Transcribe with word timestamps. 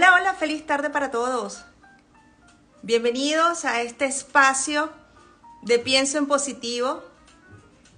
Hola, 0.00 0.14
hola, 0.14 0.32
feliz 0.32 0.64
tarde 0.64 0.88
para 0.88 1.10
todos. 1.10 1.62
Bienvenidos 2.80 3.66
a 3.66 3.82
este 3.82 4.06
espacio 4.06 4.90
de 5.60 5.78
Pienso 5.78 6.16
en 6.16 6.24
Positivo, 6.24 7.04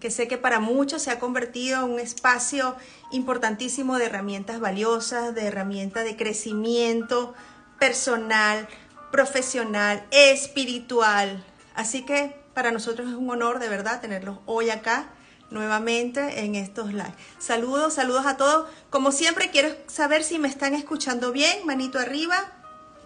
que 0.01 0.11
sé 0.11 0.27
que 0.27 0.37
para 0.37 0.59
muchos 0.59 1.03
se 1.03 1.13
ha 1.13 1.21
convertido 1.21 1.85
en 1.85 1.93
un 1.93 2.01
espacio 2.01 2.75
importantísimo 3.13 3.99
de 3.99 4.07
herramientas 4.07 4.59
valiosas, 4.59 5.33
de 5.33 5.47
herramientas 5.47 6.03
de 6.03 6.17
crecimiento 6.17 7.35
personal, 7.79 8.67
profesional, 9.13 10.05
espiritual. 10.11 11.45
Así 11.77 12.03
que 12.05 12.35
para 12.53 12.73
nosotros 12.73 13.11
es 13.11 13.15
un 13.15 13.31
honor 13.31 13.61
de 13.61 13.69
verdad 13.69 14.01
tenerlos 14.01 14.41
hoy 14.47 14.71
acá 14.71 15.09
nuevamente 15.53 16.41
en 16.41 16.55
estos 16.55 16.93
live. 16.93 17.15
Saludos, 17.39 17.95
saludos 17.95 18.27
a 18.27 18.37
todos. 18.37 18.69
Como 18.91 19.13
siempre, 19.13 19.51
quiero 19.51 19.69
saber 19.87 20.25
si 20.25 20.39
me 20.39 20.49
están 20.49 20.75
escuchando 20.75 21.33
bien, 21.33 21.67
manito 21.67 21.99
arriba, 21.99 22.53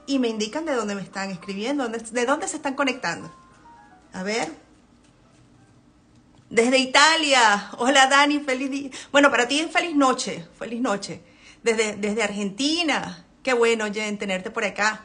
y 0.07 0.19
me 0.19 0.29
indican 0.29 0.65
de 0.65 0.75
dónde 0.75 0.95
me 0.95 1.03
están 1.03 1.31
escribiendo, 1.31 1.89
de 1.89 2.27
dónde 2.27 2.49
se 2.49 2.57
están 2.57 2.75
conectando. 2.75 3.31
A 4.13 4.23
ver. 4.23 4.51
Desde 6.49 6.79
Italia. 6.79 7.71
Hola 7.79 8.07
Dani, 8.07 8.41
feliz 8.41 8.71
día. 8.71 8.91
Bueno, 9.11 9.31
para 9.31 9.49
ti 9.49 9.59
es 9.59 9.71
feliz 9.71 9.97
noche, 9.97 10.47
feliz 10.59 10.81
noche. 10.81 11.21
Desde, 11.63 11.97
desde 11.97 12.23
Argentina. 12.23 13.25
Qué 13.43 13.53
bueno, 13.53 13.93
Jen, 13.93 14.19
tenerte 14.19 14.51
por 14.51 14.65
acá. 14.65 15.05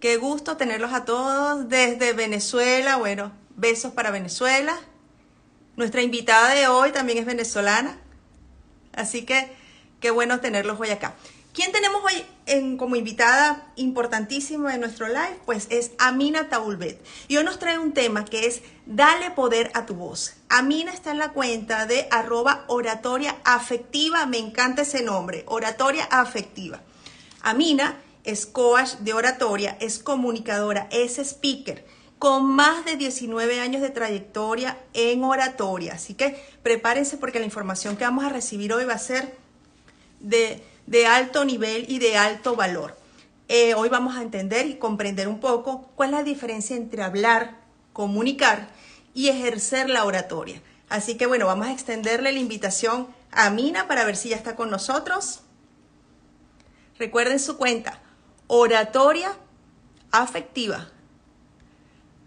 Qué 0.00 0.16
gusto 0.16 0.56
tenerlos 0.56 0.94
a 0.94 1.04
todos 1.04 1.68
desde 1.68 2.14
Venezuela. 2.14 2.96
Bueno, 2.96 3.32
besos 3.56 3.92
para 3.92 4.10
Venezuela. 4.10 4.80
Nuestra 5.76 6.02
invitada 6.02 6.54
de 6.54 6.66
hoy 6.68 6.92
también 6.92 7.18
es 7.18 7.26
venezolana, 7.26 7.98
así 8.92 9.22
que 9.22 9.50
qué 10.00 10.10
bueno 10.10 10.40
tenerlos 10.40 10.78
hoy 10.80 10.90
acá. 10.90 11.14
¿Quién 11.52 11.72
tenemos 11.72 12.02
hoy 12.04 12.24
en, 12.46 12.76
como 12.76 12.94
invitada 12.94 13.72
importantísima 13.74 14.72
en 14.72 14.80
nuestro 14.80 15.08
live? 15.08 15.40
Pues 15.46 15.66
es 15.70 15.90
Amina 15.98 16.48
Taulbet. 16.48 17.04
Y 17.26 17.38
hoy 17.38 17.44
nos 17.44 17.58
trae 17.58 17.76
un 17.76 17.92
tema 17.92 18.24
que 18.24 18.46
es 18.46 18.62
Dale 18.86 19.32
poder 19.32 19.70
a 19.74 19.84
tu 19.84 19.94
voz. 19.94 20.34
Amina 20.48 20.92
está 20.92 21.10
en 21.10 21.18
la 21.18 21.32
cuenta 21.32 21.86
de 21.86 22.06
arroba 22.10 22.64
oratoria 22.68 23.36
afectiva. 23.44 24.26
Me 24.26 24.38
encanta 24.38 24.82
ese 24.82 25.02
nombre, 25.02 25.44
oratoria 25.46 26.04
afectiva. 26.04 26.82
Amina 27.42 28.00
es 28.22 28.46
coach 28.46 28.94
de 29.00 29.12
oratoria, 29.12 29.76
es 29.80 29.98
comunicadora, 29.98 30.88
es 30.90 31.18
speaker 31.18 31.84
con 32.20 32.44
más 32.44 32.84
de 32.84 32.96
19 32.96 33.60
años 33.60 33.80
de 33.80 33.88
trayectoria 33.88 34.76
en 34.92 35.24
oratoria. 35.24 35.94
Así 35.94 36.12
que 36.12 36.38
prepárense 36.62 37.16
porque 37.16 37.38
la 37.38 37.46
información 37.46 37.96
que 37.96 38.04
vamos 38.04 38.26
a 38.26 38.28
recibir 38.28 38.74
hoy 38.74 38.84
va 38.84 38.92
a 38.92 38.98
ser 38.98 39.34
de, 40.20 40.62
alto 41.08 41.46
nivel 41.46 41.86
y 41.88 41.98
de 41.98 42.18
alto 42.18 42.56
valor. 42.56 42.94
Eh, 43.48 43.72
hoy 43.72 43.88
vamos 43.88 44.16
a 44.16 44.22
entender 44.22 44.66
y 44.66 44.74
comprender 44.74 45.28
un 45.28 45.40
poco 45.40 45.88
cuál 45.94 46.10
es 46.10 46.16
la 46.16 46.22
diferencia 46.22 46.76
entre 46.76 47.02
hablar, 47.02 47.56
comunicar 47.94 48.68
y 49.14 49.28
ejercer 49.28 49.88
la 49.88 50.04
oratoria. 50.04 50.60
Así 50.90 51.16
que 51.16 51.24
bueno, 51.24 51.46
vamos 51.46 51.68
a 51.68 51.72
extenderle 51.72 52.32
la 52.32 52.38
invitación 52.38 53.08
a 53.32 53.48
Mina 53.48 53.88
para 53.88 54.04
ver 54.04 54.16
si 54.16 54.28
ya 54.28 54.36
está 54.36 54.56
con 54.56 54.68
nosotros. 54.68 55.40
Recuerden 56.98 57.40
su 57.40 57.56
cuenta, 57.56 57.98
oratoria 58.46 59.32
afectiva 60.10 60.90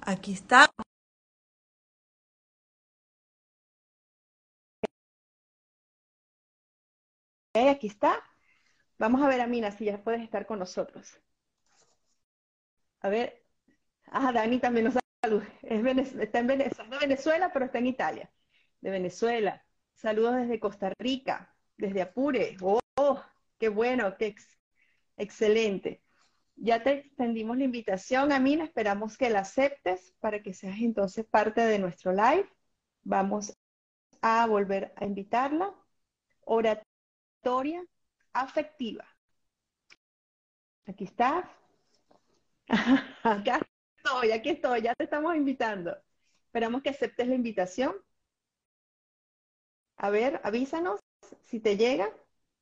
Aquí 0.06 0.34
está. 0.34 0.70
Aquí 7.54 7.88
está. 7.88 8.22
Vamos 8.98 9.22
a 9.22 9.28
ver 9.28 9.42
a 9.42 9.48
Mina 9.48 9.72
si 9.72 9.86
ya 9.86 10.04
puedes 10.04 10.22
estar 10.22 10.46
con 10.46 10.60
nosotros. 10.60 11.20
A 13.02 13.10
ver. 13.10 13.44
Ah, 14.08 14.32
Dani 14.32 14.60
también 14.60 14.86
nos 14.86 14.96
saluda. 15.22 15.48
está 15.62 16.40
en 16.40 16.48
Venezuela, 16.48 17.00
Venezuela, 17.00 17.54
pero 17.54 17.66
está 17.66 17.80
en 17.80 17.88
Italia. 17.88 18.32
De 18.82 18.92
Venezuela. 18.92 19.66
Saludos 19.94 20.36
desde 20.38 20.60
Costa 20.60 20.92
Rica, 21.00 21.56
desde 21.78 22.02
Apure. 22.02 22.58
Oh, 22.62 23.24
qué 23.60 23.70
bueno, 23.70 24.18
qué 24.18 24.36
excelente. 25.18 26.04
Ya 26.56 26.84
te 26.84 26.92
extendimos 26.92 27.58
la 27.58 27.64
invitación, 27.66 28.32
Amina, 28.32 28.64
esperamos 28.64 29.18
que 29.18 29.30
la 29.30 29.40
aceptes 29.40 30.14
para 30.20 30.42
que 30.42 30.54
seas 30.54 30.78
entonces 30.80 31.26
parte 31.26 31.62
de 31.62 31.80
nuestro 31.80 32.12
live. 32.14 32.50
Vamos 33.02 33.54
a 34.22 34.46
volver 34.48 34.94
a 34.96 35.06
invitarla. 35.06 35.74
Oratoria 36.46 37.84
afectiva. 38.34 39.06
Aquí 40.86 41.06
estás. 41.06 41.46
Acá 43.24 43.60
estoy, 43.98 44.32
aquí 44.32 44.50
estoy, 44.50 44.82
ya 44.82 44.94
te 44.96 45.06
estamos 45.06 45.36
invitando. 45.36 45.98
Esperamos 46.46 46.82
que 46.82 46.90
aceptes 46.90 47.28
la 47.28 47.36
invitación. 47.36 47.96
A 49.98 50.10
ver, 50.10 50.40
avísanos 50.44 51.00
si 51.46 51.60
te 51.60 51.78
llega. 51.78 52.12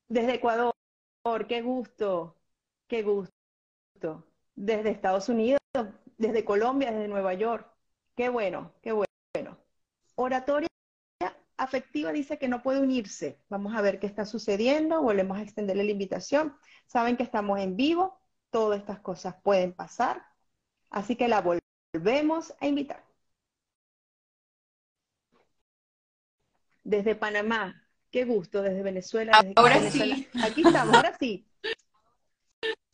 Desde 0.08 0.36
Ecuador, 0.36 0.74
qué 1.48 1.62
gusto, 1.62 2.36
qué 2.88 3.04
gusto 3.04 3.41
desde 4.56 4.90
Estados 4.90 5.30
Unidos, 5.30 5.60
desde 6.18 6.46
Colombia, 6.46 6.92
desde 6.92 7.08
Nueva 7.08 7.34
York. 7.34 7.68
Qué 8.16 8.30
bueno, 8.30 8.74
qué 8.82 8.92
bueno. 8.92 9.58
Oratoria 10.16 10.68
afectiva 11.58 12.12
dice 12.12 12.38
que 12.38 12.48
no 12.48 12.62
puede 12.64 12.82
unirse. 12.82 13.40
Vamos 13.50 13.76
a 13.76 13.82
ver 13.82 14.00
qué 14.00 14.08
está 14.08 14.26
sucediendo. 14.26 15.02
Volvemos 15.02 15.38
a 15.38 15.42
extenderle 15.42 15.84
la 15.84 15.92
invitación. 15.92 16.56
Saben 16.88 17.18
que 17.18 17.24
estamos 17.24 17.60
en 17.60 17.76
vivo. 17.76 18.20
Todas 18.50 18.80
estas 18.80 19.00
cosas 19.00 19.36
pueden 19.44 19.74
pasar. 19.74 20.26
Así 20.90 21.16
que 21.16 21.28
la 21.28 21.42
volvemos 21.42 22.54
a 22.60 22.68
invitar. 22.68 23.06
Desde 26.84 27.16
Panamá. 27.16 27.88
Qué 28.12 28.26
gusto. 28.26 28.62
Desde 28.62 28.82
Venezuela. 28.82 29.40
Desde 29.42 29.54
ahora 29.56 29.78
Venezuela. 29.78 30.16
sí. 30.16 30.28
Aquí 30.44 30.62
estamos. 30.66 30.96
Ahora 30.96 31.18
sí. 31.18 31.48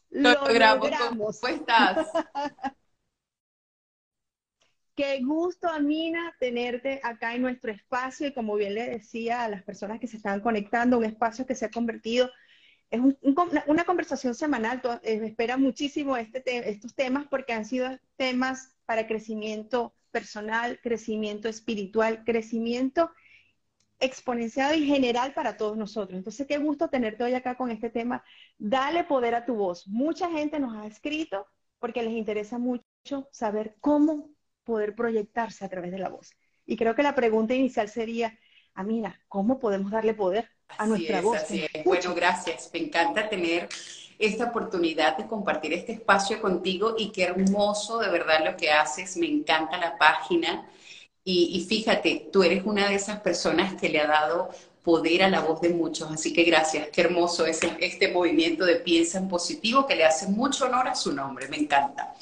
Lo, 0.09 0.31
logramos. 0.31 1.40
¿Cómo 1.40 1.53
estás? 1.53 2.07
Qué 4.95 5.22
gusto, 5.23 5.68
Amina, 5.68 6.35
tenerte 6.40 7.00
acá 7.04 7.36
en 7.36 7.44
nuestro 7.44 7.71
espacio 7.71 8.27
y 8.27 8.33
como 8.33 8.56
bien 8.56 8.74
le 8.74 8.89
decía 8.89 9.44
a 9.44 9.48
las 9.48 9.62
personas 9.62 10.00
que 10.00 10.07
se 10.07 10.18
estaban 10.18 10.42
conectando, 10.42 10.98
un 10.98 11.06
espacio 11.06 11.45
que 11.45 11.54
se 11.54 11.65
ha 11.65 11.69
convertido, 11.69 12.31
es 12.89 13.00
una 13.68 13.83
conversación 13.83 14.33
semanal, 14.33 14.81
eh, 15.04 15.19
me 15.19 15.27
espera 15.27 15.57
muchísimo 15.57 16.18
este 16.18 16.42
estos 16.68 16.95
temas 16.95 17.27
porque 17.30 17.53
han 17.53 17.65
sido 17.65 17.89
temas 18.15 18.75
para 18.86 19.06
crecimiento 19.06 19.94
personal, 20.10 20.80
crecimiento 20.81 21.48
espiritual, 21.48 22.24
crecimiento 22.24 23.12
exponenciado 23.99 24.75
y 24.75 24.85
general 24.85 25.33
para 25.33 25.57
todos 25.57 25.77
nosotros. 25.77 26.17
Entonces, 26.17 26.45
qué 26.47 26.57
gusto 26.57 26.89
tenerte 26.89 27.23
hoy 27.23 27.33
acá 27.33 27.55
con 27.55 27.71
este 27.71 27.89
tema. 27.89 28.23
Dale 28.57 29.03
poder 29.03 29.35
a 29.35 29.45
tu 29.45 29.55
voz. 29.55 29.88
Mucha 29.88 30.29
gente 30.29 30.59
nos 30.59 30.75
ha 30.75 30.85
escrito 30.85 31.47
porque 31.79 32.03
les 32.03 32.13
interesa 32.13 32.57
mucho 32.57 33.27
saber 33.31 33.75
cómo 33.79 34.29
poder 34.63 34.95
proyectarse 34.95 35.65
a 35.65 35.69
través 35.69 35.91
de 35.91 35.99
la 35.99 36.09
voz. 36.09 36.31
Y 36.65 36.75
creo 36.75 36.95
que 36.95 37.03
la 37.03 37.15
pregunta 37.15 37.53
inicial 37.53 37.88
sería, 37.89 38.38
Amina, 38.73 39.19
¿cómo 39.27 39.59
podemos 39.59 39.91
darle 39.91 40.13
poder 40.13 40.50
a 40.77 40.85
nuestra 40.85 41.21
voz? 41.21 41.39
Bueno, 41.85 42.13
gracias. 42.13 42.69
Me 42.73 42.79
encanta 42.79 43.29
tener 43.29 43.69
esta 44.19 44.45
oportunidad 44.45 45.17
de 45.17 45.27
compartir 45.27 45.73
este 45.73 45.93
espacio 45.93 46.41
contigo 46.41 46.95
y 46.97 47.11
qué 47.11 47.23
hermoso 47.23 48.00
de 48.00 48.09
verdad 48.09 48.45
lo 48.45 48.57
que 48.57 48.71
haces. 48.71 49.17
Me 49.17 49.27
encanta 49.27 49.77
la 49.77 49.97
página 49.97 50.67
Y, 51.29 51.65
fíjate, 51.68 52.29
tú 52.31 52.41
eres 52.41 52.65
una 52.65 52.88
de 52.88 52.95
esas 52.95 53.19
personas 53.19 53.74
que 53.74 53.89
le 53.89 54.00
ha 54.00 54.07
dado 54.07 54.50
poder 54.81 55.24
a 55.24 55.29
la 55.29 55.41
voz 55.41 55.59
de 55.59 55.68
muchos. 55.68 56.09
Así 56.09 56.31
que 56.31 56.44
gracias, 56.44 56.88
qué 56.88 57.01
hermoso 57.01 57.45
es 57.45 57.59
este 57.81 58.13
movimiento 58.13 58.63
de 58.63 58.77
piensa 58.77 59.18
en 59.18 59.27
positivo 59.27 59.85
que 59.85 59.97
le 59.97 60.06
hace 60.06 60.27
mucho 60.27 60.68
honor 60.68 60.88
a 60.88 60.95
su 60.95 61.12
nombre, 61.12 61.50
me 61.50 61.57
encanta. 61.57 62.15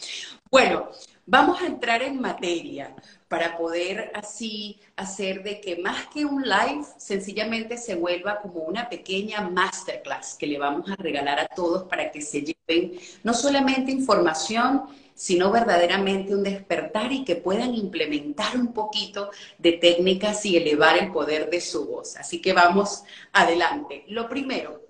Bueno, 0.49 0.89
vamos 1.27 1.61
a 1.61 1.67
entrar 1.67 2.01
en 2.01 2.19
materia 2.19 2.95
para 3.27 3.55
poder 3.55 4.11
así 4.15 4.79
hacer 4.95 5.43
de 5.43 5.61
que 5.61 5.77
más 5.77 6.07
que 6.07 6.25
un 6.25 6.41
live, 6.41 6.83
sencillamente 6.97 7.77
se 7.77 7.93
vuelva 7.93 8.39
como 8.41 8.61
una 8.61 8.89
pequeña 8.89 9.41
masterclass 9.41 10.33
que 10.33 10.47
le 10.47 10.57
vamos 10.57 10.89
a 10.89 10.95
regalar 10.95 11.39
a 11.39 11.47
todos 11.47 11.83
para 11.83 12.11
que 12.11 12.23
se 12.23 12.41
lleven 12.41 12.99
no 13.23 13.35
solamente 13.35 13.91
información, 13.91 14.85
sino 15.15 15.51
verdaderamente 15.51 16.35
un 16.35 16.43
despertar 16.43 17.11
y 17.11 17.23
que 17.23 17.37
puedan 17.37 17.73
implementar 17.73 18.55
un 18.55 18.73
poquito 18.73 19.31
de 19.57 19.71
técnicas 19.73 20.45
y 20.45 20.57
elevar 20.57 20.97
el 20.97 21.11
poder 21.11 21.49
de 21.49 21.61
su 21.61 21.87
voz. 21.87 22.15
Así 22.17 22.41
que 22.41 22.53
vamos 22.53 23.03
adelante. 23.33 24.03
Lo 24.07 24.29
primero 24.29 24.81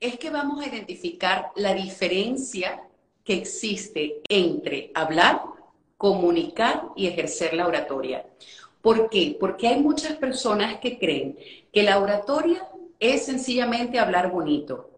es 0.00 0.18
que 0.18 0.30
vamos 0.30 0.62
a 0.62 0.68
identificar 0.68 1.50
la 1.56 1.72
diferencia 1.72 2.82
que 3.24 3.34
existe 3.34 4.20
entre 4.28 4.90
hablar 4.94 5.42
comunicar 5.98 6.84
y 6.96 7.08
ejercer 7.08 7.52
la 7.52 7.66
oratoria. 7.66 8.24
¿Por 8.80 9.10
qué? 9.10 9.36
Porque 9.38 9.66
hay 9.66 9.82
muchas 9.82 10.16
personas 10.16 10.78
que 10.78 10.98
creen 10.98 11.36
que 11.72 11.82
la 11.82 11.98
oratoria 11.98 12.66
es 13.00 13.26
sencillamente 13.26 13.98
hablar 13.98 14.30
bonito 14.30 14.90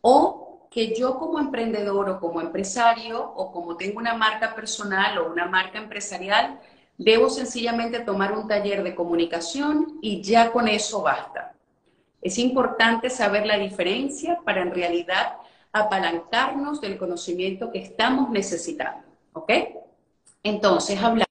o 0.00 0.49
que 0.70 0.94
yo 0.94 1.18
como 1.18 1.40
emprendedor 1.40 2.08
o 2.08 2.20
como 2.20 2.40
empresario 2.40 3.20
o 3.20 3.50
como 3.50 3.76
tengo 3.76 3.98
una 3.98 4.14
marca 4.14 4.54
personal 4.54 5.18
o 5.18 5.30
una 5.30 5.46
marca 5.46 5.78
empresarial, 5.78 6.60
debo 6.96 7.28
sencillamente 7.28 8.00
tomar 8.00 8.32
un 8.32 8.46
taller 8.46 8.84
de 8.84 8.94
comunicación 8.94 9.98
y 10.00 10.22
ya 10.22 10.52
con 10.52 10.68
eso 10.68 11.02
basta. 11.02 11.54
Es 12.22 12.38
importante 12.38 13.10
saber 13.10 13.46
la 13.46 13.58
diferencia 13.58 14.38
para 14.44 14.62
en 14.62 14.72
realidad 14.72 15.38
apalancarnos 15.72 16.80
del 16.80 16.98
conocimiento 16.98 17.72
que 17.72 17.80
estamos 17.80 18.30
necesitando. 18.30 19.02
¿Ok? 19.32 19.52
Entonces, 20.42 21.02
hablar, 21.02 21.26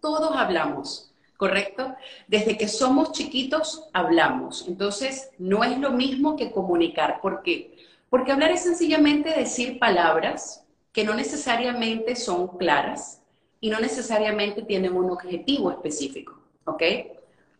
todos 0.00 0.36
hablamos, 0.36 1.12
¿correcto? 1.36 1.94
Desde 2.28 2.56
que 2.56 2.68
somos 2.68 3.12
chiquitos, 3.12 3.88
hablamos. 3.92 4.66
Entonces, 4.68 5.30
no 5.38 5.64
es 5.64 5.78
lo 5.78 5.90
mismo 5.90 6.36
que 6.36 6.50
comunicar. 6.50 7.20
¿Por 7.20 7.42
qué? 7.42 7.76
Porque 8.10 8.32
hablar 8.32 8.50
es 8.50 8.62
sencillamente 8.62 9.30
decir 9.30 9.78
palabras 9.78 10.64
que 10.92 11.04
no 11.04 11.14
necesariamente 11.14 12.16
son 12.16 12.58
claras 12.58 13.22
y 13.60 13.70
no 13.70 13.80
necesariamente 13.80 14.62
tienen 14.62 14.94
un 14.94 15.10
objetivo 15.10 15.70
específico, 15.70 16.38
¿ok? 16.64 16.82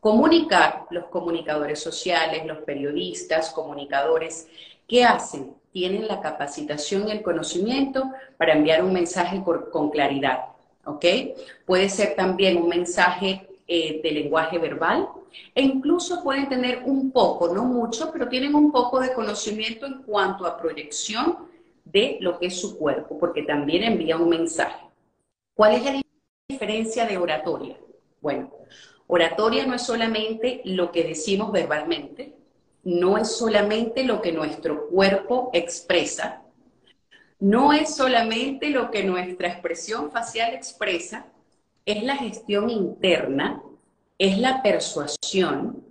Comunicar, 0.00 0.87
los 0.91 1.06
comunicadores 1.06 1.81
sociales, 1.81 2.44
los 2.44 2.58
periodistas, 2.58 3.50
comunicadores, 3.50 4.49
¿qué 4.87 5.05
hacen? 5.05 5.55
Tienen 5.73 6.08
la 6.08 6.20
capacitación 6.20 7.08
y 7.08 7.12
el 7.12 7.23
conocimiento 7.23 8.11
para 8.37 8.55
enviar 8.55 8.82
un 8.82 8.93
mensaje 8.93 9.43
con 9.70 9.91
claridad 9.91 10.50
¿ok? 10.85 11.05
Puede 11.67 11.88
ser 11.88 12.14
también 12.17 12.56
un 12.56 12.69
mensaje 12.69 13.47
eh, 13.73 14.01
de 14.03 14.11
lenguaje 14.11 14.59
verbal 14.59 15.09
e 15.55 15.63
incluso 15.63 16.25
pueden 16.25 16.49
tener 16.49 16.83
un 16.85 17.13
poco, 17.13 17.55
no 17.55 17.65
mucho, 17.65 18.11
pero 18.13 18.29
tienen 18.29 18.57
un 18.57 18.73
poco 18.73 18.99
de 18.99 19.13
conocimiento 19.13 19.87
en 19.87 20.03
cuanto 20.03 20.45
a 20.45 20.59
proyección 20.59 21.49
de 21.85 22.19
lo 22.21 22.37
que 22.37 22.47
es 22.47 22.61
su 22.61 22.77
cuerpo, 22.77 23.17
porque 23.17 23.45
también 23.45 23.85
envía 23.85 24.17
un 24.17 24.29
mensaje. 24.29 24.85
¿Cuál 25.55 25.77
es 25.77 25.85
la 25.85 26.03
diferencia 26.49 27.07
de 27.07 27.17
oratoria? 27.17 27.77
Bueno, 28.21 28.51
oratoria 29.07 29.65
no 29.65 29.75
es 29.75 29.83
solamente 29.83 30.63
lo 30.65 30.91
que 30.91 31.05
decimos 31.05 31.53
verbalmente, 31.53 32.35
no 32.83 33.19
es 33.19 33.37
solamente 33.37 34.03
lo 34.03 34.21
que 34.21 34.33
nuestro 34.33 34.89
cuerpo 34.89 35.51
expresa, 35.53 36.43
no 37.39 37.73
es 37.73 37.95
solamente 37.95 38.71
lo 38.71 38.91
que 38.91 39.05
nuestra 39.05 39.47
expresión 39.47 40.11
facial 40.11 40.55
expresa, 40.55 41.27
es 41.93 42.03
la 42.03 42.17
gestión 42.17 42.71
interna, 42.71 43.63
es 44.19 44.39
la 44.39 44.63
persuasión, 44.63 45.85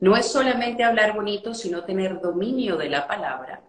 no 0.00 0.16
es 0.16 0.26
solamente 0.26 0.82
hablar 0.82 1.14
bonito, 1.14 1.54
sino 1.54 1.84
tener 1.84 2.20
dominio 2.20 2.76
de 2.76 2.88
la 2.88 3.06
palabra, 3.06 3.62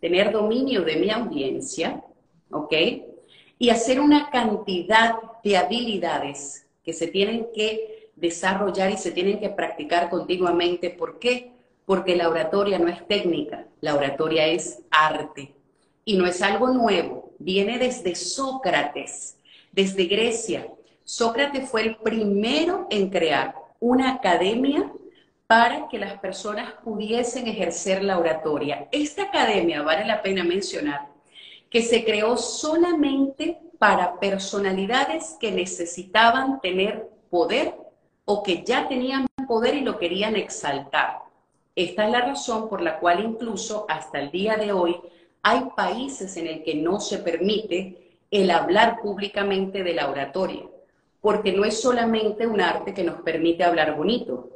tener 0.00 0.32
dominio 0.32 0.82
de 0.82 0.96
mi 0.96 1.10
audiencia, 1.10 2.02
¿ok? 2.50 2.72
Y 3.58 3.70
hacer 3.70 4.00
una 4.00 4.30
cantidad 4.30 5.16
de 5.44 5.56
habilidades 5.58 6.66
que 6.82 6.94
se 6.94 7.08
tienen 7.08 7.48
que 7.54 8.10
desarrollar 8.16 8.90
y 8.90 8.96
se 8.96 9.12
tienen 9.12 9.40
que 9.40 9.50
practicar 9.50 10.08
continuamente. 10.08 10.90
¿Por 10.90 11.18
qué? 11.18 11.52
Porque 11.84 12.16
la 12.16 12.30
oratoria 12.30 12.78
no 12.78 12.88
es 12.88 13.06
técnica, 13.06 13.66
la 13.82 13.94
oratoria 13.94 14.46
es 14.46 14.80
arte 14.90 15.54
y 16.04 16.16
no 16.16 16.26
es 16.26 16.40
algo 16.40 16.68
nuevo, 16.68 17.34
viene 17.38 17.78
desde 17.78 18.14
Sócrates, 18.14 19.36
desde 19.72 20.06
Grecia. 20.06 20.66
Sócrates 21.10 21.70
fue 21.70 21.84
el 21.84 21.96
primero 21.96 22.86
en 22.90 23.08
crear 23.08 23.54
una 23.80 24.12
academia 24.12 24.92
para 25.46 25.88
que 25.88 25.98
las 25.98 26.18
personas 26.18 26.74
pudiesen 26.84 27.46
ejercer 27.46 28.04
la 28.04 28.18
oratoria. 28.18 28.88
Esta 28.92 29.22
academia, 29.22 29.80
vale 29.80 30.04
la 30.04 30.20
pena 30.20 30.44
mencionar, 30.44 31.08
que 31.70 31.80
se 31.80 32.04
creó 32.04 32.36
solamente 32.36 33.58
para 33.78 34.20
personalidades 34.20 35.34
que 35.40 35.50
necesitaban 35.50 36.60
tener 36.60 37.08
poder 37.30 37.74
o 38.26 38.42
que 38.42 38.62
ya 38.62 38.86
tenían 38.86 39.26
poder 39.46 39.76
y 39.76 39.80
lo 39.80 39.98
querían 39.98 40.36
exaltar. 40.36 41.20
Esta 41.74 42.04
es 42.04 42.12
la 42.12 42.20
razón 42.20 42.68
por 42.68 42.82
la 42.82 42.98
cual 42.98 43.24
incluso 43.24 43.86
hasta 43.88 44.20
el 44.20 44.30
día 44.30 44.58
de 44.58 44.72
hoy 44.72 44.94
hay 45.42 45.70
países 45.74 46.36
en 46.36 46.48
el 46.48 46.62
que 46.62 46.74
no 46.74 47.00
se 47.00 47.16
permite 47.16 48.18
el 48.30 48.50
hablar 48.50 49.00
públicamente 49.00 49.82
de 49.82 49.94
la 49.94 50.10
oratoria, 50.10 50.64
porque 51.20 51.52
no 51.52 51.64
es 51.64 51.80
solamente 51.80 52.46
un 52.46 52.60
arte 52.60 52.94
que 52.94 53.04
nos 53.04 53.20
permite 53.22 53.64
hablar 53.64 53.96
bonito, 53.96 54.50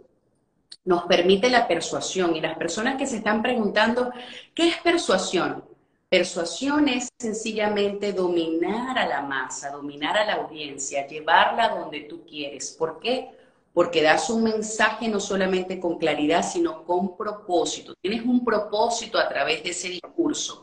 nos 0.85 1.05
permite 1.05 1.51
la 1.51 1.67
persuasión. 1.69 2.37
Y 2.37 2.41
las 2.41 2.57
personas 2.57 2.97
que 2.97 3.07
se 3.07 3.17
están 3.17 3.43
preguntando, 3.43 4.13
¿qué 4.55 4.69
es 4.69 4.77
persuasión? 4.79 5.65
Persuasión 6.09 6.89
es 6.89 7.09
sencillamente 7.19 8.13
dominar 8.13 8.99
a 8.99 9.07
la 9.07 9.23
masa, 9.23 9.71
dominar 9.71 10.17
a 10.19 10.27
la 10.27 10.35
audiencia, 10.35 11.07
llevarla 11.07 11.71
donde 11.71 12.01
tú 12.01 12.25
quieres. 12.27 12.77
¿Por 12.79 13.01
qué? 13.01 13.31
porque 13.73 14.03
das 14.03 14.29
un 14.29 14.43
mensaje 14.45 15.09
no 15.09 15.19
solamente 15.19 15.81
con 15.81 15.99
claridad, 15.99 16.43
sino 16.43 16.85
con 16.85 17.17
propósito. 17.17 17.95
Tienes 18.01 18.23
un 18.23 18.45
propósito 18.45 19.19
a 19.19 19.29
través 19.29 19.63
de 19.63 19.71
ese 19.71 19.89
discurso. 19.89 20.62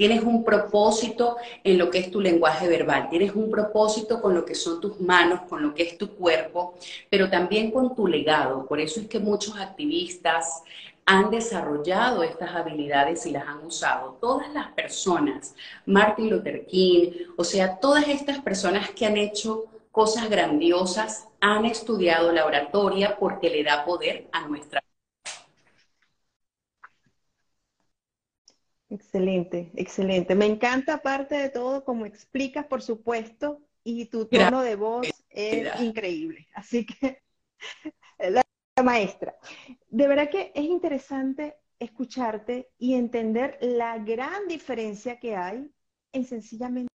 Tienes 0.00 0.22
un 0.22 0.42
propósito 0.42 1.36
en 1.62 1.76
lo 1.76 1.90
que 1.90 1.98
es 1.98 2.10
tu 2.10 2.22
lenguaje 2.22 2.66
verbal. 2.66 3.10
Tienes 3.10 3.34
un 3.34 3.50
propósito 3.50 4.22
con 4.22 4.34
lo 4.34 4.46
que 4.46 4.54
son 4.54 4.80
tus 4.80 4.98
manos, 4.98 5.42
con 5.42 5.62
lo 5.62 5.74
que 5.74 5.82
es 5.82 5.98
tu 5.98 6.16
cuerpo, 6.16 6.72
pero 7.10 7.28
también 7.28 7.70
con 7.70 7.94
tu 7.94 8.06
legado. 8.06 8.64
Por 8.64 8.80
eso 8.80 8.98
es 8.98 9.08
que 9.08 9.18
muchos 9.18 9.58
activistas 9.58 10.62
han 11.04 11.30
desarrollado 11.30 12.22
estas 12.22 12.54
habilidades 12.54 13.26
y 13.26 13.32
las 13.32 13.46
han 13.46 13.62
usado. 13.66 14.16
Todas 14.22 14.50
las 14.54 14.68
personas, 14.68 15.54
Martin 15.84 16.30
Luther 16.30 16.64
King, 16.64 17.10
o 17.36 17.44
sea, 17.44 17.78
todas 17.78 18.08
estas 18.08 18.38
personas 18.38 18.88
que 18.92 19.04
han 19.04 19.18
hecho 19.18 19.66
cosas 19.92 20.30
grandiosas, 20.30 21.28
han 21.42 21.66
estudiado 21.66 22.32
la 22.32 22.46
oratoria 22.46 23.18
porque 23.18 23.50
le 23.50 23.64
da 23.64 23.84
poder 23.84 24.28
a 24.32 24.48
nuestra. 24.48 24.82
Excelente, 28.90 29.70
excelente. 29.76 30.34
Me 30.34 30.46
encanta 30.46 30.94
aparte 30.94 31.36
de 31.36 31.48
todo 31.48 31.84
como 31.84 32.06
explicas, 32.06 32.66
por 32.66 32.82
supuesto, 32.82 33.62
y 33.84 34.06
tu 34.06 34.26
tono 34.26 34.62
de 34.62 34.74
voz 34.74 35.06
es 35.28 35.80
increíble. 35.80 36.48
Así 36.54 36.84
que, 36.84 37.22
la 38.18 38.42
maestra, 38.82 39.36
de 39.88 40.08
verdad 40.08 40.28
que 40.28 40.50
es 40.54 40.64
interesante 40.64 41.56
escucharte 41.78 42.70
y 42.78 42.94
entender 42.94 43.58
la 43.60 43.96
gran 43.98 44.48
diferencia 44.48 45.20
que 45.20 45.36
hay 45.36 45.70
en 46.12 46.24
sencillamente 46.24 46.90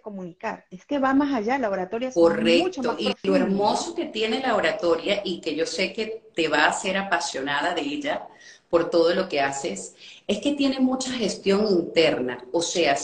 comunicar. 0.00 0.66
Es 0.70 0.86
que 0.86 1.00
va 1.00 1.12
más 1.14 1.34
allá, 1.34 1.58
la 1.58 1.68
oratoria 1.68 2.08
es 2.08 2.14
Correcto. 2.14 2.82
Mucho 2.82 2.96
y 2.96 3.12
lo 3.26 3.34
hermoso 3.36 3.92
que 3.96 4.06
tiene 4.06 4.38
la 4.38 4.54
oratoria 4.54 5.20
y 5.24 5.40
que 5.40 5.56
yo 5.56 5.66
sé 5.66 5.92
que 5.92 6.30
te 6.32 6.46
va 6.46 6.66
a 6.66 6.68
hacer 6.68 6.96
apasionada 6.96 7.74
de 7.74 7.80
ella 7.80 8.28
por 8.70 8.88
todo 8.88 9.12
lo 9.14 9.28
que 9.28 9.40
haces, 9.40 9.94
es 10.26 10.38
que 10.38 10.52
tiene 10.52 10.78
mucha 10.78 11.10
gestión 11.10 11.66
interna. 11.66 12.42
O 12.52 12.62
sea, 12.62 12.96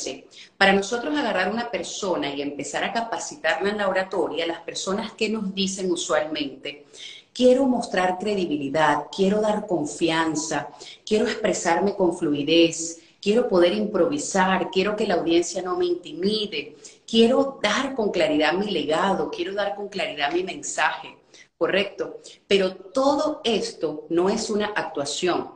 para 0.56 0.72
nosotros 0.72 1.14
agarrar 1.14 1.50
una 1.52 1.70
persona 1.70 2.32
y 2.32 2.40
empezar 2.40 2.84
a 2.84 2.92
capacitarla 2.92 3.70
en 3.70 3.78
la 3.78 3.88
oratoria, 3.88 4.46
las 4.46 4.60
personas 4.60 5.12
que 5.12 5.28
nos 5.28 5.52
dicen 5.52 5.90
usualmente, 5.90 6.86
quiero 7.34 7.66
mostrar 7.66 8.16
credibilidad, 8.18 9.08
quiero 9.14 9.40
dar 9.40 9.66
confianza, 9.66 10.68
quiero 11.04 11.26
expresarme 11.26 11.94
con 11.96 12.16
fluidez, 12.16 13.00
quiero 13.20 13.48
poder 13.48 13.74
improvisar, 13.74 14.70
quiero 14.70 14.94
que 14.94 15.06
la 15.06 15.14
audiencia 15.14 15.60
no 15.62 15.76
me 15.76 15.86
intimide, 15.86 16.76
quiero 17.06 17.58
dar 17.60 17.94
con 17.96 18.12
claridad 18.12 18.52
mi 18.52 18.70
legado, 18.70 19.30
quiero 19.30 19.52
dar 19.52 19.74
con 19.74 19.88
claridad 19.88 20.32
mi 20.32 20.44
mensaje, 20.44 21.16
¿correcto? 21.58 22.20
Pero 22.46 22.76
todo 22.76 23.40
esto 23.42 24.06
no 24.10 24.30
es 24.30 24.48
una 24.48 24.66
actuación. 24.66 25.55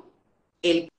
El 0.62 0.90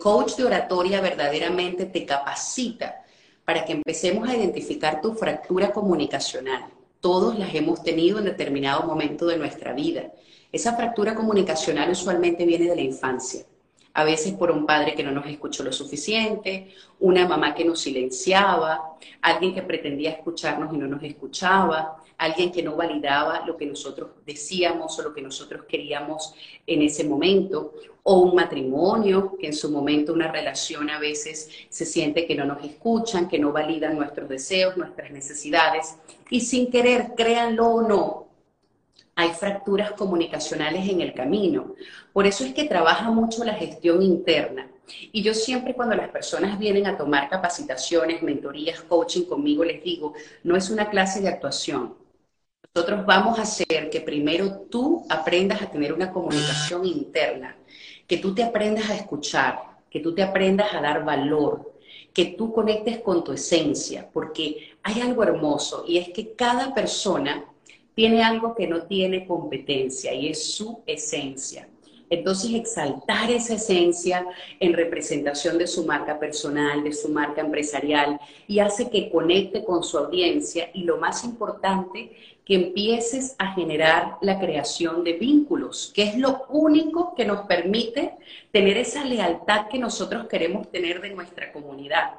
coach 0.00 0.34
de 0.34 0.44
oratoria 0.44 1.00
verdaderamente 1.00 1.86
te 1.86 2.04
capacita 2.04 3.04
para 3.44 3.64
que 3.64 3.72
empecemos 3.72 4.28
a 4.28 4.36
identificar 4.36 5.00
tu 5.00 5.14
fractura 5.14 5.70
comunicacional. 5.72 6.64
Todos 7.00 7.38
las 7.38 7.54
hemos 7.54 7.84
tenido 7.84 8.18
en 8.18 8.24
determinado 8.24 8.82
momento 8.82 9.26
de 9.26 9.36
nuestra 9.36 9.72
vida. 9.74 10.12
Esa 10.50 10.74
fractura 10.74 11.14
comunicacional 11.14 11.90
usualmente 11.90 12.44
viene 12.44 12.66
de 12.66 12.74
la 12.74 12.82
infancia. 12.82 13.44
A 13.92 14.02
veces 14.02 14.32
por 14.32 14.50
un 14.50 14.66
padre 14.66 14.94
que 14.94 15.04
no 15.04 15.12
nos 15.12 15.26
escuchó 15.26 15.62
lo 15.62 15.72
suficiente, 15.72 16.74
una 16.98 17.28
mamá 17.28 17.54
que 17.54 17.64
nos 17.64 17.80
silenciaba, 17.80 18.96
alguien 19.22 19.54
que 19.54 19.62
pretendía 19.62 20.10
escucharnos 20.10 20.74
y 20.74 20.78
no 20.78 20.88
nos 20.88 21.02
escuchaba, 21.04 22.02
alguien 22.18 22.52
que 22.52 22.62
no 22.62 22.76
validaba 22.76 23.44
lo 23.46 23.56
que 23.56 23.66
nosotros 23.66 24.10
decíamos 24.26 24.98
o 24.98 25.02
lo 25.02 25.14
que 25.14 25.22
nosotros 25.22 25.64
queríamos 25.68 26.34
en 26.66 26.82
ese 26.82 27.04
momento, 27.04 27.72
o 28.02 28.20
un 28.20 28.34
matrimonio, 28.34 29.36
que 29.38 29.46
en 29.46 29.52
su 29.52 29.70
momento 29.70 30.12
una 30.12 30.30
relación 30.30 30.90
a 30.90 30.98
veces 30.98 31.48
se 31.68 31.84
siente 31.84 32.26
que 32.26 32.34
no 32.34 32.44
nos 32.44 32.64
escuchan, 32.64 33.28
que 33.28 33.38
no 33.38 33.52
validan 33.52 33.96
nuestros 33.96 34.28
deseos, 34.28 34.76
nuestras 34.76 35.10
necesidades, 35.10 35.96
y 36.30 36.40
sin 36.40 36.70
querer, 36.70 37.12
créanlo 37.16 37.66
o 37.66 37.82
no, 37.82 38.26
hay 39.14 39.30
fracturas 39.30 39.92
comunicacionales 39.92 40.88
en 40.88 41.00
el 41.00 41.12
camino. 41.12 41.74
Por 42.12 42.26
eso 42.26 42.44
es 42.44 42.54
que 42.54 42.64
trabaja 42.64 43.10
mucho 43.10 43.44
la 43.44 43.54
gestión 43.54 44.02
interna. 44.02 44.68
Y 45.12 45.22
yo 45.22 45.34
siempre 45.34 45.74
cuando 45.74 45.94
las 45.94 46.08
personas 46.08 46.58
vienen 46.58 46.86
a 46.86 46.96
tomar 46.96 47.28
capacitaciones, 47.28 48.22
mentorías, 48.22 48.80
coaching 48.80 49.24
conmigo, 49.24 49.64
les 49.64 49.84
digo, 49.84 50.14
no 50.42 50.56
es 50.56 50.70
una 50.70 50.88
clase 50.90 51.20
de 51.20 51.28
actuación, 51.28 51.94
nosotros 52.72 53.04
vamos 53.04 53.38
a 53.38 53.42
hacer 53.42 53.90
que 53.90 54.00
primero 54.00 54.60
tú 54.70 55.04
aprendas 55.08 55.60
a 55.60 55.70
tener 55.70 55.92
una 55.92 56.12
comunicación 56.12 56.86
interna, 56.86 57.56
que 58.10 58.16
tú 58.16 58.34
te 58.34 58.42
aprendas 58.42 58.90
a 58.90 58.96
escuchar, 58.96 59.60
que 59.88 60.00
tú 60.00 60.12
te 60.12 60.24
aprendas 60.24 60.74
a 60.74 60.80
dar 60.80 61.04
valor, 61.04 61.74
que 62.12 62.24
tú 62.24 62.52
conectes 62.52 62.98
con 62.98 63.22
tu 63.22 63.30
esencia, 63.30 64.10
porque 64.12 64.72
hay 64.82 65.00
algo 65.00 65.22
hermoso 65.22 65.84
y 65.86 65.98
es 65.98 66.08
que 66.08 66.32
cada 66.32 66.74
persona 66.74 67.44
tiene 67.94 68.24
algo 68.24 68.56
que 68.56 68.66
no 68.66 68.82
tiene 68.82 69.28
competencia 69.28 70.12
y 70.12 70.26
es 70.26 70.52
su 70.52 70.80
esencia. 70.86 71.68
Entonces, 72.08 72.52
exaltar 72.52 73.30
esa 73.30 73.54
esencia 73.54 74.26
en 74.58 74.72
representación 74.72 75.56
de 75.56 75.68
su 75.68 75.86
marca 75.86 76.18
personal, 76.18 76.82
de 76.82 76.92
su 76.92 77.10
marca 77.10 77.40
empresarial, 77.40 78.18
y 78.48 78.58
hace 78.58 78.90
que 78.90 79.08
conecte 79.08 79.62
con 79.62 79.84
su 79.84 79.96
audiencia 79.96 80.68
y 80.74 80.82
lo 80.82 80.96
más 80.96 81.22
importante, 81.22 82.10
que 82.50 82.56
empieces 82.56 83.36
a 83.38 83.52
generar 83.52 84.16
la 84.22 84.40
creación 84.40 85.04
de 85.04 85.12
vínculos, 85.12 85.92
que 85.94 86.02
es 86.02 86.18
lo 86.18 86.46
único 86.48 87.14
que 87.14 87.24
nos 87.24 87.46
permite 87.46 88.16
tener 88.50 88.76
esa 88.76 89.04
lealtad 89.04 89.68
que 89.68 89.78
nosotros 89.78 90.26
queremos 90.26 90.68
tener 90.68 91.00
de 91.00 91.10
nuestra 91.10 91.52
comunidad. 91.52 92.14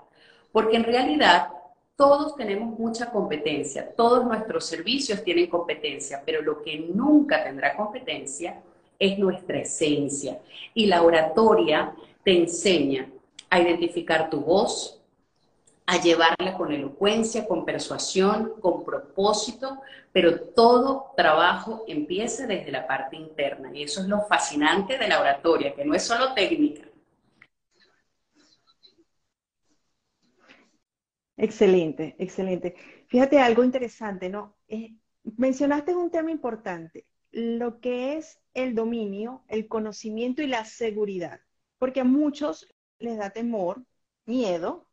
Porque 0.53 0.77
en 0.77 0.85
realidad 0.85 1.50
todos 1.97 2.38
tenemos 2.38 2.79
mucha 2.79 3.11
competencia, 3.11 3.93
todos 3.93 4.23
nuestros 4.23 4.65
servicios 4.65 5.21
tienen 5.21 5.47
competencia, 5.47 6.23
pero 6.25 6.41
lo 6.41 6.61
que 6.61 6.79
nunca 6.79 7.43
tendrá 7.43 7.75
competencia 7.75 8.61
es 8.97 9.19
nuestra 9.19 9.59
esencia. 9.59 10.39
Y 10.73 10.85
la 10.85 11.01
oratoria 11.01 11.93
te 12.23 12.38
enseña 12.38 13.09
a 13.50 13.59
identificar 13.59 14.29
tu 14.29 14.39
voz, 14.39 15.00
a 15.85 16.01
llevarla 16.01 16.57
con 16.57 16.71
elocuencia, 16.71 17.47
con 17.47 17.65
persuasión, 17.65 18.53
con 18.61 18.83
propósito, 18.85 19.81
pero 20.11 20.39
todo 20.51 21.13
trabajo 21.17 21.83
empieza 21.88 22.47
desde 22.47 22.71
la 22.71 22.88
parte 22.88 23.15
interna. 23.15 23.71
Y 23.73 23.83
eso 23.83 24.01
es 24.01 24.07
lo 24.07 24.21
fascinante 24.21 24.97
de 24.97 25.07
la 25.07 25.19
oratoria, 25.19 25.73
que 25.75 25.85
no 25.85 25.93
es 25.93 26.03
solo 26.03 26.33
técnica. 26.33 26.88
Excelente, 31.38 32.15
excelente. 32.19 32.75
Fíjate 33.07 33.39
algo 33.39 33.63
interesante, 33.63 34.29
¿no? 34.29 34.55
Eh, 34.67 34.95
mencionaste 35.38 35.95
un 35.95 36.11
tema 36.11 36.31
importante, 36.31 37.07
lo 37.31 37.79
que 37.79 38.17
es 38.17 38.39
el 38.53 38.75
dominio, 38.75 39.43
el 39.47 39.67
conocimiento 39.67 40.41
y 40.41 40.47
la 40.47 40.65
seguridad, 40.65 41.41
porque 41.79 42.01
a 42.01 42.03
muchos 42.03 42.67
les 43.00 43.17
da 43.17 43.31
temor, 43.31 43.83
miedo, 44.25 44.88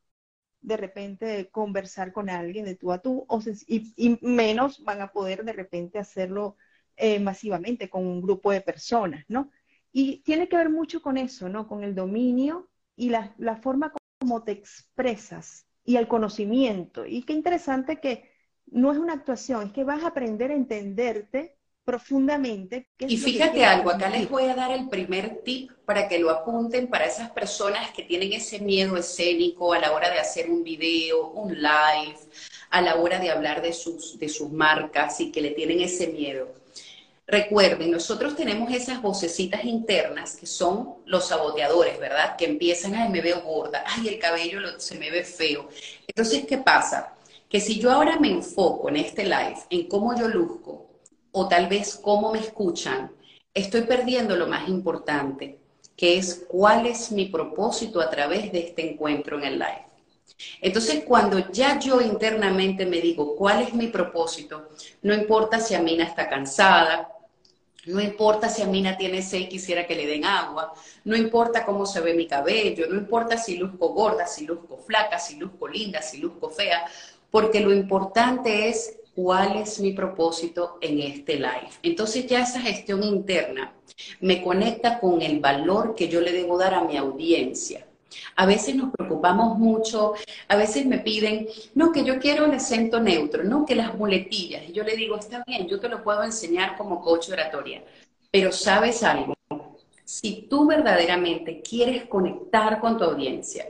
de 0.61 0.77
repente 0.77 1.51
conversar 1.51 2.13
con 2.13 2.31
alguien 2.31 2.65
de 2.65 2.75
tú 2.75 2.93
a 2.93 2.99
tú, 2.99 3.27
y, 3.67 4.19
menos 4.23 4.83
van 4.85 5.01
a 5.01 5.13
poder 5.13 5.45
de 5.45 5.53
repente 5.53 5.99
hacerlo 5.99 6.57
eh, 6.97 7.21
masivamente 7.21 7.89
con 7.89 8.07
un 8.07 8.21
grupo 8.21 8.51
de 8.51 8.61
personas, 8.61 9.25
¿no? 9.29 9.51
Y 9.93 10.19
tiene 10.23 10.49
que 10.49 10.57
ver 10.57 10.71
mucho 10.71 11.01
con 11.03 11.17
eso, 11.17 11.49
¿no? 11.49 11.69
Con 11.69 11.85
el 11.85 11.95
dominio 11.95 12.69
y 12.97 13.11
la, 13.11 13.35
la 13.39 13.57
forma 13.57 13.93
como 14.19 14.43
te 14.43 14.53
expresas 14.53 15.67
y 15.85 15.97
el 15.97 16.09
conocimiento. 16.09 17.07
Y 17.07 17.23
qué 17.23 17.33
interesante 17.33 18.01
que 18.01 18.31
no 18.67 18.93
es 18.93 18.99
una 18.99 19.15
actuación, 19.15 19.69
es 19.69 19.73
que 19.73 19.85
vas 19.85 20.03
a 20.05 20.09
aprender 20.09 20.51
a 20.51 20.55
entenderte 20.55 21.58
profundamente. 21.89 22.87
y 22.99 23.17
fíjate 23.17 23.65
algo, 23.65 23.89
acá 23.89 24.11
les 24.11 24.29
voy 24.29 24.45
a 24.45 24.55
dar 24.55 24.73
el 24.73 24.91
primer 24.91 25.41
tip 25.43 25.71
para 25.87 26.07
que 26.07 26.19
lo 26.19 26.29
apunten 26.29 26.89
para 26.89 27.07
esas 27.07 27.31
personas 27.31 27.93
que 27.93 28.03
tienen 28.03 28.35
ese 28.35 28.59
miedo 28.59 28.99
escénico 28.99 29.73
a 29.73 29.79
la 29.79 29.93
hora 29.93 30.11
de 30.11 30.19
hacer 30.19 30.51
un 30.51 30.63
video, 30.63 31.29
un 31.29 31.55
live, 31.55 32.19
a 32.69 32.83
la 32.83 32.97
hora 32.97 33.19
de 33.19 33.31
hablar 33.31 33.63
de 33.63 33.73
sus, 33.73 34.19
de 34.19 34.29
sus 34.29 34.51
marcas 34.51 35.19
y 35.21 35.33
que 35.33 35.41
le 35.41 35.53
tienen 35.53 35.81
ese 35.81 36.09
miedo. 36.09 36.53
Recuerden, 37.27 37.91
nosotros 37.91 38.37
tenemos 38.37 38.71
esas 38.71 39.01
vocecitas 39.01 39.65
internas 39.65 40.37
que 40.37 40.47
son 40.47 40.97
los 41.07 41.29
saboteadores, 41.29 41.99
¿verdad? 41.99 42.37
Que 42.37 42.45
empiezan, 42.45 42.97
ay, 42.97 43.09
me 43.09 43.23
veo 43.23 43.41
gorda, 43.41 43.83
ay, 43.87 44.09
el 44.09 44.19
cabello 44.19 44.79
se 44.79 44.99
me 44.99 45.11
ve 45.11 45.25
feo. 45.25 45.71
Entonces, 46.07 46.45
¿qué 46.47 46.59
pasa? 46.59 47.15
Que 47.49 47.61
si 47.63 47.81
yo 47.81 47.91
ahora 47.91 48.21
me 48.21 48.29
enfoco 48.29 48.91
en 48.91 48.97
este 48.97 49.25
live, 49.25 49.57
en 49.71 49.89
cómo 49.89 50.15
yo 50.15 50.29
luzco, 50.29 50.88
o 51.39 51.47
tal 51.47 51.69
vez 51.69 52.01
cómo 52.03 52.33
me 52.33 52.41
escuchan, 52.41 53.13
estoy 53.55 53.83
perdiendo 53.83 54.35
lo 54.35 54.49
más 54.49 54.69
importante, 54.69 55.61
que 55.97 56.19
es 56.19 56.45
cuál 56.49 56.85
es 56.87 57.13
mi 57.13 57.27
propósito 57.27 58.01
a 58.01 58.11
través 58.11 58.51
de 58.51 58.59
este 58.59 58.91
encuentro 58.91 59.39
en 59.39 59.45
el 59.45 59.59
live. 59.61 59.87
Entonces, 60.61 61.05
cuando 61.05 61.51
ya 61.53 61.79
yo 61.79 62.01
internamente 62.01 62.87
me 62.87 63.01
digo 63.01 63.37
cuál 63.37 63.63
es 63.63 63.73
mi 63.73 63.87
propósito, 63.87 64.69
no 65.03 65.15
importa 65.15 65.61
si 65.61 65.77
Amina 65.77 66.05
está 66.05 66.29
cansada, 66.29 67.09
no 67.87 68.01
importa 68.01 68.49
si 68.49 68.63
Amina 68.63 68.97
tiene 68.97 69.23
sed 69.23 69.39
y 69.39 69.49
quisiera 69.49 69.87
que 69.87 69.95
le 69.95 70.09
den 70.09 70.25
agua, 70.25 70.73
no 71.05 71.17
importa 71.17 71.65
cómo 71.65 71.87
se 71.87 72.01
ve 72.01 72.15
mi 72.15 72.27
cabello, 72.27 72.87
no 72.89 72.97
importa 72.97 73.37
si 73.37 73.57
luzco 73.57 73.91
gorda, 73.91 74.27
si 74.27 74.45
luzco 74.45 74.77
flaca, 74.77 75.21
si 75.21 75.37
luzco 75.37 75.69
linda, 75.69 76.03
si 76.03 76.19
luzco 76.19 76.51
fea, 76.51 76.85
porque 77.31 77.61
lo 77.61 77.73
importante 77.73 78.69
es 78.69 78.99
cuál 79.19 79.57
es 79.57 79.81
mi 79.81 79.93
propósito 79.95 80.79
en 80.81 81.01
este 81.01 81.35
live. 81.35 81.71
Entonces 81.83 82.29
ya 82.29 82.45
esa 82.45 82.61
gestión 82.61 83.03
interna 83.03 83.75
me 84.21 84.45
conecta 84.45 85.01
con 85.01 85.21
el 85.23 85.41
valor 85.41 85.97
que 85.97 86.07
yo 86.07 86.21
le 86.21 86.31
debo 86.31 86.57
dar 86.57 86.73
a 86.73 86.85
mi 86.85 86.97
audiencia. 86.97 87.85
A 88.37 88.47
veces 88.47 88.77
nos 88.77 88.93
preocupamos 88.93 89.59
mucho, 89.59 90.15
a 90.47 90.55
veces 90.55 90.87
me 90.87 91.01
piden, 91.01 91.49
no, 91.75 91.91
que 91.91 92.05
yo 92.05 92.21
quiero 92.21 92.45
el 92.45 92.53
acento 92.53 93.01
neutro, 93.01 93.43
no, 93.43 93.67
que 93.67 93.75
las 93.75 93.93
muletillas. 93.97 94.69
Y 94.69 94.73
yo 94.73 94.85
le 94.85 94.95
digo, 94.95 95.17
está 95.19 95.43
bien, 95.45 95.67
yo 95.67 95.81
te 95.81 95.89
lo 95.89 96.05
puedo 96.05 96.23
enseñar 96.23 96.77
como 96.77 97.01
coach 97.01 97.29
oratoria, 97.31 97.83
pero 98.31 98.53
sabes 98.53 99.03
algo, 99.03 99.35
si 100.05 100.47
tú 100.49 100.65
verdaderamente 100.65 101.61
quieres 101.61 102.05
conectar 102.05 102.79
con 102.79 102.97
tu 102.97 103.03
audiencia, 103.03 103.67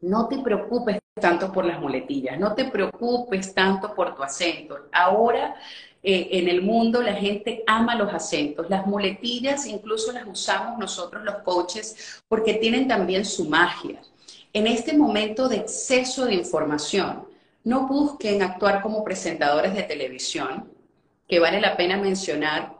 no 0.00 0.28
te 0.28 0.38
preocupes 0.38 1.00
tanto 1.14 1.52
por 1.52 1.64
las 1.64 1.80
muletillas, 1.80 2.38
no 2.40 2.54
te 2.54 2.64
preocupes 2.64 3.54
tanto 3.54 3.94
por 3.94 4.16
tu 4.16 4.22
acento. 4.22 4.88
Ahora 4.90 5.54
eh, 6.02 6.28
en 6.32 6.48
el 6.48 6.60
mundo 6.62 7.00
la 7.02 7.14
gente 7.14 7.62
ama 7.68 7.94
los 7.94 8.12
acentos, 8.12 8.68
las 8.68 8.84
muletillas 8.86 9.66
incluso 9.66 10.10
las 10.12 10.26
usamos 10.26 10.76
nosotros 10.76 11.22
los 11.22 11.36
coaches 11.36 12.20
porque 12.26 12.54
tienen 12.54 12.88
también 12.88 13.24
su 13.24 13.48
magia. 13.48 14.00
En 14.52 14.66
este 14.66 14.96
momento 14.96 15.48
de 15.48 15.56
exceso 15.56 16.26
de 16.26 16.34
información, 16.34 17.24
no 17.62 17.86
busquen 17.86 18.42
actuar 18.42 18.82
como 18.82 19.04
presentadores 19.04 19.72
de 19.72 19.84
televisión, 19.84 20.68
que 21.28 21.38
vale 21.38 21.60
la 21.60 21.76
pena 21.76 21.96
mencionar 21.96 22.74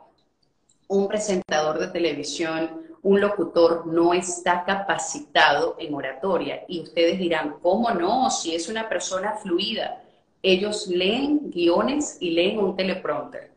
un 0.87 1.07
presentador 1.07 1.79
de 1.79 1.87
televisión 1.87 2.84
un 3.05 3.21
locutor 3.21 3.85
no 3.85 4.15
está 4.15 4.63
capacitado 4.65 5.75
en 5.77 5.93
oratoria. 5.93 6.65
Y 6.67 6.81
ustedes 6.81 7.19
dirán, 7.19 7.57
¿cómo 7.61 7.91
no? 7.91 8.31
Si 8.31 8.55
es 8.55 8.67
una 8.67 8.89
persona 8.89 9.33
fluida. 9.33 10.01
Ellos 10.41 10.87
leen 10.87 11.51
guiones 11.51 12.17
y 12.19 12.31
leen 12.31 12.57
un 12.57 12.75
teleprompter. 12.75 13.51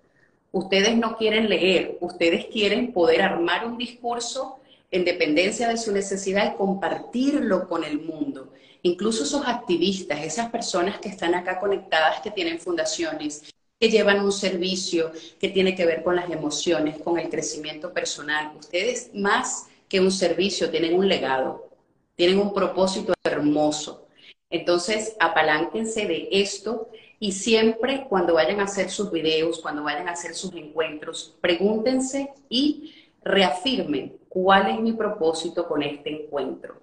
Ustedes 0.52 0.94
no 0.98 1.16
quieren 1.16 1.48
leer, 1.48 1.96
ustedes 2.02 2.44
quieren 2.52 2.92
poder 2.92 3.22
armar 3.22 3.66
un 3.66 3.78
discurso 3.78 4.58
en 4.90 5.06
dependencia 5.06 5.66
de 5.66 5.78
su 5.78 5.92
necesidad, 5.92 6.56
compartirlo 6.56 7.66
con 7.68 7.84
el 7.84 8.02
mundo. 8.02 8.52
Incluso 8.82 9.22
esos 9.22 9.46
activistas, 9.46 10.24
esas 10.24 10.50
personas 10.50 10.98
que 10.98 11.08
están 11.08 11.34
acá 11.34 11.58
conectadas, 11.58 12.20
que 12.20 12.30
tienen 12.30 12.58
fundaciones, 12.58 13.50
que 13.78 13.90
llevan 13.90 14.24
un 14.24 14.32
servicio 14.32 15.12
que 15.38 15.48
tiene 15.48 15.74
que 15.74 15.86
ver 15.86 16.02
con 16.02 16.16
las 16.16 16.30
emociones, 16.30 17.00
con 17.00 17.18
el 17.18 17.28
crecimiento 17.28 17.92
personal. 17.92 18.52
Ustedes 18.58 19.10
más 19.14 19.68
que 19.88 20.00
un 20.00 20.10
servicio 20.10 20.70
tienen 20.70 20.94
un 20.94 21.08
legado, 21.08 21.70
tienen 22.16 22.38
un 22.38 22.52
propósito 22.52 23.14
hermoso. 23.24 24.06
Entonces, 24.50 25.16
apalánquense 25.20 26.06
de 26.06 26.28
esto 26.32 26.88
y 27.20 27.32
siempre 27.32 28.06
cuando 28.08 28.34
vayan 28.34 28.60
a 28.60 28.64
hacer 28.64 28.90
sus 28.90 29.10
videos, 29.10 29.60
cuando 29.60 29.84
vayan 29.84 30.08
a 30.08 30.12
hacer 30.12 30.34
sus 30.34 30.52
encuentros, 30.54 31.36
pregúntense 31.40 32.32
y 32.48 32.94
reafirmen 33.22 34.16
cuál 34.28 34.70
es 34.70 34.80
mi 34.80 34.92
propósito 34.92 35.68
con 35.68 35.82
este 35.82 36.24
encuentro. 36.24 36.80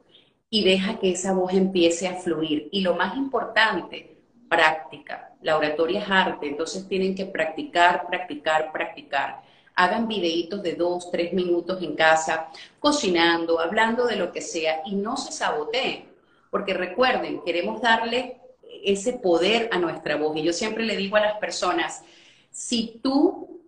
Y 0.50 0.64
deja 0.64 1.00
que 1.00 1.12
esa 1.12 1.34
voz 1.34 1.54
empiece 1.54 2.08
a 2.08 2.16
fluir. 2.16 2.70
Y 2.72 2.82
lo 2.82 2.96
más 2.96 3.18
importante, 3.18 4.14
práctica. 4.55 5.33
La 5.41 5.57
oratoria 5.57 6.00
es 6.00 6.09
arte, 6.09 6.47
entonces 6.47 6.88
tienen 6.88 7.13
que 7.13 7.25
practicar, 7.25 8.07
practicar, 8.07 8.71
practicar. 8.71 9.41
Hagan 9.75 10.07
videitos 10.07 10.63
de 10.63 10.75
dos, 10.75 11.12
tres 11.12 11.33
minutos 11.33 11.81
en 11.81 11.95
casa, 11.95 12.47
cocinando, 12.79 13.59
hablando 13.59 14.05
de 14.05 14.15
lo 14.15 14.31
que 14.31 14.41
sea 14.41 14.81
y 14.85 14.95
no 14.95 15.17
se 15.17 15.33
saboteen. 15.33 16.05
Porque 16.50 16.74
recuerden, 16.74 17.41
queremos 17.43 17.81
darle 17.81 18.38
ese 18.83 19.13
poder 19.13 19.69
a 19.74 19.77
nuestra 19.77 20.15
voz. 20.15 20.38
Y 20.38 20.43
yo 20.43 20.53
siempre 20.53 20.85
le 20.85 20.95
digo 20.95 21.17
a 21.17 21.21
las 21.21 21.38
personas, 21.38 22.03
si 22.50 23.00
tú 23.03 23.62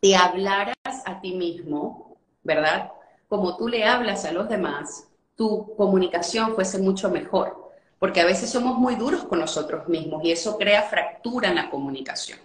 te 0.00 0.14
hablaras 0.14 0.74
a 1.06 1.20
ti 1.20 1.34
mismo, 1.34 2.18
¿verdad? 2.42 2.90
Como 3.28 3.56
tú 3.56 3.68
le 3.68 3.84
hablas 3.84 4.26
a 4.26 4.32
los 4.32 4.48
demás, 4.48 5.08
tu 5.36 5.74
comunicación 5.76 6.54
fuese 6.54 6.78
mucho 6.78 7.08
mejor. 7.10 7.67
Porque 7.98 8.20
a 8.20 8.24
veces 8.24 8.50
somos 8.50 8.78
muy 8.78 8.94
duros 8.94 9.24
con 9.24 9.40
nosotros 9.40 9.88
mismos 9.88 10.24
y 10.24 10.30
eso 10.30 10.56
crea 10.56 10.82
fractura 10.82 11.48
en 11.48 11.56
la 11.56 11.70
comunicación. 11.70 12.38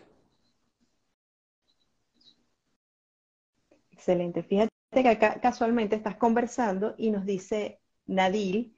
Excelente. 3.92 4.44
Fíjate 4.44 4.72
que 4.92 5.10
acá 5.10 5.40
casualmente 5.40 5.96
estás 5.96 6.18
conversando 6.18 6.96
y 6.98 7.12
nos 7.12 7.26
dice 7.26 7.80
Nadil, 8.06 8.76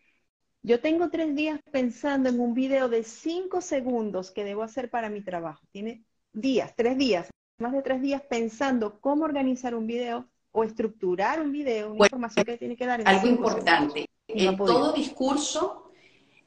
yo 0.61 0.79
tengo 0.81 1.09
tres 1.09 1.35
días 1.35 1.59
pensando 1.71 2.29
en 2.29 2.39
un 2.39 2.53
video 2.53 2.89
de 2.89 3.03
cinco 3.03 3.61
segundos 3.61 4.31
que 4.31 4.43
debo 4.43 4.63
hacer 4.63 4.89
para 4.89 5.09
mi 5.09 5.21
trabajo. 5.21 5.61
Tiene 5.71 6.03
días, 6.33 6.73
tres 6.75 6.97
días, 6.97 7.29
más 7.59 7.71
de 7.71 7.81
tres 7.81 8.01
días 8.01 8.21
pensando 8.29 8.99
cómo 8.99 9.25
organizar 9.25 9.75
un 9.75 9.87
video 9.87 10.27
o 10.51 10.63
estructurar 10.63 11.41
un 11.41 11.51
video, 11.51 11.91
una 11.91 12.05
información 12.05 12.45
que 12.45 12.57
tiene 12.57 12.75
que 12.75 12.85
dar. 12.85 13.01
En 13.01 13.07
algo 13.07 13.27
importante. 13.27 14.05
En 14.27 14.57
todo 14.57 14.93
discurso, 14.93 15.84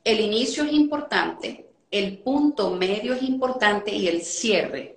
el 0.08 0.20
inicio 0.20 0.64
es 0.64 0.72
importante, 0.72 1.66
el 1.90 2.16
punto 2.20 2.70
medio 2.70 3.12
es 3.12 3.22
importante 3.22 3.94
y 3.94 4.08
el 4.08 4.22
cierre 4.22 4.96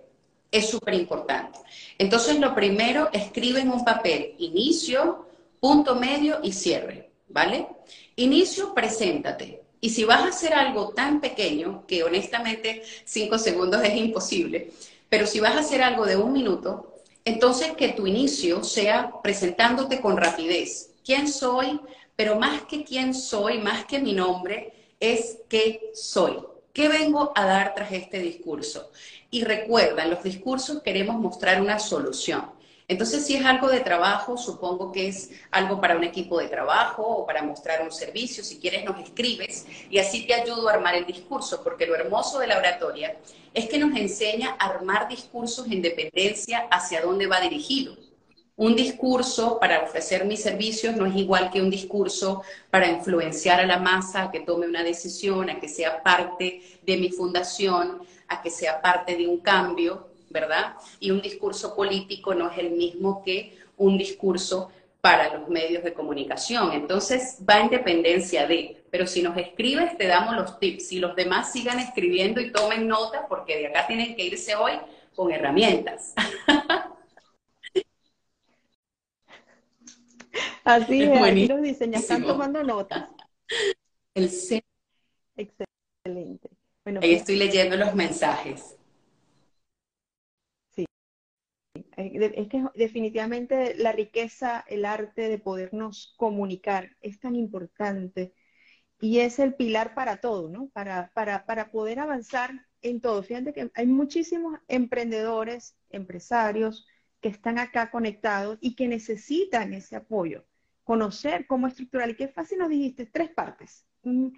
es 0.49 0.69
súper 0.69 0.93
importante. 0.93 1.59
Entonces, 1.97 2.39
lo 2.39 2.55
primero, 2.55 3.09
escribe 3.11 3.59
en 3.59 3.71
un 3.71 3.83
papel 3.83 4.35
inicio, 4.37 5.25
punto 5.59 5.95
medio 5.95 6.39
y 6.41 6.53
cierre, 6.53 7.09
¿vale? 7.27 7.67
Inicio, 8.15 8.73
preséntate. 8.73 9.63
Y 9.81 9.89
si 9.89 10.05
vas 10.05 10.21
a 10.21 10.29
hacer 10.29 10.53
algo 10.53 10.93
tan 10.93 11.19
pequeño, 11.19 11.85
que 11.85 12.03
honestamente 12.03 12.81
cinco 13.03 13.37
segundos 13.37 13.83
es 13.83 13.97
imposible, 13.97 14.71
pero 15.09 15.27
si 15.27 15.41
vas 15.41 15.55
a 15.55 15.59
hacer 15.59 15.81
algo 15.81 16.05
de 16.05 16.15
un 16.15 16.31
minuto, 16.31 16.95
entonces 17.25 17.73
que 17.73 17.89
tu 17.89 18.07
inicio 18.07 18.63
sea 18.63 19.11
presentándote 19.21 19.99
con 19.99 20.15
rapidez. 20.15 20.91
¿Quién 21.03 21.27
soy? 21.27 21.81
Pero 22.15 22.39
más 22.39 22.61
que 22.61 22.85
quién 22.85 23.13
soy, 23.13 23.57
más 23.57 23.83
que 23.83 23.99
mi 23.99 24.13
nombre, 24.13 24.73
es 25.01 25.39
qué 25.49 25.91
soy. 25.93 26.39
¿Qué 26.71 26.87
vengo 26.87 27.33
a 27.35 27.45
dar 27.45 27.75
tras 27.75 27.91
este 27.91 28.19
discurso? 28.19 28.91
Y 29.29 29.43
recuerda, 29.43 30.03
en 30.03 30.11
los 30.11 30.23
discursos 30.23 30.81
queremos 30.81 31.17
mostrar 31.17 31.61
una 31.61 31.79
solución. 31.79 32.45
Entonces, 32.87 33.25
si 33.25 33.35
es 33.35 33.45
algo 33.45 33.69
de 33.69 33.79
trabajo, 33.79 34.37
supongo 34.37 34.91
que 34.91 35.07
es 35.07 35.31
algo 35.49 35.79
para 35.81 35.95
un 35.95 36.03
equipo 36.03 36.39
de 36.39 36.47
trabajo 36.47 37.03
o 37.03 37.25
para 37.25 37.41
mostrar 37.41 37.81
un 37.81 37.91
servicio. 37.91 38.43
Si 38.43 38.59
quieres, 38.59 38.85
nos 38.85 38.99
escribes 39.01 39.65
y 39.89 39.97
así 39.97 40.25
te 40.27 40.33
ayudo 40.33 40.67
a 40.69 40.73
armar 40.73 40.95
el 40.95 41.05
discurso, 41.05 41.63
porque 41.63 41.87
lo 41.87 41.95
hermoso 41.95 42.39
de 42.39 42.47
la 42.47 42.57
oratoria 42.57 43.17
es 43.53 43.67
que 43.67 43.79
nos 43.79 43.97
enseña 43.97 44.55
a 44.59 44.67
armar 44.67 45.07
discursos 45.07 45.67
en 45.67 45.81
dependencia 45.81 46.67
hacia 46.69 47.01
dónde 47.01 47.27
va 47.27 47.41
dirigido. 47.41 47.95
Un 48.61 48.75
discurso 48.75 49.57
para 49.59 49.81
ofrecer 49.81 50.23
mis 50.25 50.43
servicios 50.43 50.95
no 50.95 51.07
es 51.07 51.15
igual 51.15 51.49
que 51.49 51.63
un 51.63 51.71
discurso 51.71 52.43
para 52.69 52.87
influenciar 52.87 53.59
a 53.59 53.65
la 53.65 53.79
masa 53.79 54.21
a 54.21 54.31
que 54.31 54.41
tome 54.41 54.67
una 54.67 54.83
decisión, 54.83 55.49
a 55.49 55.59
que 55.59 55.67
sea 55.67 56.03
parte 56.03 56.61
de 56.83 56.97
mi 56.97 57.09
fundación, 57.09 58.03
a 58.27 58.39
que 58.43 58.51
sea 58.51 58.79
parte 58.79 59.17
de 59.17 59.27
un 59.27 59.39
cambio. 59.39 60.11
¿verdad? 60.29 60.75
Y 60.99 61.09
un 61.09 61.23
discurso 61.23 61.75
político 61.75 62.35
no 62.35 62.51
es 62.51 62.59
el 62.59 62.69
mismo 62.69 63.23
que 63.23 63.57
un 63.77 63.97
discurso 63.97 64.71
para 65.01 65.35
los 65.35 65.49
medios 65.49 65.83
de 65.83 65.93
comunicación. 65.93 66.71
Entonces 66.73 67.39
va 67.49 67.61
en 67.61 67.69
dependencia 67.69 68.45
de, 68.45 68.83
pero 68.91 69.07
si 69.07 69.23
nos 69.23 69.35
escribes 69.37 69.97
te 69.97 70.05
damos 70.05 70.35
los 70.35 70.59
tips 70.59 70.91
y 70.91 70.99
los 70.99 71.15
demás 71.15 71.51
sigan 71.51 71.79
escribiendo 71.79 72.39
y 72.39 72.51
tomen 72.51 72.87
nota 72.87 73.25
porque 73.27 73.57
de 73.57 73.67
acá 73.67 73.87
tienen 73.87 74.15
que 74.15 74.23
irse 74.23 74.55
hoy 74.55 74.73
con 75.15 75.31
herramientas. 75.31 76.13
Así 80.63 81.03
es, 81.03 81.21
aquí 81.21 81.47
los 81.47 81.61
diseños 81.61 82.01
están 82.01 82.23
tomando 82.23 82.63
notas. 82.63 83.09
El 84.13 84.29
Excelente. 85.37 86.49
Bueno, 86.83 86.99
Ahí 87.01 87.11
pues 87.11 87.21
estoy 87.21 87.37
leyendo 87.37 87.77
los 87.77 87.95
mensajes. 87.95 88.75
Eh, 91.97 92.33
es 92.35 92.47
que 92.47 92.63
definitivamente 92.75 93.75
la 93.75 93.91
riqueza, 93.91 94.63
el 94.67 94.85
arte 94.85 95.29
de 95.29 95.39
podernos 95.39 96.13
comunicar 96.17 96.95
es 97.01 97.19
tan 97.19 97.35
importante 97.35 98.33
y 98.99 99.19
es 99.19 99.39
el 99.39 99.55
pilar 99.55 99.93
para 99.95 100.17
todo, 100.17 100.49
¿no? 100.49 100.69
Para, 100.69 101.11
para, 101.13 101.45
para 101.45 101.71
poder 101.71 101.99
avanzar 101.99 102.67
en 102.81 103.01
todo. 103.01 103.23
Fíjate 103.23 103.53
que 103.53 103.71
hay 103.73 103.87
muchísimos 103.87 104.59
emprendedores, 104.67 105.75
empresarios 105.89 106.87
que 107.19 107.29
están 107.29 107.59
acá 107.59 107.91
conectados 107.91 108.57
y 108.61 108.75
que 108.75 108.87
necesitan 108.87 109.73
ese 109.73 109.95
apoyo. 109.95 110.45
Conocer 110.83 111.45
cómo 111.47 111.67
estructurar. 111.67 112.09
Y 112.09 112.15
qué 112.15 112.27
fácil 112.27 112.59
nos 112.59 112.69
dijiste, 112.69 113.05
tres 113.05 113.29
partes. 113.31 113.85
El 114.03 114.33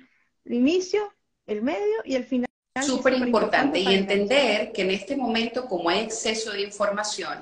inicio, 0.45 1.13
el 1.45 1.62
medio 1.62 2.01
y 2.06 2.15
el 2.15 2.25
final. 2.25 2.47
Súper 2.82 3.13
importante. 3.13 3.79
Y 3.79 3.93
entender 3.93 4.71
que 4.71 4.82
en 4.82 4.91
este 4.91 5.15
momento, 5.15 5.65
como 5.65 5.89
hay 5.89 6.01
exceso 6.01 6.51
de 6.51 6.62
información, 6.62 7.39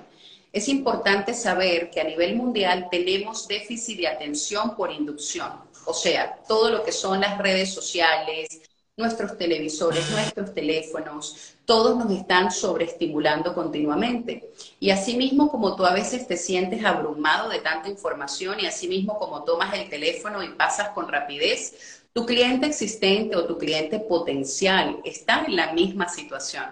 es 0.52 0.68
importante 0.68 1.34
saber 1.34 1.90
que 1.90 2.02
a 2.02 2.04
nivel 2.04 2.36
mundial 2.36 2.88
tenemos 2.92 3.48
déficit 3.48 4.00
de 4.00 4.08
atención 4.08 4.76
por 4.76 4.92
inducción. 4.92 5.52
O 5.86 5.94
sea, 5.94 6.36
todo 6.48 6.70
lo 6.70 6.84
que 6.84 6.92
son 6.92 7.22
las 7.22 7.38
redes 7.38 7.74
sociales, 7.74 8.62
nuestros 8.98 9.38
televisores, 9.38 10.10
nuestros 10.12 10.54
teléfonos, 10.54 11.56
todos 11.66 11.98
nos 11.98 12.12
están 12.12 12.52
sobreestimulando 12.52 13.56
continuamente. 13.56 14.52
Y 14.80 14.90
asimismo, 14.90 15.50
como 15.50 15.76
tú 15.76 15.86
a 15.86 15.94
veces 15.94 16.28
te 16.28 16.38
sientes 16.38 16.84
abrumado 16.84 17.50
de 17.50 17.60
tanta 17.60 17.90
información 17.90 18.60
y 18.60 18.66
asimismo 18.66 19.18
como 19.18 19.44
tomas 19.44 19.74
el 19.74 19.90
teléfono 19.90 20.44
y 20.44 20.50
pasas 20.50 20.90
con 20.90 21.08
rapidez, 21.08 22.04
tu 22.14 22.26
cliente 22.26 22.68
existente 22.68 23.38
o 23.38 23.46
tu 23.46 23.58
cliente 23.58 24.00
potencial 24.00 25.00
está 25.06 25.46
en 25.48 25.56
la 25.56 25.72
misma 25.72 26.10
situación. 26.10 26.66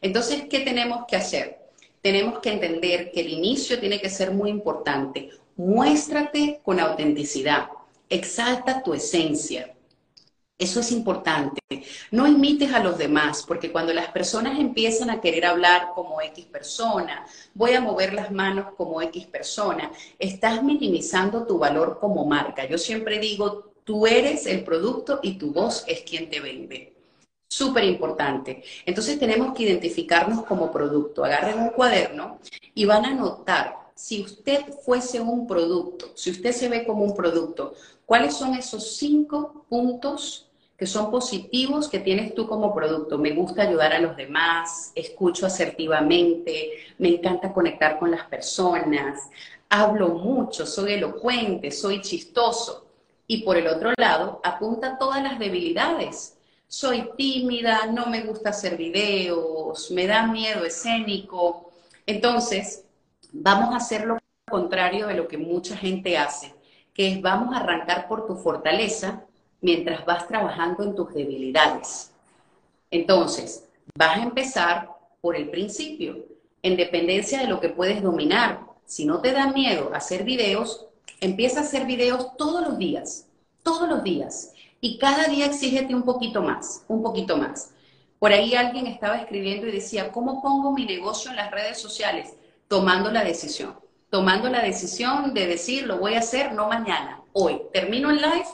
Entonces, 0.00 0.44
¿qué 0.48 0.60
tenemos 0.60 1.04
que 1.06 1.16
hacer? 1.16 1.58
Tenemos 2.00 2.38
que 2.38 2.52
entender 2.52 3.12
que 3.12 3.20
el 3.20 3.28
inicio 3.28 3.78
tiene 3.78 4.00
que 4.00 4.08
ser 4.08 4.30
muy 4.30 4.48
importante. 4.48 5.30
Muéstrate 5.56 6.60
con 6.64 6.80
autenticidad. 6.80 7.68
Exalta 8.08 8.82
tu 8.82 8.94
esencia. 8.94 9.74
Eso 10.58 10.80
es 10.80 10.90
importante. 10.90 11.60
No 12.10 12.26
imites 12.26 12.72
a 12.74 12.82
los 12.82 12.98
demás, 12.98 13.44
porque 13.46 13.70
cuando 13.70 13.92
las 13.92 14.08
personas 14.08 14.58
empiezan 14.58 15.08
a 15.08 15.20
querer 15.20 15.46
hablar 15.46 15.90
como 15.94 16.20
X 16.20 16.46
persona, 16.46 17.24
voy 17.54 17.72
a 17.72 17.80
mover 17.80 18.12
las 18.12 18.32
manos 18.32 18.74
como 18.76 19.00
X 19.00 19.26
persona, 19.26 19.92
estás 20.18 20.62
minimizando 20.64 21.46
tu 21.46 21.58
valor 21.58 21.98
como 22.00 22.24
marca. 22.24 22.66
Yo 22.66 22.76
siempre 22.76 23.20
digo, 23.20 23.68
Tú 23.88 24.06
eres 24.06 24.44
el 24.44 24.64
producto 24.64 25.18
y 25.22 25.38
tu 25.38 25.50
voz 25.50 25.82
es 25.86 26.02
quien 26.02 26.28
te 26.28 26.40
vende. 26.40 26.94
Súper 27.48 27.84
importante. 27.84 28.62
Entonces 28.84 29.18
tenemos 29.18 29.54
que 29.54 29.62
identificarnos 29.62 30.44
como 30.44 30.70
producto. 30.70 31.24
Agarren 31.24 31.58
un 31.58 31.70
cuaderno 31.70 32.38
y 32.74 32.84
van 32.84 33.06
a 33.06 33.14
notar, 33.14 33.76
si 33.94 34.22
usted 34.22 34.66
fuese 34.84 35.22
un 35.22 35.46
producto, 35.46 36.12
si 36.14 36.30
usted 36.32 36.52
se 36.52 36.68
ve 36.68 36.84
como 36.84 37.02
un 37.02 37.14
producto, 37.14 37.72
¿cuáles 38.04 38.34
son 38.34 38.52
esos 38.56 38.98
cinco 38.98 39.64
puntos 39.70 40.47
que 40.78 40.86
son 40.86 41.10
positivos 41.10 41.88
que 41.88 41.98
tienes 41.98 42.36
tú 42.36 42.46
como 42.46 42.72
producto? 42.72 43.18
Me 43.18 43.32
gusta 43.32 43.62
ayudar 43.62 43.92
a 43.92 43.98
los 43.98 44.16
demás, 44.16 44.92
escucho 44.94 45.44
asertivamente, 45.44 46.70
me 46.98 47.08
encanta 47.08 47.52
conectar 47.52 47.98
con 47.98 48.12
las 48.12 48.24
personas, 48.26 49.28
hablo 49.68 50.10
mucho, 50.10 50.64
soy 50.64 50.92
elocuente, 50.92 51.72
soy 51.72 52.00
chistoso. 52.00 52.86
Y 53.26 53.42
por 53.42 53.56
el 53.56 53.66
otro 53.66 53.92
lado, 53.98 54.40
apunta 54.44 54.96
todas 54.96 55.22
las 55.22 55.38
debilidades. 55.38 56.38
Soy 56.68 57.10
tímida, 57.16 57.86
no 57.86 58.06
me 58.06 58.22
gusta 58.22 58.50
hacer 58.50 58.76
videos, 58.76 59.90
me 59.90 60.06
da 60.06 60.28
miedo 60.28 60.64
escénico. 60.64 61.72
Entonces, 62.06 62.84
vamos 63.32 63.74
a 63.74 63.78
hacer 63.78 64.06
lo 64.06 64.18
contrario 64.48 65.08
de 65.08 65.14
lo 65.14 65.26
que 65.26 65.38
mucha 65.38 65.76
gente 65.76 66.16
hace, 66.16 66.54
que 66.94 67.12
es 67.12 67.20
vamos 67.20 67.54
a 67.54 67.58
arrancar 67.58 68.06
por 68.06 68.26
tu 68.26 68.36
fortaleza 68.36 69.27
mientras 69.60 70.04
vas 70.04 70.28
trabajando 70.28 70.84
en 70.84 70.94
tus 70.94 71.12
debilidades. 71.12 72.12
Entonces, 72.90 73.64
vas 73.94 74.18
a 74.18 74.22
empezar 74.22 74.90
por 75.20 75.36
el 75.36 75.50
principio, 75.50 76.24
en 76.62 76.76
dependencia 76.76 77.40
de 77.40 77.48
lo 77.48 77.60
que 77.60 77.68
puedes 77.68 78.02
dominar. 78.02 78.60
Si 78.84 79.04
no 79.04 79.20
te 79.20 79.32
da 79.32 79.52
miedo 79.52 79.90
hacer 79.94 80.24
videos, 80.24 80.86
empieza 81.20 81.60
a 81.60 81.62
hacer 81.62 81.86
videos 81.86 82.36
todos 82.36 82.66
los 82.66 82.78
días, 82.78 83.26
todos 83.62 83.88
los 83.88 84.02
días. 84.02 84.52
Y 84.80 84.98
cada 84.98 85.26
día 85.26 85.46
exígete 85.46 85.94
un 85.94 86.02
poquito 86.02 86.42
más, 86.42 86.84
un 86.88 87.02
poquito 87.02 87.36
más. 87.36 87.72
Por 88.18 88.32
ahí 88.32 88.54
alguien 88.54 88.86
estaba 88.86 89.18
escribiendo 89.18 89.66
y 89.66 89.72
decía, 89.72 90.10
¿cómo 90.10 90.42
pongo 90.42 90.72
mi 90.72 90.84
negocio 90.84 91.30
en 91.30 91.36
las 91.36 91.50
redes 91.50 91.78
sociales? 91.78 92.34
Tomando 92.66 93.10
la 93.10 93.24
decisión, 93.24 93.74
tomando 94.10 94.48
la 94.48 94.62
decisión 94.62 95.34
de 95.34 95.46
decir, 95.46 95.86
lo 95.86 95.98
voy 95.98 96.14
a 96.14 96.20
hacer 96.20 96.52
no 96.52 96.68
mañana, 96.68 97.20
hoy. 97.38 97.62
Termino 97.72 98.10
el 98.10 98.16
live 98.16 98.46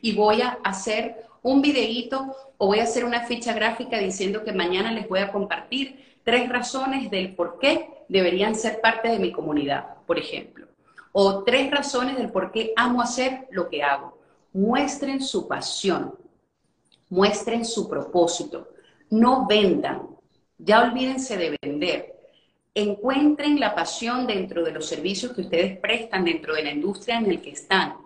y 0.00 0.12
voy 0.14 0.42
a 0.42 0.58
hacer 0.64 1.24
un 1.42 1.62
videíto 1.62 2.34
o 2.58 2.66
voy 2.66 2.80
a 2.80 2.84
hacer 2.84 3.04
una 3.04 3.26
ficha 3.26 3.52
gráfica 3.52 3.98
diciendo 3.98 4.44
que 4.44 4.52
mañana 4.52 4.92
les 4.92 5.08
voy 5.08 5.20
a 5.20 5.32
compartir 5.32 6.18
tres 6.24 6.48
razones 6.48 7.10
del 7.10 7.34
por 7.34 7.58
qué 7.58 7.88
deberían 8.08 8.54
ser 8.54 8.80
parte 8.80 9.08
de 9.08 9.18
mi 9.18 9.32
comunidad, 9.32 9.96
por 10.06 10.18
ejemplo. 10.18 10.66
O 11.12 11.42
tres 11.44 11.70
razones 11.70 12.16
del 12.16 12.30
por 12.30 12.52
qué 12.52 12.72
amo 12.76 13.02
hacer 13.02 13.48
lo 13.50 13.68
que 13.68 13.82
hago. 13.82 14.18
Muestren 14.52 15.20
su 15.22 15.48
pasión, 15.48 16.14
muestren 17.08 17.64
su 17.64 17.88
propósito, 17.88 18.68
no 19.10 19.46
vendan, 19.46 20.06
ya 20.58 20.82
olvídense 20.82 21.36
de 21.36 21.56
vender. 21.60 22.14
Encuentren 22.74 23.60
la 23.60 23.74
pasión 23.74 24.26
dentro 24.26 24.62
de 24.62 24.72
los 24.72 24.86
servicios 24.86 25.32
que 25.32 25.42
ustedes 25.42 25.78
prestan, 25.78 26.24
dentro 26.24 26.54
de 26.54 26.62
la 26.62 26.70
industria 26.70 27.18
en 27.18 27.30
el 27.30 27.42
que 27.42 27.50
están. 27.50 27.96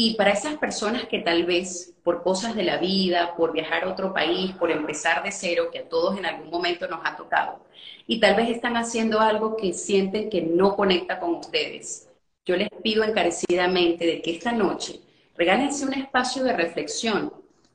Y 0.00 0.14
para 0.14 0.30
esas 0.30 0.56
personas 0.58 1.08
que 1.08 1.18
tal 1.18 1.44
vez 1.44 1.92
por 2.04 2.22
cosas 2.22 2.54
de 2.54 2.62
la 2.62 2.76
vida, 2.76 3.34
por 3.34 3.50
viajar 3.50 3.82
a 3.82 3.88
otro 3.88 4.14
país, 4.14 4.52
por 4.52 4.70
empezar 4.70 5.24
de 5.24 5.32
cero, 5.32 5.70
que 5.72 5.80
a 5.80 5.88
todos 5.88 6.16
en 6.16 6.24
algún 6.24 6.50
momento 6.50 6.86
nos 6.86 7.00
ha 7.02 7.16
tocado, 7.16 7.64
y 8.06 8.20
tal 8.20 8.36
vez 8.36 8.48
están 8.48 8.76
haciendo 8.76 9.18
algo 9.18 9.56
que 9.56 9.72
sienten 9.72 10.30
que 10.30 10.40
no 10.40 10.76
conecta 10.76 11.18
con 11.18 11.34
ustedes, 11.34 12.08
yo 12.46 12.54
les 12.54 12.68
pido 12.80 13.02
encarecidamente 13.02 14.06
de 14.06 14.22
que 14.22 14.30
esta 14.30 14.52
noche 14.52 15.00
regálense 15.36 15.84
un 15.84 15.94
espacio 15.94 16.44
de 16.44 16.52
reflexión 16.52 17.32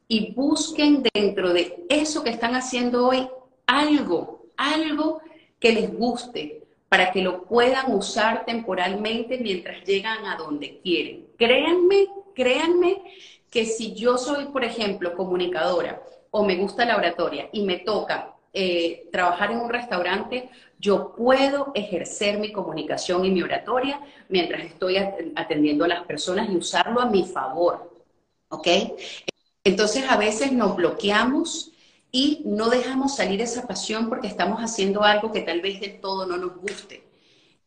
y 0.07 0.31
busquen 0.31 1.03
dentro 1.13 1.51
de 1.51 1.83
eso 1.89 2.23
que 2.23 2.29
están 2.29 2.55
haciendo 2.55 3.05
hoy 3.05 3.27
algo, 3.67 4.45
algo 4.55 5.19
que 5.59 5.73
les 5.73 5.93
guste, 5.93 6.62
para 6.93 7.11
que 7.11 7.23
lo 7.23 7.45
puedan 7.45 7.91
usar 7.95 8.45
temporalmente 8.45 9.39
mientras 9.39 9.83
llegan 9.83 10.27
a 10.27 10.35
donde 10.35 10.79
quieren. 10.79 11.25
Créanme, 11.39 12.05
créanme 12.35 13.01
que 13.49 13.65
si 13.65 13.95
yo 13.95 14.15
soy, 14.15 14.45
por 14.49 14.63
ejemplo, 14.63 15.15
comunicadora 15.15 16.03
o 16.29 16.45
me 16.45 16.55
gusta 16.55 16.85
la 16.85 16.95
oratoria 16.95 17.49
y 17.51 17.63
me 17.63 17.79
toca 17.79 18.35
eh, 18.53 19.09
trabajar 19.11 19.49
en 19.49 19.61
un 19.61 19.71
restaurante, 19.71 20.51
yo 20.77 21.15
puedo 21.15 21.71
ejercer 21.73 22.37
mi 22.37 22.51
comunicación 22.51 23.25
y 23.25 23.31
mi 23.31 23.41
oratoria 23.41 23.99
mientras 24.29 24.63
estoy 24.63 24.97
atendiendo 25.35 25.85
a 25.85 25.87
las 25.87 26.03
personas 26.03 26.47
y 26.51 26.57
usarlo 26.57 27.01
a 27.01 27.07
mi 27.07 27.23
favor. 27.23 27.91
¿Ok? 28.49 28.67
Entonces 29.63 30.05
a 30.07 30.17
veces 30.17 30.51
nos 30.51 30.75
bloqueamos 30.75 31.72
y 32.15 32.43
no 32.45 32.69
dejamos 32.69 33.15
salir 33.15 33.41
esa 33.41 33.65
pasión 33.65 34.07
porque 34.07 34.27
estamos 34.27 34.59
haciendo 34.59 35.03
algo 35.03 35.31
que 35.31 35.41
tal 35.41 35.61
vez 35.61 35.81
del 35.81 35.99
todo 35.99 36.27
no 36.27 36.37
nos 36.37 36.55
guste. 36.57 37.03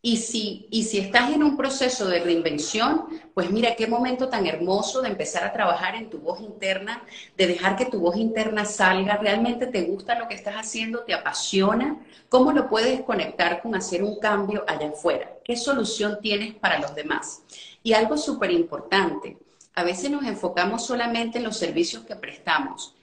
Y 0.01 0.19
si, 0.19 0.69
y 0.71 0.85
si 0.85 0.99
estás 0.99 1.33
en 1.33 1.43
un 1.43 1.57
proceso 1.57 2.07
de 2.07 2.21
reinvención, 2.21 3.07
pues 3.35 3.51
mira 3.51 3.75
qué 3.75 3.89
momento 3.89 4.29
tan 4.29 4.47
hermoso 4.47 5.03
de 5.03 5.09
empezar 5.09 5.43
a 5.43 5.53
trabajar 5.53 5.97
en 5.97 6.09
tu 6.09 6.19
voz 6.19 6.41
interna, 6.41 7.03
de 7.37 7.49
dejar 7.49 7.75
que 7.75 7.87
tu 7.87 7.99
voz 7.99 8.17
interna 8.17 8.65
salga, 8.65 9.17
realmente 9.17 9.67
te 9.67 9.83
gusta 9.83 10.17
lo 10.17 10.29
que 10.29 10.37
estás 10.37 10.55
haciendo, 10.55 11.01
te 11.01 11.13
apasiona, 11.13 11.99
cómo 12.29 12.53
lo 12.53 12.69
puedes 12.69 13.01
conectar 13.01 13.61
con 13.61 13.75
hacer 13.75 14.05
un 14.05 14.21
cambio 14.21 14.65
allá 14.69 14.91
afuera, 14.91 15.29
qué 15.45 15.57
solución 15.57 16.21
tienes 16.23 16.55
para 16.55 16.79
los 16.79 16.95
demás. 16.95 17.43
Y 17.83 17.95
algo 17.95 18.17
súper 18.17 18.53
importante, 18.53 19.39
a 19.75 19.83
veces 19.83 20.09
nos 20.09 20.25
enfocamos 20.25 20.87
solamente 20.87 21.39
en 21.39 21.45
los 21.45 21.57
servicios 21.57 22.05
que 22.05 22.15
prestamos, 22.15 22.96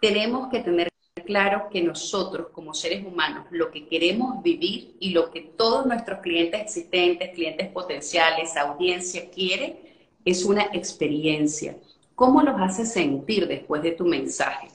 tenemos 0.00 0.48
que 0.48 0.60
tener 0.60 0.88
claro 1.26 1.68
que 1.70 1.82
nosotros 1.82 2.48
como 2.52 2.74
seres 2.74 3.04
humanos 3.06 3.46
lo 3.50 3.70
que 3.70 3.86
queremos 3.86 4.42
vivir 4.42 4.96
y 4.98 5.10
lo 5.10 5.30
que 5.30 5.42
todos 5.42 5.86
nuestros 5.86 6.20
clientes 6.20 6.60
existentes, 6.60 7.30
clientes 7.34 7.68
potenciales, 7.68 8.56
audiencia 8.56 9.30
quiere 9.30 10.16
es 10.24 10.44
una 10.44 10.62
experiencia. 10.72 11.76
¿Cómo 12.14 12.42
los 12.42 12.60
hace 12.60 12.84
sentir 12.84 13.46
después 13.46 13.82
de 13.82 13.92
tu 13.92 14.04
mensaje? 14.04 14.68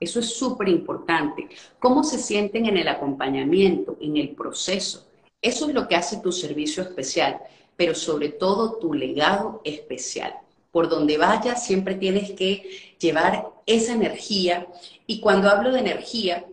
Eso 0.00 0.20
es 0.20 0.34
súper 0.34 0.68
importante. 0.68 1.48
¿Cómo 1.78 2.02
se 2.02 2.18
sienten 2.18 2.66
en 2.66 2.76
el 2.76 2.88
acompañamiento, 2.88 3.96
en 4.00 4.16
el 4.16 4.30
proceso? 4.30 5.06
Eso 5.40 5.68
es 5.68 5.74
lo 5.74 5.86
que 5.86 5.96
hace 5.96 6.18
tu 6.18 6.32
servicio 6.32 6.82
especial, 6.82 7.40
pero 7.76 7.94
sobre 7.94 8.30
todo 8.30 8.78
tu 8.78 8.92
legado 8.92 9.60
especial 9.64 10.34
por 10.74 10.88
donde 10.88 11.18
vayas 11.18 11.64
siempre 11.64 11.94
tienes 11.94 12.32
que 12.32 12.93
llevar 13.04 13.50
esa 13.66 13.92
energía. 13.92 14.66
Y 15.06 15.20
cuando 15.20 15.48
hablo 15.48 15.72
de 15.72 15.80
energía, 15.80 16.44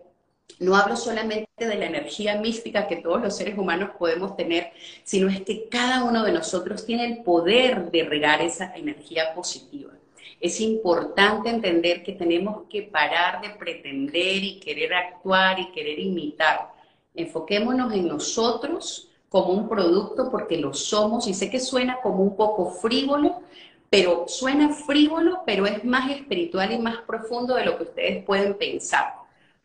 no 0.60 0.76
hablo 0.76 0.96
solamente 0.96 1.48
de 1.58 1.74
la 1.74 1.86
energía 1.86 2.40
mística 2.40 2.86
que 2.86 2.96
todos 2.96 3.20
los 3.20 3.36
seres 3.36 3.58
humanos 3.58 3.90
podemos 3.98 4.36
tener, 4.36 4.72
sino 5.02 5.28
es 5.28 5.40
que 5.40 5.68
cada 5.68 6.04
uno 6.04 6.24
de 6.24 6.32
nosotros 6.32 6.86
tiene 6.86 7.06
el 7.06 7.22
poder 7.22 7.90
de 7.90 8.04
regar 8.04 8.40
esa 8.42 8.74
energía 8.76 9.34
positiva. 9.34 9.92
Es 10.40 10.60
importante 10.60 11.50
entender 11.50 12.02
que 12.02 12.12
tenemos 12.12 12.64
que 12.68 12.82
parar 12.82 13.40
de 13.40 13.50
pretender 13.50 14.42
y 14.42 14.60
querer 14.60 14.92
actuar 14.92 15.58
y 15.58 15.70
querer 15.72 15.98
imitar. 15.98 16.72
Enfoquémonos 17.14 17.92
en 17.92 18.08
nosotros 18.08 19.08
como 19.28 19.52
un 19.52 19.68
producto 19.68 20.30
porque 20.30 20.58
lo 20.58 20.74
somos 20.74 21.26
y 21.26 21.34
sé 21.34 21.48
que 21.48 21.60
suena 21.60 22.00
como 22.02 22.22
un 22.22 22.36
poco 22.36 22.70
frívolo, 22.70 23.40
pero 23.92 24.24
suena 24.26 24.70
frívolo, 24.70 25.42
pero 25.44 25.66
es 25.66 25.84
más 25.84 26.10
espiritual 26.10 26.72
y 26.72 26.78
más 26.78 27.02
profundo 27.02 27.54
de 27.54 27.66
lo 27.66 27.76
que 27.76 27.82
ustedes 27.82 28.24
pueden 28.24 28.54
pensar. 28.54 29.16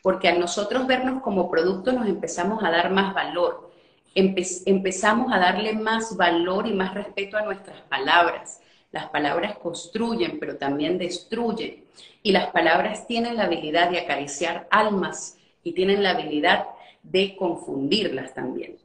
Porque 0.01 0.27
a 0.27 0.37
nosotros 0.37 0.85
vernos 0.85 1.21
como 1.21 1.49
producto 1.49 1.93
nos 1.93 2.09
empezamos 2.09 2.61
a 2.61 2.69
dar 2.69 2.91
más 2.91 3.13
valor, 3.13 3.71
empezamos 4.13 5.31
a 5.31 5.39
darle 5.39 5.71
más 5.71 6.17
valor 6.17 6.67
y 6.67 6.73
más 6.73 6.93
respeto 6.93 7.37
a 7.37 7.43
nuestras 7.43 7.79
palabras. 7.83 8.59
Las 8.91 9.05
palabras 9.11 9.57
construyen, 9.59 10.39
pero 10.41 10.57
también 10.57 10.97
destruyen. 10.97 11.85
Y 12.21 12.33
las 12.33 12.47
palabras 12.47 13.07
tienen 13.07 13.37
la 13.37 13.45
habilidad 13.45 13.89
de 13.91 13.99
acariciar 13.99 14.67
almas 14.71 15.37
y 15.63 15.71
tienen 15.71 16.03
la 16.03 16.09
habilidad 16.09 16.65
de 17.01 17.33
confundirlas 17.37 18.33
también. 18.33 18.75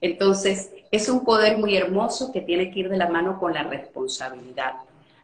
Entonces, 0.00 0.70
es 0.92 1.08
un 1.08 1.24
poder 1.24 1.58
muy 1.58 1.76
hermoso 1.76 2.32
que 2.32 2.40
tiene 2.40 2.70
que 2.70 2.80
ir 2.80 2.88
de 2.88 2.98
la 2.98 3.08
mano 3.08 3.40
con 3.40 3.52
la 3.52 3.64
responsabilidad. 3.64 4.74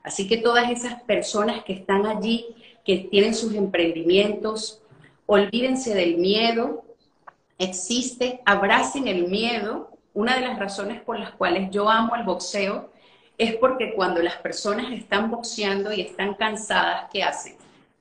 Así 0.08 0.26
que 0.26 0.38
todas 0.38 0.70
esas 0.70 1.02
personas 1.02 1.64
que 1.64 1.74
están 1.74 2.06
allí, 2.06 2.46
que 2.82 3.08
tienen 3.10 3.34
sus 3.34 3.52
emprendimientos, 3.52 4.80
olvídense 5.26 5.94
del 5.94 6.16
miedo, 6.16 6.82
existe, 7.58 8.40
abracen 8.46 9.06
el 9.06 9.28
miedo. 9.28 9.90
Una 10.14 10.34
de 10.34 10.40
las 10.40 10.58
razones 10.58 11.02
por 11.02 11.18
las 11.18 11.32
cuales 11.32 11.68
yo 11.70 11.90
amo 11.90 12.16
el 12.16 12.22
boxeo 12.22 12.90
es 13.36 13.54
porque 13.56 13.92
cuando 13.92 14.22
las 14.22 14.36
personas 14.36 14.90
están 14.92 15.30
boxeando 15.30 15.92
y 15.92 16.00
están 16.00 16.32
cansadas, 16.36 17.10
¿qué 17.12 17.22
hacen? 17.22 17.56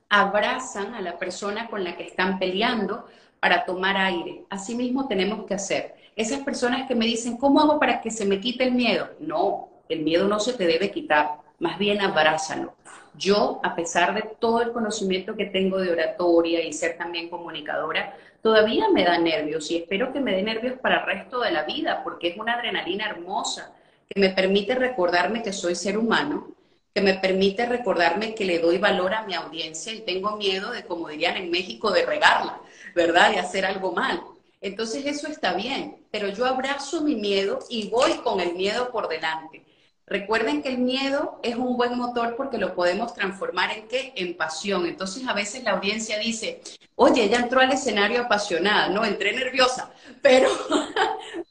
Abrazan 0.08 0.94
a 0.94 1.02
la 1.02 1.18
persona 1.18 1.68
con 1.68 1.84
la 1.84 1.94
que 1.94 2.04
están 2.04 2.38
peleando 2.38 3.04
para 3.38 3.66
tomar 3.66 3.98
aire. 3.98 4.44
Así 4.48 4.74
mismo 4.74 5.06
tenemos 5.08 5.44
que 5.44 5.52
hacer. 5.52 5.94
Esas 6.16 6.40
personas 6.40 6.88
que 6.88 6.94
me 6.94 7.04
dicen, 7.04 7.36
¿cómo 7.36 7.60
hago 7.60 7.78
para 7.78 8.00
que 8.00 8.10
se 8.10 8.24
me 8.24 8.40
quite 8.40 8.64
el 8.64 8.72
miedo? 8.72 9.10
No, 9.20 9.68
el 9.90 10.00
miedo 10.00 10.26
no 10.26 10.40
se 10.40 10.54
te 10.54 10.66
debe 10.66 10.90
quitar 10.90 11.46
más 11.58 11.78
bien 11.78 12.00
abrázalo. 12.00 12.74
Yo, 13.14 13.60
a 13.64 13.74
pesar 13.74 14.14
de 14.14 14.22
todo 14.38 14.62
el 14.62 14.72
conocimiento 14.72 15.34
que 15.34 15.46
tengo 15.46 15.78
de 15.78 15.90
oratoria 15.90 16.62
y 16.62 16.72
ser 16.72 16.96
también 16.96 17.28
comunicadora, 17.28 18.16
todavía 18.42 18.88
me 18.90 19.04
da 19.04 19.18
nervios 19.18 19.70
y 19.70 19.76
espero 19.76 20.12
que 20.12 20.20
me 20.20 20.32
dé 20.32 20.42
nervios 20.42 20.78
para 20.78 21.00
el 21.00 21.06
resto 21.06 21.40
de 21.40 21.50
la 21.50 21.64
vida, 21.64 22.02
porque 22.04 22.28
es 22.28 22.38
una 22.38 22.54
adrenalina 22.54 23.08
hermosa 23.08 23.72
que 24.08 24.20
me 24.20 24.30
permite 24.30 24.74
recordarme 24.74 25.42
que 25.42 25.52
soy 25.52 25.74
ser 25.74 25.98
humano, 25.98 26.48
que 26.94 27.00
me 27.00 27.14
permite 27.14 27.66
recordarme 27.66 28.34
que 28.34 28.44
le 28.44 28.60
doy 28.60 28.78
valor 28.78 29.14
a 29.14 29.24
mi 29.24 29.34
audiencia 29.34 29.92
y 29.92 30.00
tengo 30.00 30.36
miedo 30.36 30.70
de, 30.70 30.84
como 30.84 31.08
dirían 31.08 31.36
en 31.36 31.50
México, 31.50 31.90
de 31.90 32.06
regarla, 32.06 32.60
¿verdad? 32.94 33.32
De 33.32 33.38
hacer 33.38 33.66
algo 33.66 33.92
mal. 33.92 34.22
Entonces 34.60 35.06
eso 35.06 35.28
está 35.28 35.54
bien, 35.54 35.96
pero 36.10 36.28
yo 36.28 36.46
abrazo 36.46 37.02
mi 37.02 37.14
miedo 37.14 37.60
y 37.68 37.88
voy 37.88 38.12
con 38.18 38.40
el 38.40 38.54
miedo 38.54 38.90
por 38.90 39.08
delante. 39.08 39.64
Recuerden 40.08 40.62
que 40.62 40.70
el 40.70 40.78
miedo 40.78 41.38
es 41.42 41.56
un 41.56 41.76
buen 41.76 41.98
motor 41.98 42.34
porque 42.34 42.56
lo 42.56 42.74
podemos 42.74 43.12
transformar 43.12 43.70
en 43.72 43.88
qué? 43.88 44.12
En 44.16 44.36
pasión. 44.36 44.86
Entonces 44.86 45.26
a 45.28 45.34
veces 45.34 45.64
la 45.64 45.72
audiencia 45.72 46.18
dice, 46.18 46.62
oye, 46.94 47.24
ella 47.24 47.40
entró 47.40 47.60
al 47.60 47.72
escenario 47.72 48.22
apasionada, 48.22 48.88
no, 48.88 49.04
entré 49.04 49.32
nerviosa, 49.32 49.92
pero, 50.22 50.48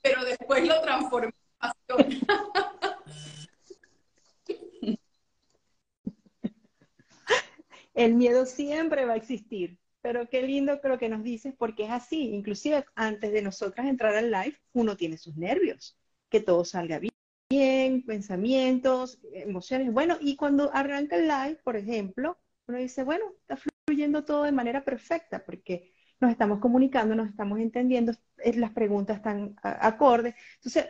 pero 0.02 0.26
después 0.26 0.68
lo 0.68 0.82
transformé 0.82 1.28
en 1.28 1.60
pasión. 1.60 2.22
El 7.94 8.14
miedo 8.14 8.46
siempre 8.46 9.06
va 9.06 9.14
a 9.14 9.18
existir, 9.18 9.78
pero 10.02 10.30
qué 10.30 10.44
lindo 10.44 10.80
creo 10.82 10.98
que 10.98 11.10
nos 11.10 11.24
dices 11.24 11.54
porque 11.58 11.86
es 11.86 11.92
así. 11.92 12.30
Inclusive 12.34 12.86
antes 12.96 13.32
de 13.32 13.42
nosotras 13.42 13.88
entrar 13.88 14.16
al 14.16 14.32
live, 14.32 14.58
uno 14.74 14.96
tiene 14.96 15.18
sus 15.18 15.36
nervios, 15.36 15.98
que 16.30 16.40
todo 16.40 16.64
salga 16.64 17.00
bien, 17.50 18.04
pensamientos, 18.06 19.20
emociones. 19.34 19.92
Bueno, 19.92 20.18
y 20.20 20.36
cuando 20.36 20.74
arranca 20.74 21.16
el 21.16 21.28
live, 21.28 21.60
por 21.64 21.76
ejemplo, 21.76 22.38
uno 22.68 22.78
dice, 22.78 23.04
bueno, 23.04 23.26
está 23.42 23.58
fluyendo 23.86 24.26
todo 24.26 24.44
de 24.44 24.52
manera 24.52 24.84
perfecta 24.84 25.44
porque 25.44 25.94
nos 26.20 26.32
estamos 26.32 26.60
comunicando, 26.60 27.16
nos 27.16 27.30
estamos 27.30 27.60
entendiendo, 27.60 28.14
las 28.56 28.72
preguntas 28.72 29.18
están 29.18 29.56
acordes. 29.62 30.36
Entonces, 30.56 30.88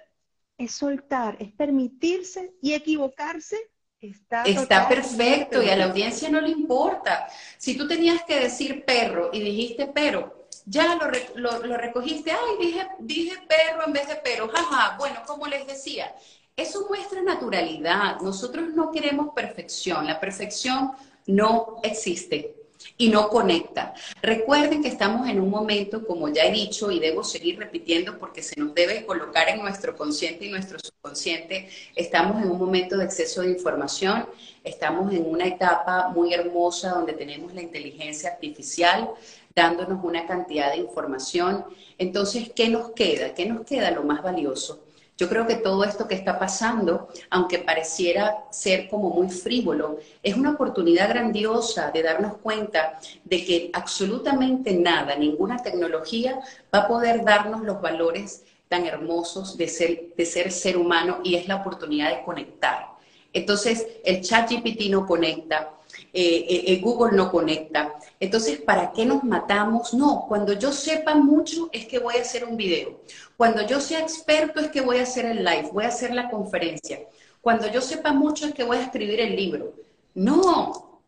es 0.58 0.72
soltar, 0.72 1.38
es 1.40 1.52
permitirse 1.52 2.54
y 2.62 2.74
equivocarse 2.74 3.58
Está, 4.00 4.88
perfecto 4.88 5.64
y 5.64 5.70
a 5.70 5.76
la 5.76 5.86
audiencia 5.86 6.30
no 6.30 6.40
le 6.40 6.50
importa. 6.50 7.28
Si 7.58 7.76
tú 7.76 7.88
tenías 7.88 8.24
que 8.24 8.40
decir 8.40 8.86
perro 8.86 9.32
y 9.34 9.40
dijiste 9.42 9.88
pero, 9.88 10.48
ya 10.66 10.96
lo, 11.36 11.66
lo, 11.66 11.78
recogiste, 11.78 12.32
ay, 12.32 12.66
dije, 12.66 12.88
dije 13.00 13.34
perro 13.48 13.88
en 13.88 13.94
vez 13.94 14.08
de 14.08 14.18
pero, 14.24 14.48
jaja, 14.50 14.98
bueno, 15.00 15.22
como 15.26 15.48
les 15.48 15.66
decía, 15.66 16.14
eso 16.58 16.88
muestra 16.90 17.22
naturalidad. 17.22 18.20
Nosotros 18.22 18.70
no 18.74 18.92
queremos 18.92 19.34
perfección, 19.34 20.08
la 20.08 20.20
perfección 20.20 20.92
no 21.28 21.78
existe 21.84 22.56
y 22.98 23.10
no 23.10 23.30
conecta. 23.30 23.94
Recuerden 24.22 24.82
que 24.82 24.88
estamos 24.88 25.30
en 25.30 25.40
un 25.40 25.50
momento, 25.50 26.06
como 26.06 26.30
ya 26.30 26.44
he 26.44 26.52
dicho, 26.52 26.90
y 26.90 27.00
debo 27.00 27.24
seguir 27.24 27.60
repitiendo 27.60 28.18
porque 28.18 28.42
se 28.42 28.60
nos 28.60 28.74
debe 28.74 29.06
colocar 29.06 29.50
en 29.50 29.62
nuestro 29.62 29.96
consciente 29.96 30.46
y 30.46 30.50
nuestro 30.50 30.80
subconsciente, 30.80 31.70
estamos 31.96 32.42
en 32.42 32.50
un 32.50 32.58
momento 32.58 32.98
de 32.98 33.06
exceso 33.06 33.42
de 33.42 33.52
información, 33.52 34.28
estamos 34.64 35.14
en 35.14 35.26
una 35.26 35.46
etapa 35.46 36.10
muy 36.10 36.34
hermosa 36.34 36.90
donde 36.90 37.14
tenemos 37.14 37.54
la 37.54 37.62
inteligencia 37.62 38.32
artificial 38.32 39.10
dándonos 39.54 40.04
una 40.04 40.28
cantidad 40.28 40.72
de 40.72 40.78
información. 40.78 41.66
Entonces, 41.98 42.52
¿qué 42.56 42.70
nos 42.70 42.92
queda? 42.92 43.34
¿Qué 43.34 43.48
nos 43.48 43.66
queda 43.66 43.90
lo 43.90 44.04
más 44.04 44.22
valioso? 44.22 44.87
Yo 45.18 45.28
creo 45.28 45.48
que 45.48 45.56
todo 45.56 45.84
esto 45.84 46.08
que 46.08 46.14
está 46.14 46.38
pasando, 46.38 47.08
aunque 47.32 47.58
pareciera 47.58 48.46
ser 48.52 48.88
como 48.88 49.10
muy 49.10 49.30
frívolo, 49.30 49.98
es 50.22 50.38
una 50.38 50.52
oportunidad 50.52 51.10
grandiosa 51.10 51.90
de 51.90 52.04
darnos 52.04 52.38
cuenta 52.38 53.00
de 53.26 53.44
que 53.44 53.72
absolutamente 53.74 54.74
nada, 54.74 55.16
ninguna 55.16 55.58
tecnología 55.58 56.40
va 56.74 56.80
a 56.82 56.88
poder 56.88 57.26
darnos 57.26 57.64
los 57.64 57.82
valores 57.82 58.44
tan 58.68 58.86
hermosos 58.86 59.58
de 59.58 59.68
ser, 59.68 60.14
de 60.16 60.26
ser 60.26 60.52
ser 60.52 60.78
humano 60.78 61.22
y 61.24 61.34
es 61.36 61.48
la 61.48 61.56
oportunidad 61.56 62.12
de 62.16 62.24
conectar. 62.24 62.86
Entonces, 63.34 63.88
el 64.04 64.22
chat 64.22 64.52
GPT 64.52 64.90
no 64.92 65.08
conecta, 65.08 65.72
eh, 66.20 66.48
eh, 66.50 66.64
eh, 66.74 66.80
Google 66.82 67.16
no 67.16 67.32
conecta. 67.32 67.94
Entonces, 68.20 68.60
¿para 68.60 68.92
qué 68.92 69.06
nos 69.06 69.24
matamos? 69.24 69.94
No, 69.94 70.26
cuando 70.28 70.54
yo 70.54 70.72
sepa 70.72 71.14
mucho 71.14 71.70
es 71.72 71.86
que 71.86 72.00
voy 72.00 72.16
a 72.18 72.22
hacer 72.22 72.44
un 72.44 72.58
video. 72.58 73.02
Cuando 73.38 73.62
yo 73.68 73.80
sea 73.80 74.00
experto 74.00 74.60
es 74.60 74.72
que 74.72 74.82
voy 74.82 74.98
a 74.98 75.04
hacer 75.04 75.26
el 75.26 75.46
live, 75.46 75.70
voy 75.72 75.86
a 75.86 75.90
hacer 75.90 76.16
la 76.16 76.32
conferencia. 76.32 77.02
Cuando 77.40 77.72
yo 77.72 77.82
sepa 77.82 78.14
mucho 78.14 78.48
es 78.48 78.56
que 78.56 78.64
voy 78.64 78.78
a 78.78 78.86
escribir 78.86 79.20
el 79.20 79.36
libro. 79.36 79.76
No, 80.16 81.04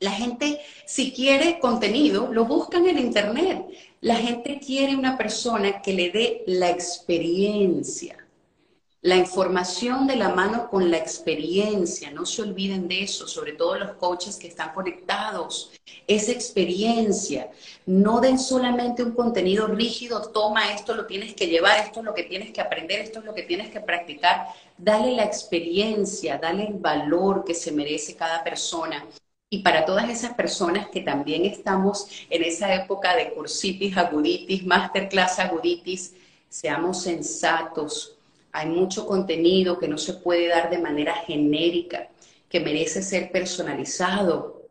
la 0.00 0.10
gente 0.10 0.60
si 0.86 1.12
quiere 1.12 1.60
contenido 1.60 2.32
lo 2.32 2.44
busca 2.44 2.78
en 2.78 2.98
internet. 2.98 3.64
La 4.00 4.16
gente 4.16 4.58
quiere 4.58 4.96
una 4.96 5.16
persona 5.16 5.80
que 5.82 5.92
le 5.92 6.10
dé 6.10 6.42
la 6.48 6.68
experiencia 6.68 8.27
la 9.00 9.14
información 9.14 10.08
de 10.08 10.16
la 10.16 10.30
mano 10.30 10.68
con 10.68 10.90
la 10.90 10.96
experiencia, 10.96 12.10
no 12.10 12.26
se 12.26 12.42
olviden 12.42 12.88
de 12.88 13.04
eso, 13.04 13.28
sobre 13.28 13.52
todo 13.52 13.78
los 13.78 13.92
coaches 13.92 14.36
que 14.36 14.48
están 14.48 14.72
conectados, 14.74 15.70
esa 16.08 16.32
experiencia, 16.32 17.48
no 17.86 18.20
den 18.20 18.40
solamente 18.40 19.04
un 19.04 19.12
contenido 19.12 19.68
rígido, 19.68 20.32
toma 20.32 20.72
esto, 20.72 20.94
lo 20.94 21.06
tienes 21.06 21.34
que 21.34 21.46
llevar, 21.46 21.78
esto 21.78 22.00
es 22.00 22.06
lo 22.06 22.14
que 22.14 22.24
tienes 22.24 22.50
que 22.50 22.60
aprender, 22.60 23.00
esto 23.00 23.20
es 23.20 23.24
lo 23.24 23.34
que 23.34 23.44
tienes 23.44 23.70
que 23.70 23.80
practicar, 23.80 24.48
dale 24.76 25.12
la 25.14 25.24
experiencia, 25.24 26.38
dale 26.38 26.66
el 26.66 26.74
valor 26.74 27.44
que 27.44 27.54
se 27.54 27.70
merece 27.70 28.16
cada 28.16 28.42
persona. 28.42 29.06
Y 29.48 29.60
para 29.60 29.84
todas 29.86 30.10
esas 30.10 30.34
personas 30.34 30.88
que 30.88 31.00
también 31.02 31.44
estamos 31.44 32.08
en 32.28 32.42
esa 32.42 32.74
época 32.74 33.14
de 33.14 33.32
cursitis, 33.32 33.96
aguditis, 33.96 34.66
masterclass 34.66 35.38
aguditis, 35.38 36.14
seamos 36.48 37.02
sensatos, 37.02 38.17
hay 38.52 38.68
mucho 38.68 39.06
contenido 39.06 39.78
que 39.78 39.88
no 39.88 39.98
se 39.98 40.14
puede 40.14 40.48
dar 40.48 40.70
de 40.70 40.78
manera 40.78 41.14
genérica, 41.14 42.08
que 42.48 42.60
merece 42.60 43.02
ser 43.02 43.30
personalizado. 43.30 44.62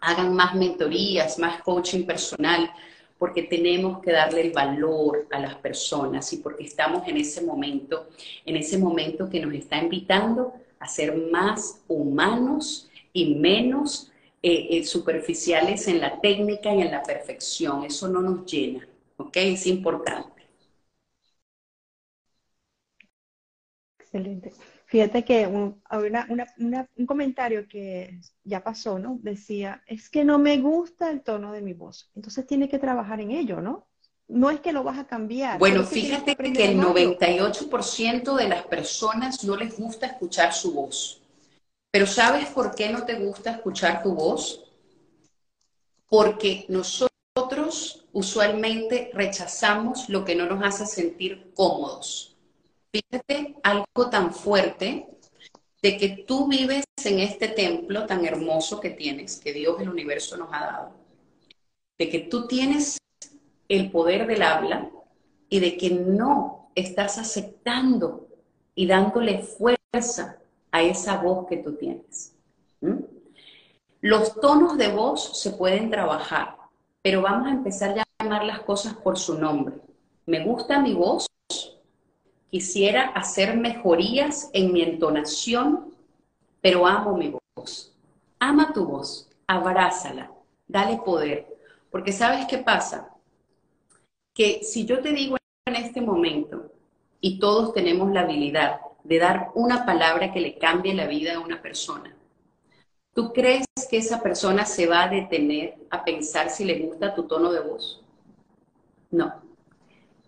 Hagan 0.00 0.34
más 0.34 0.54
mentorías, 0.54 1.38
más 1.38 1.62
coaching 1.62 2.04
personal, 2.04 2.70
porque 3.18 3.44
tenemos 3.44 4.00
que 4.00 4.10
darle 4.10 4.40
el 4.40 4.52
valor 4.52 5.28
a 5.30 5.38
las 5.38 5.54
personas 5.56 6.32
y 6.32 6.38
porque 6.38 6.64
estamos 6.64 7.06
en 7.06 7.18
ese 7.18 7.42
momento, 7.42 8.08
en 8.44 8.56
ese 8.56 8.78
momento 8.78 9.28
que 9.30 9.40
nos 9.40 9.54
está 9.54 9.78
invitando 9.78 10.54
a 10.80 10.88
ser 10.88 11.16
más 11.30 11.82
humanos 11.86 12.88
y 13.12 13.36
menos 13.36 14.10
eh, 14.42 14.66
eh, 14.70 14.84
superficiales 14.84 15.86
en 15.86 16.00
la 16.00 16.20
técnica 16.20 16.74
y 16.74 16.80
en 16.80 16.90
la 16.90 17.04
perfección. 17.04 17.84
Eso 17.84 18.08
no 18.08 18.20
nos 18.20 18.44
llena, 18.44 18.88
¿ok? 19.16 19.36
Es 19.36 19.68
importante. 19.68 20.31
Excelente. 24.12 24.52
Fíjate 24.84 25.24
que 25.24 25.46
un, 25.46 25.82
un 26.98 27.06
comentario 27.06 27.66
que 27.66 28.20
ya 28.44 28.62
pasó, 28.62 28.98
¿no? 28.98 29.18
Decía, 29.22 29.82
es 29.86 30.10
que 30.10 30.22
no 30.22 30.38
me 30.38 30.58
gusta 30.58 31.10
el 31.10 31.22
tono 31.22 31.50
de 31.50 31.62
mi 31.62 31.72
voz. 31.72 32.10
Entonces 32.14 32.46
tiene 32.46 32.68
que 32.68 32.78
trabajar 32.78 33.22
en 33.22 33.30
ello, 33.30 33.62
¿no? 33.62 33.86
No 34.28 34.50
es 34.50 34.60
que 34.60 34.72
lo 34.72 34.82
vas 34.82 34.98
a 34.98 35.06
cambiar. 35.06 35.58
Bueno, 35.58 35.84
fíjate 35.84 36.36
que, 36.36 36.52
que 36.52 36.64
el 36.72 36.78
98% 36.78 38.36
de 38.36 38.48
las 38.48 38.66
personas 38.66 39.42
no 39.44 39.56
les 39.56 39.78
gusta 39.78 40.06
escuchar 40.06 40.52
su 40.52 40.74
voz. 40.74 41.22
Pero 41.90 42.06
¿sabes 42.06 42.48
por 42.48 42.74
qué 42.74 42.90
no 42.90 43.06
te 43.06 43.14
gusta 43.14 43.52
escuchar 43.52 44.02
tu 44.02 44.14
voz? 44.14 44.62
Porque 46.10 46.66
nosotros 46.68 48.04
usualmente 48.12 49.10
rechazamos 49.14 50.10
lo 50.10 50.22
que 50.22 50.34
no 50.34 50.44
nos 50.44 50.62
hace 50.62 50.84
sentir 50.84 51.50
cómodos. 51.54 52.31
Fíjate 52.92 53.56
algo 53.62 54.10
tan 54.10 54.34
fuerte 54.34 55.08
de 55.80 55.96
que 55.96 56.24
tú 56.26 56.46
vives 56.46 56.84
en 57.04 57.20
este 57.20 57.48
templo 57.48 58.04
tan 58.06 58.24
hermoso 58.26 58.80
que 58.80 58.90
tienes, 58.90 59.40
que 59.40 59.54
Dios 59.54 59.80
el 59.80 59.88
universo 59.88 60.36
nos 60.36 60.48
ha 60.52 60.60
dado, 60.60 60.90
de 61.98 62.10
que 62.10 62.18
tú 62.20 62.46
tienes 62.46 62.98
el 63.68 63.90
poder 63.90 64.26
del 64.26 64.42
habla 64.42 64.90
y 65.48 65.60
de 65.60 65.78
que 65.78 65.90
no 65.90 66.70
estás 66.74 67.16
aceptando 67.16 68.28
y 68.74 68.86
dándole 68.86 69.38
fuerza 69.38 70.38
a 70.70 70.82
esa 70.82 71.16
voz 71.16 71.46
que 71.48 71.56
tú 71.58 71.74
tienes. 71.76 72.34
Los 74.02 74.38
tonos 74.40 74.76
de 74.76 74.88
voz 74.88 75.40
se 75.40 75.52
pueden 75.52 75.90
trabajar, 75.90 76.56
pero 77.00 77.22
vamos 77.22 77.46
a 77.48 77.52
empezar 77.52 77.98
a 77.98 78.04
llamar 78.18 78.44
las 78.44 78.60
cosas 78.60 78.94
por 78.94 79.18
su 79.18 79.38
nombre. 79.38 79.76
Me 80.26 80.44
gusta 80.44 80.78
mi 80.78 80.94
voz, 80.94 81.26
Quisiera 82.52 83.08
hacer 83.14 83.56
mejorías 83.56 84.50
en 84.52 84.74
mi 84.74 84.82
entonación, 84.82 85.94
pero 86.60 86.86
amo 86.86 87.16
mi 87.16 87.34
voz. 87.56 87.96
Ama 88.38 88.74
tu 88.74 88.84
voz, 88.84 89.30
abrázala, 89.46 90.30
dale 90.68 90.98
poder. 90.98 91.46
Porque 91.90 92.12
sabes 92.12 92.44
qué 92.44 92.58
pasa? 92.58 93.08
Que 94.34 94.62
si 94.62 94.84
yo 94.84 95.00
te 95.00 95.12
digo 95.14 95.38
en 95.64 95.76
este 95.76 96.02
momento, 96.02 96.70
y 97.22 97.38
todos 97.38 97.72
tenemos 97.72 98.12
la 98.12 98.20
habilidad 98.20 98.82
de 99.02 99.18
dar 99.18 99.48
una 99.54 99.86
palabra 99.86 100.30
que 100.30 100.40
le 100.40 100.58
cambie 100.58 100.92
la 100.92 101.06
vida 101.06 101.36
a 101.36 101.40
una 101.40 101.62
persona, 101.62 102.14
¿tú 103.14 103.32
crees 103.32 103.64
que 103.88 103.96
esa 103.96 104.20
persona 104.20 104.66
se 104.66 104.86
va 104.86 105.04
a 105.04 105.08
detener 105.08 105.76
a 105.88 106.04
pensar 106.04 106.50
si 106.50 106.66
le 106.66 106.80
gusta 106.80 107.14
tu 107.14 107.22
tono 107.22 107.50
de 107.50 107.60
voz? 107.60 108.04
No. 109.10 109.40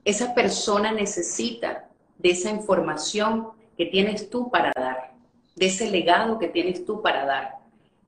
Esa 0.07 0.35
persona 0.35 0.91
necesita 0.91 1.91
de 2.19 2.31
esa 2.31 2.51
información 2.51 3.49
que 3.77 3.87
tienes 3.87 4.31
tú 4.31 4.51
para 4.51 4.73
dar, 4.75 5.13
de 5.57 5.67
ese 5.67 5.91
legado 5.91 6.39
que 6.39 6.49
tienes 6.49 6.85
tú 6.85 7.03
para 7.03 7.25
dar. 7.25 7.59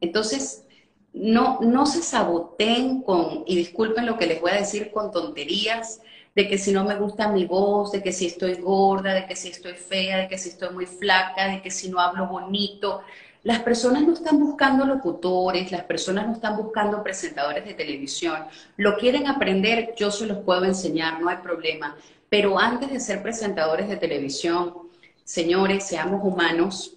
Entonces, 0.01 0.65
no, 1.13 1.59
no 1.63 1.87
se 1.87 2.03
saboteen 2.03 3.03
con, 3.03 3.43
y 3.47 3.57
disculpen 3.57 4.07
lo 4.07 4.19
que 4.19 4.27
les 4.27 4.41
voy 4.41 4.51
a 4.51 4.57
decir, 4.57 4.91
con 4.91 5.11
tonterías, 5.11 6.01
de 6.35 6.47
que 6.47 6.59
si 6.59 6.71
no 6.71 6.85
me 6.85 6.97
gusta 6.97 7.29
mi 7.29 7.47
voz, 7.47 7.93
de 7.93 8.03
que 8.03 8.13
si 8.13 8.27
estoy 8.27 8.57
gorda, 8.57 9.15
de 9.15 9.27
que 9.27 9.35
si 9.35 9.49
estoy 9.49 9.73
fea, 9.73 10.19
de 10.19 10.29
que 10.29 10.37
si 10.37 10.51
estoy 10.51 10.69
muy 10.75 10.85
flaca, 10.85 11.49
de 11.49 11.63
que 11.63 11.71
si 11.71 11.89
no 11.89 11.99
hablo 11.99 12.27
bonito. 12.27 13.01
Las 13.43 13.61
personas 13.61 14.03
no 14.03 14.13
están 14.13 14.39
buscando 14.39 14.85
locutores, 14.85 15.73
las 15.73 15.85
personas 15.85 16.27
no 16.27 16.35
están 16.35 16.57
buscando 16.59 17.03
presentadores 17.03 17.65
de 17.65 17.73
televisión. 17.73 18.45
Lo 18.77 18.99
quieren 18.99 19.29
aprender, 19.29 19.95
yo 19.97 20.11
se 20.11 20.27
los 20.27 20.39
puedo 20.39 20.65
enseñar, 20.65 21.23
no 21.23 21.31
hay 21.31 21.39
problema. 21.39 21.97
Pero 22.29 22.59
antes 22.59 22.91
de 22.91 23.01
ser 23.01 23.23
presentadores 23.23 23.89
de 23.89 23.97
televisión, 23.97 24.75
señores, 25.25 25.87
seamos 25.87 26.23
humanos, 26.25 26.97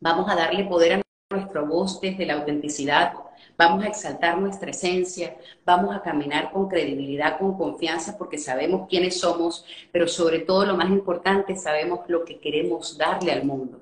vamos 0.00 0.30
a 0.30 0.36
darle 0.36 0.64
poder 0.64 0.92
a 0.94 1.02
nuestra 1.30 1.62
voz 1.62 2.00
desde 2.00 2.26
la 2.26 2.34
autenticidad, 2.34 3.12
vamos 3.56 3.84
a 3.84 3.88
exaltar 3.88 4.38
nuestra 4.38 4.70
esencia, 4.70 5.36
vamos 5.64 5.94
a 5.94 6.02
caminar 6.02 6.50
con 6.52 6.68
credibilidad, 6.68 7.38
con 7.38 7.56
confianza, 7.56 8.16
porque 8.16 8.38
sabemos 8.38 8.88
quiénes 8.88 9.20
somos, 9.20 9.64
pero 9.92 10.08
sobre 10.08 10.40
todo 10.40 10.64
lo 10.64 10.76
más 10.76 10.88
importante, 10.88 11.56
sabemos 11.56 12.00
lo 12.08 12.24
que 12.24 12.38
queremos 12.38 12.96
darle 12.96 13.32
al 13.32 13.44
mundo. 13.44 13.80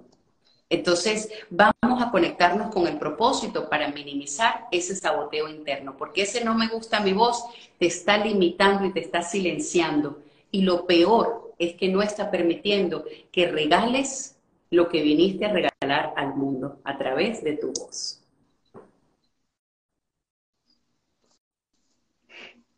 Entonces, 0.70 1.30
vamos 1.48 2.02
a 2.02 2.10
conectarnos 2.10 2.74
con 2.74 2.86
el 2.86 2.98
propósito 2.98 3.70
para 3.70 3.88
minimizar 3.88 4.66
ese 4.70 4.94
saboteo 4.94 5.48
interno, 5.48 5.96
porque 5.96 6.22
ese 6.22 6.44
no 6.44 6.54
me 6.54 6.68
gusta 6.68 7.00
mi 7.00 7.12
voz 7.12 7.42
te 7.78 7.86
está 7.86 8.18
limitando 8.18 8.84
y 8.84 8.92
te 8.92 9.00
está 9.00 9.22
silenciando. 9.22 10.18
Y 10.50 10.62
lo 10.62 10.86
peor 10.86 11.54
es 11.58 11.74
que 11.74 11.88
no 11.88 12.02
está 12.02 12.30
permitiendo 12.30 13.04
que 13.32 13.48
regales 13.48 14.38
lo 14.70 14.88
que 14.88 15.02
viniste 15.02 15.46
a 15.46 15.52
regalar 15.52 16.12
al 16.16 16.34
mundo 16.34 16.80
a 16.84 16.96
través 16.98 17.42
de 17.42 17.56
tu 17.56 17.72
voz. 17.72 18.24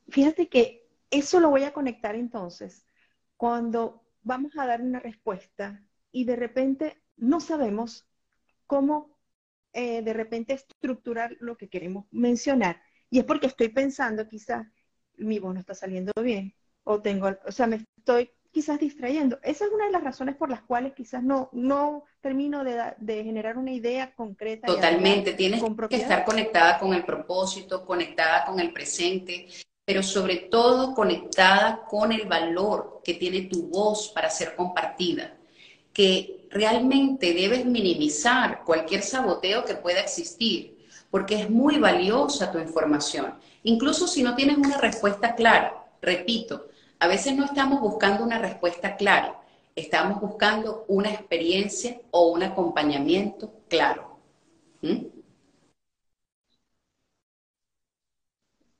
Fíjate 0.09 0.49
que 0.49 0.89
eso 1.11 1.41
lo 1.41 1.51
voy 1.51 1.65
a 1.65 1.73
conectar 1.73 2.15
entonces 2.15 2.85
cuando 3.37 4.03
vamos 4.23 4.57
a 4.57 4.67
dar 4.67 4.81
una 4.83 5.01
respuesta 5.01 5.83
y 6.13 6.25
de 6.25 6.37
repente 6.37 7.01
no 7.17 7.41
sabemos 7.41 8.09
cómo 8.67 9.19
eh, 9.73 10.03
de 10.03 10.13
repente 10.13 10.53
estructurar 10.55 11.37
lo 11.41 11.57
que 11.57 11.69
queremos 11.69 12.07
mencionar. 12.11 12.83
Y 13.09 13.21
es 13.21 13.25
porque 13.25 13.47
estoy 13.47 13.69
pensando 13.69 14.29
quizás 14.29 14.67
mi 15.17 15.39
voz 15.39 15.55
no 15.55 15.61
está 15.61 15.75
saliendo 15.75 16.13
bien 16.23 16.55
o 16.85 17.01
tengo, 17.01 17.31
o 17.47 17.53
sea, 17.53 17.67
me 17.67 17.85
estoy 17.97 18.31
quizás 18.51 18.81
distrayendo. 18.81 19.39
Esa 19.43 19.65
es 19.65 19.71
una 19.73 19.87
de 19.87 19.93
las 19.93 20.03
razones 20.03 20.37
por 20.37 20.51
las 20.51 20.63
cuales 20.63 20.93
quizás 20.95 21.23
no, 21.23 21.49
no 21.53 22.05
termino 22.21 22.65
de, 22.65 23.25
generar 23.25 23.57
una 23.57 23.73
idea 23.73 24.15
concreta. 24.15 24.67
Totalmente, 24.67 25.33
tienes 25.35 25.63
que 25.89 25.97
estar 25.97 26.25
conectada 26.25 26.79
con 26.79 26.93
el 26.93 27.05
propósito, 27.05 27.85
conectada 27.85 28.45
con 28.45 28.61
el 28.61 28.73
presente, 28.73 29.47
pero 29.85 30.03
sobre 30.03 30.37
todo 30.37 30.95
conectada 30.95 31.85
con 31.89 32.13
el 32.13 32.27
valor 32.27 33.01
que 33.05 33.15
tiene 33.15 33.43
tu 33.43 33.69
voz 33.69 34.09
para 34.09 34.31
ser 34.31 34.55
compartida, 34.57 35.37
que 35.93 36.47
realmente 36.51 37.33
debes 37.33 37.65
minimizar 37.65 38.65
cualquier 38.65 39.03
saboteo 39.03 39.65
que 39.65 39.75
pueda 39.75 40.01
existir, 40.01 40.87
porque 41.11 41.37
es 41.37 41.51
muy 41.51 41.79
valiosa 41.79 42.53
tu 42.53 42.59
información, 42.59 43.35
incluso 43.63 44.07
si 44.07 44.23
no 44.23 44.35
tienes 44.35 44.59
una 44.59 44.79
respuesta 44.79 45.35
clara. 45.35 45.77
Repito, 46.03 46.70
a 47.01 47.09
veces 47.09 47.35
no 47.35 47.45
estamos 47.47 47.81
buscando 47.81 48.23
una 48.23 48.39
respuesta 48.39 48.97
clara, 48.97 49.41
estamos 49.75 50.21
buscando 50.21 50.85
una 50.87 51.11
experiencia 51.11 51.99
o 52.11 52.31
un 52.31 52.43
acompañamiento 52.43 53.65
claro. 53.69 54.19
¿Mm? 54.83 55.07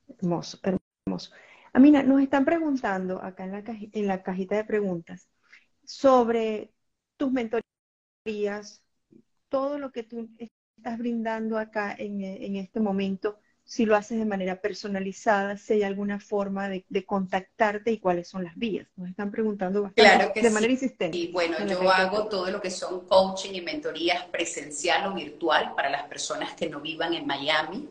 Hermoso, 0.07 0.59
hermoso. 0.61 1.31
Amina, 1.73 2.03
nos 2.03 2.21
están 2.21 2.45
preguntando 2.45 3.19
acá 3.21 3.45
en 3.45 3.51
la, 3.53 3.63
en 3.65 4.07
la 4.07 4.21
cajita 4.21 4.55
de 4.55 4.65
preguntas 4.65 5.27
sobre 5.83 6.71
tus 7.17 7.31
mentorías, 7.31 8.83
todo 9.49 9.79
lo 9.79 9.91
que 9.91 10.03
tú 10.03 10.29
estás 10.37 10.97
brindando 10.99 11.57
acá 11.57 11.95
en, 11.97 12.21
en 12.23 12.55
este 12.55 12.79
momento 12.79 13.39
si 13.71 13.85
lo 13.85 13.95
haces 13.95 14.19
de 14.19 14.25
manera 14.25 14.59
personalizada, 14.59 15.55
si 15.55 15.75
hay 15.75 15.83
alguna 15.83 16.19
forma 16.19 16.67
de, 16.67 17.05
contactarte 17.05 17.89
y 17.89 17.99
cuáles 17.99 18.27
son 18.27 18.43
las 18.43 18.57
vías. 18.57 18.85
Nos 18.97 19.09
están 19.09 19.31
preguntando 19.31 19.83
bastante 19.83 20.41
de 20.41 20.49
manera 20.49 20.73
insistente. 20.73 21.17
Y 21.17 21.31
bueno, 21.31 21.55
yo 21.65 21.89
hago 21.89 22.27
todo 22.27 22.51
lo 22.51 22.59
que 22.59 22.69
son 22.69 23.07
coaching 23.07 23.53
y 23.53 23.61
mentorías 23.61 24.25
presencial 24.25 25.07
o 25.07 25.13
virtual 25.13 25.73
para 25.73 25.89
las 25.89 26.03
personas 26.09 26.53
que 26.53 26.67
no 26.67 26.81
vivan 26.81 27.13
en 27.13 27.25
Miami. 27.25 27.87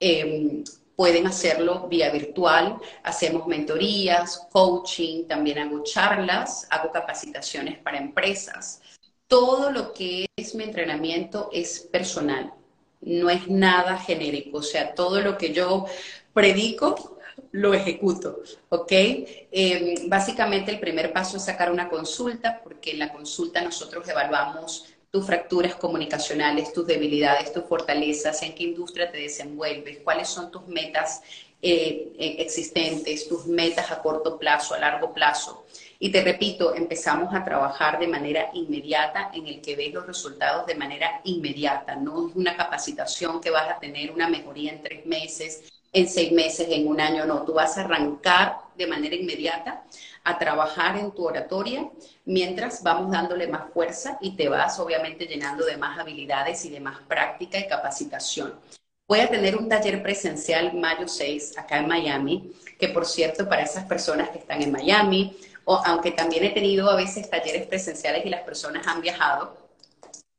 Em, 0.00 0.64
pueden 0.96 1.26
hacerlo 1.26 1.86
vía 1.86 2.10
virtual, 2.10 2.78
hacemos 3.02 3.46
mentorías, 3.46 4.48
coaching, 4.50 5.26
también 5.26 5.58
hago 5.58 5.82
charlas, 5.82 6.66
hago 6.70 6.90
capacitaciones 6.92 7.76
para 7.76 7.98
empresas. 7.98 8.80
Todo 9.26 9.70
lo 9.70 9.92
que 9.92 10.24
es 10.34 10.54
mi 10.54 10.64
entrenamiento 10.64 11.50
es 11.52 11.80
personal 11.80 12.54
no 13.00 13.30
es 13.30 13.48
nada 13.48 13.98
genérico, 13.98 14.58
o 14.58 14.62
sea, 14.62 14.94
todo 14.94 15.20
lo 15.20 15.38
que 15.38 15.52
yo 15.52 15.86
predico 16.32 17.18
lo 17.52 17.74
ejecuto, 17.74 18.40
¿ok? 18.68 18.92
Em, 18.92 20.08
básicamente 20.08 20.70
el 20.70 20.78
primer 20.78 21.12
paso 21.12 21.36
es 21.36 21.44
sacar 21.44 21.72
una 21.72 21.88
consulta, 21.88 22.60
porque 22.62 22.92
en 22.92 22.98
la 22.98 23.12
consulta 23.12 23.60
nosotros 23.62 24.06
evaluamos 24.08 24.94
tus 25.10 25.26
fracturas 25.26 25.74
comunicacionales, 25.74 26.72
tus 26.72 26.86
debilidades, 26.86 27.52
tus 27.52 27.64
fortalezas, 27.64 28.42
en 28.42 28.54
qué 28.54 28.62
industria 28.64 29.10
te 29.10 29.18
desenvuelves, 29.18 29.98
cuáles 30.04 30.28
son 30.28 30.50
tus 30.50 30.66
metas 30.68 31.22
eh, 31.62 32.12
eh, 32.18 32.36
existentes, 32.38 33.28
tus 33.28 33.46
metas 33.46 33.90
a 33.90 34.00
corto 34.00 34.38
plazo, 34.38 34.74
a 34.74 34.78
largo 34.78 35.12
plazo. 35.12 35.64
Y 36.02 36.10
te 36.10 36.24
repito, 36.24 36.74
empezamos 36.74 37.34
a 37.34 37.44
trabajar 37.44 37.98
de 37.98 38.08
manera 38.08 38.48
inmediata 38.54 39.30
en 39.34 39.46
el 39.46 39.60
que 39.60 39.76
ves 39.76 39.92
los 39.92 40.06
resultados 40.06 40.64
de 40.66 40.74
manera 40.74 41.20
inmediata. 41.24 41.94
No 41.94 42.28
es 42.28 42.34
una 42.36 42.56
capacitación 42.56 43.38
que 43.38 43.50
vas 43.50 43.68
a 43.68 43.78
tener 43.78 44.10
una 44.10 44.26
mejoría 44.26 44.72
en 44.72 44.80
tres 44.80 45.04
meses, 45.04 45.62
en 45.92 46.08
seis 46.08 46.32
meses, 46.32 46.68
en 46.70 46.88
un 46.88 47.02
año, 47.02 47.26
no. 47.26 47.42
Tú 47.44 47.52
vas 47.52 47.76
a 47.76 47.82
arrancar 47.82 48.56
de 48.78 48.86
manera 48.86 49.14
inmediata 49.14 49.84
a 50.24 50.38
trabajar 50.38 50.96
en 50.96 51.12
tu 51.12 51.26
oratoria 51.26 51.86
mientras 52.24 52.82
vamos 52.82 53.10
dándole 53.10 53.46
más 53.46 53.70
fuerza 53.70 54.16
y 54.22 54.36
te 54.36 54.48
vas 54.48 54.80
obviamente 54.80 55.26
llenando 55.26 55.66
de 55.66 55.76
más 55.76 55.98
habilidades 55.98 56.64
y 56.64 56.70
de 56.70 56.80
más 56.80 56.98
práctica 57.00 57.58
y 57.58 57.68
capacitación. 57.68 58.54
Voy 59.06 59.20
a 59.20 59.28
tener 59.28 59.56
un 59.56 59.68
taller 59.68 60.02
presencial 60.02 60.72
mayo 60.72 61.08
6 61.08 61.58
acá 61.58 61.78
en 61.78 61.88
Miami, 61.88 62.52
que 62.78 62.88
por 62.88 63.04
cierto, 63.04 63.48
para 63.48 63.62
esas 63.62 63.84
personas 63.84 64.30
que 64.30 64.38
están 64.38 64.62
en 64.62 64.70
Miami, 64.70 65.36
aunque 65.66 66.12
también 66.12 66.44
he 66.44 66.50
tenido 66.50 66.90
a 66.90 66.96
veces 66.96 67.28
talleres 67.30 67.66
presenciales 67.66 68.24
y 68.26 68.30
las 68.30 68.42
personas 68.42 68.86
han 68.86 69.00
viajado, 69.00 69.60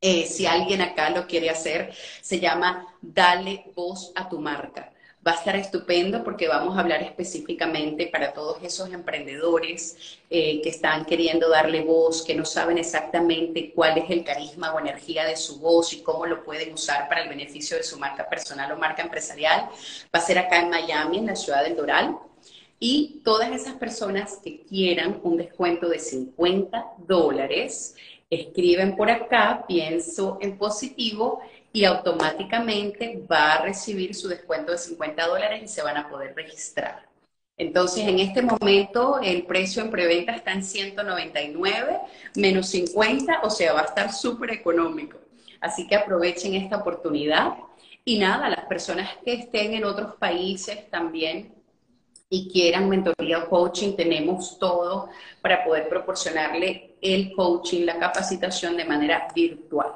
eh, 0.01 0.25
si 0.25 0.47
alguien 0.47 0.81
acá 0.81 1.11
lo 1.11 1.27
quiere 1.27 1.51
hacer, 1.51 1.93
se 2.21 2.39
llama 2.39 2.87
Dale 3.01 3.65
voz 3.75 4.11
a 4.15 4.27
tu 4.27 4.39
marca. 4.39 4.91
Va 5.25 5.33
a 5.33 5.35
estar 5.35 5.55
estupendo 5.55 6.23
porque 6.23 6.47
vamos 6.47 6.75
a 6.75 6.79
hablar 6.79 7.03
específicamente 7.03 8.07
para 8.07 8.33
todos 8.33 8.57
esos 8.63 8.91
emprendedores 8.91 10.17
eh, 10.31 10.59
que 10.63 10.69
están 10.69 11.05
queriendo 11.05 11.47
darle 11.47 11.81
voz, 11.81 12.23
que 12.23 12.33
no 12.33 12.43
saben 12.43 12.79
exactamente 12.79 13.71
cuál 13.75 13.99
es 13.99 14.09
el 14.09 14.23
carisma 14.23 14.73
o 14.73 14.79
energía 14.79 15.25
de 15.25 15.37
su 15.37 15.59
voz 15.59 15.93
y 15.93 16.01
cómo 16.01 16.25
lo 16.25 16.43
pueden 16.43 16.73
usar 16.73 17.07
para 17.07 17.21
el 17.21 17.29
beneficio 17.29 17.77
de 17.77 17.83
su 17.83 17.99
marca 17.99 18.27
personal 18.27 18.71
o 18.71 18.77
marca 18.77 19.03
empresarial. 19.03 19.69
Va 20.05 20.19
a 20.19 20.21
ser 20.21 20.39
acá 20.39 20.59
en 20.59 20.71
Miami, 20.71 21.19
en 21.19 21.27
la 21.27 21.35
ciudad 21.35 21.63
del 21.63 21.75
Doral. 21.75 22.17
Y 22.83 23.21
todas 23.23 23.51
esas 23.51 23.75
personas 23.75 24.39
que 24.43 24.63
quieran 24.63 25.19
un 25.21 25.37
descuento 25.37 25.87
de 25.87 25.99
50 25.99 26.83
dólares, 27.07 27.95
escriben 28.27 28.95
por 28.95 29.11
acá, 29.11 29.65
pienso 29.67 30.39
en 30.41 30.57
positivo 30.57 31.41
y 31.71 31.85
automáticamente 31.85 33.23
va 33.31 33.53
a 33.53 33.61
recibir 33.61 34.15
su 34.15 34.27
descuento 34.27 34.71
de 34.71 34.79
50 34.79 35.27
dólares 35.27 35.61
y 35.63 35.67
se 35.67 35.83
van 35.83 35.95
a 35.95 36.09
poder 36.09 36.33
registrar. 36.35 37.07
Entonces, 37.55 38.07
en 38.07 38.17
este 38.17 38.41
momento, 38.41 39.19
el 39.21 39.43
precio 39.43 39.83
en 39.83 39.91
preventa 39.91 40.33
está 40.33 40.51
en 40.51 40.63
199 40.63 41.99
menos 42.35 42.65
50, 42.69 43.41
o 43.43 43.51
sea, 43.51 43.73
va 43.73 43.81
a 43.81 43.85
estar 43.85 44.11
súper 44.11 44.49
económico. 44.49 45.19
Así 45.59 45.85
que 45.85 45.95
aprovechen 45.95 46.55
esta 46.55 46.77
oportunidad. 46.77 47.57
Y 48.03 48.17
nada, 48.17 48.49
las 48.49 48.65
personas 48.65 49.07
que 49.23 49.33
estén 49.33 49.75
en 49.75 49.83
otros 49.83 50.15
países 50.15 50.89
también 50.89 51.60
y 52.33 52.49
quieran 52.49 52.87
mentoría 52.87 53.39
o 53.39 53.49
coaching, 53.49 53.93
tenemos 53.93 54.57
todo 54.57 55.09
para 55.41 55.65
poder 55.65 55.89
proporcionarle 55.89 56.95
el 57.01 57.33
coaching, 57.35 57.85
la 57.85 57.99
capacitación 57.99 58.77
de 58.77 58.85
manera 58.85 59.27
virtual. 59.35 59.95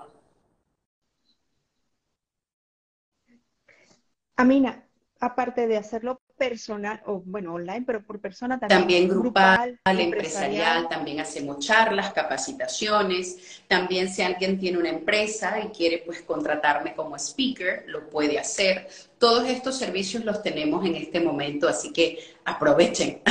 Amina, 4.36 4.86
aparte 5.21 5.65
de 5.65 5.77
hacerlo 5.77 6.19
personal, 6.38 7.01
o 7.05 7.21
bueno, 7.21 7.53
online, 7.53 7.83
pero 7.86 8.03
por 8.03 8.19
persona 8.19 8.59
también. 8.59 8.79
También 8.79 9.07
grupal, 9.07 9.79
empresarial. 9.86 10.88
también 10.89 11.19
hacemos 11.19 11.65
charlas, 11.65 12.13
capacitaciones. 12.13 13.61
También 13.67 14.09
si 14.09 14.21
alguien 14.21 14.59
tiene 14.59 14.77
una 14.77 14.89
empresa 14.89 15.59
y 15.59 15.69
quiere 15.69 16.03
pues 16.05 16.21
contratarme 16.21 16.93
como 16.95 17.15
speaker, 17.15 17.86
lo 17.88 18.09
puede 18.09 18.38
hacer. 18.39 18.88
Todos 19.17 19.47
estos 19.49 19.77
servicios 19.77 20.25
los 20.25 20.43
tenemos 20.43 20.86
en 20.86 20.95
este 20.95 21.19
momento, 21.19 21.67
así 21.67 21.91
que 21.91 22.19
aprovechen. 22.43 23.21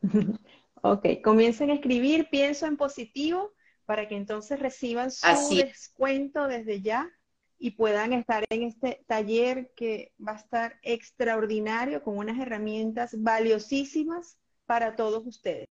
ok, 0.82 1.06
comiencen 1.22 1.70
a 1.70 1.74
escribir, 1.74 2.28
pienso 2.30 2.66
en 2.66 2.76
positivo 2.76 3.52
para 3.86 4.08
que 4.08 4.16
entonces 4.16 4.60
reciban 4.60 5.10
su 5.10 5.56
descuento 5.56 6.46
desde 6.46 6.80
ya 6.80 7.10
y 7.62 7.70
puedan 7.70 8.12
estar 8.12 8.44
en 8.50 8.64
este 8.64 9.04
taller 9.06 9.70
que 9.76 10.12
va 10.18 10.32
a 10.32 10.36
estar 10.38 10.80
extraordinario 10.82 12.02
con 12.02 12.18
unas 12.18 12.36
herramientas 12.40 13.14
valiosísimas 13.16 14.36
para 14.66 14.96
todos 14.96 15.24
ustedes. 15.24 15.68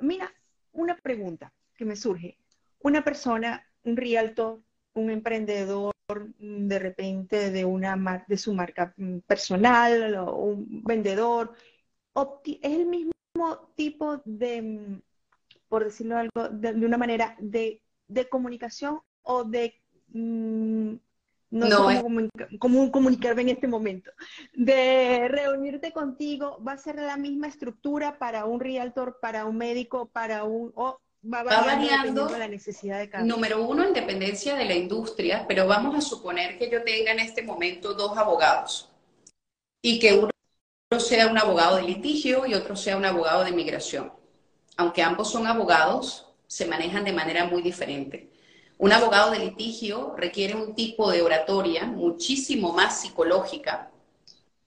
Mira, 0.00 0.34
una 0.72 0.96
pregunta 0.96 1.52
que 1.76 1.84
me 1.84 1.94
surge. 1.94 2.36
Una 2.80 3.04
persona, 3.04 3.64
un 3.84 3.96
realtor, 3.96 4.60
un 4.94 5.10
emprendedor, 5.10 5.94
de 6.08 6.78
repente 6.80 7.52
de 7.52 7.64
una 7.64 8.24
de 8.26 8.36
su 8.36 8.52
marca 8.52 8.92
personal 9.24 10.18
un 10.34 10.82
vendedor, 10.82 11.52
es 12.44 12.58
el 12.76 12.86
mismo 12.86 13.72
tipo 13.76 14.20
de, 14.24 15.00
por 15.68 15.84
decirlo 15.84 16.16
algo, 16.16 16.48
de, 16.48 16.70
una 16.84 16.98
manera 16.98 17.36
de, 17.38 17.80
comunicación 18.28 18.98
o 19.22 19.44
de 19.44 19.80
mm, 20.12 20.94
no, 21.50 21.88
sé 21.88 22.02
cómo, 22.58 22.90
comunicarme 22.90 23.42
en 23.42 23.48
este 23.50 23.68
momento, 23.68 24.10
de 24.54 25.28
reunirte 25.28 25.92
contigo, 25.92 26.62
va 26.66 26.72
a 26.72 26.78
ser 26.78 26.96
la 26.96 27.16
misma 27.16 27.48
estructura 27.48 28.18
para 28.18 28.44
un 28.44 28.60
realtor, 28.60 29.18
para 29.20 29.46
un 29.46 29.56
médico, 29.56 30.08
para 30.08 30.44
un, 30.44 30.72
va 31.24 31.42
variando, 31.42 32.28
la 32.28 32.48
necesidad 32.48 32.98
de 32.98 33.08
cada 33.08 33.24
Número 33.24 33.66
uno, 33.66 33.84
en 33.84 33.92
dependencia 33.92 34.54
de 34.54 34.64
la 34.66 34.74
industria, 34.74 35.46
pero 35.48 35.66
vamos 35.66 35.96
a 35.96 36.00
suponer 36.00 36.58
que 36.58 36.70
yo 36.70 36.82
tenga 36.84 37.12
en 37.12 37.20
este 37.20 37.42
momento 37.42 37.94
dos 37.94 38.16
abogados 38.16 38.90
y 39.82 39.98
que 39.98 40.14
uno 40.14 40.30
sea 41.00 41.28
un 41.28 41.38
abogado 41.38 41.76
de 41.76 41.82
litigio 41.82 42.46
y 42.46 42.54
otro 42.54 42.76
sea 42.76 42.96
un 42.96 43.04
abogado 43.04 43.44
de 43.44 43.52
migración. 43.52 44.12
Aunque 44.76 45.02
ambos 45.02 45.30
son 45.30 45.46
abogados, 45.46 46.32
se 46.46 46.66
manejan 46.66 47.04
de 47.04 47.12
manera 47.12 47.46
muy 47.46 47.62
diferente. 47.62 48.27
Un 48.78 48.92
abogado 48.92 49.30
de 49.32 49.40
litigio 49.40 50.14
requiere 50.16 50.54
un 50.54 50.74
tipo 50.74 51.10
de 51.10 51.22
oratoria 51.22 51.84
muchísimo 51.84 52.72
más 52.72 53.00
psicológica 53.00 53.90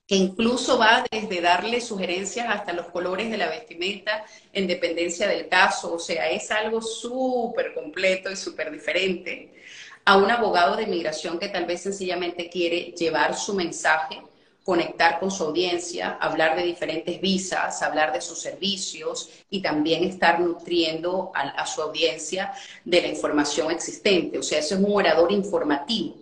que 0.08 0.16
incluso 0.18 0.78
va 0.78 1.06
desde 1.10 1.40
darle 1.40 1.80
sugerencias 1.80 2.48
hasta 2.50 2.74
los 2.74 2.88
colores 2.88 3.32
de 3.32 3.38
la 3.38 3.48
vestimenta 3.50 4.26
en 4.52 4.68
dependencia 4.68 5.26
del 5.28 5.48
caso, 5.48 5.94
o 5.94 6.00
sea, 6.00 6.30
es 6.30 6.52
algo 6.52 6.82
súper 6.82 7.74
completo 7.74 8.30
y 8.30 8.36
súper 8.36 8.72
diferente 8.72 9.54
a 10.04 10.18
un 10.18 10.30
abogado 10.30 10.76
de 10.76 10.88
migración 10.88 11.40
que 11.40 11.48
tal 11.48 11.66
vez 11.66 11.82
sencillamente 11.84 12.50
quiere 12.50 12.92
llevar 12.92 13.36
su 13.38 13.54
mensaje, 13.54 14.22
conectar 14.64 15.20
con 15.20 15.32
su 15.32 15.44
audiencia, 15.44 16.18
hablar 16.22 16.56
de 16.56 16.64
diferentes 16.64 17.20
visas, 17.20 17.82
hablar 17.82 18.14
de 18.14 18.22
sus 18.22 18.40
servicios 18.40 19.30
y 19.50 19.62
también 19.62 20.04
estar 20.04 20.40
nutriendo 20.40 21.32
a, 21.34 21.66
su 21.66 21.82
audiencia 21.82 22.54
de 22.86 23.02
la 23.02 23.08
información 23.08 23.72
existente. 23.72 24.38
O 24.38 24.44
sea, 24.44 24.60
eso 24.60 24.76
es 24.76 24.82
un 24.82 24.94
orador 24.96 25.32
informativo 25.32 26.22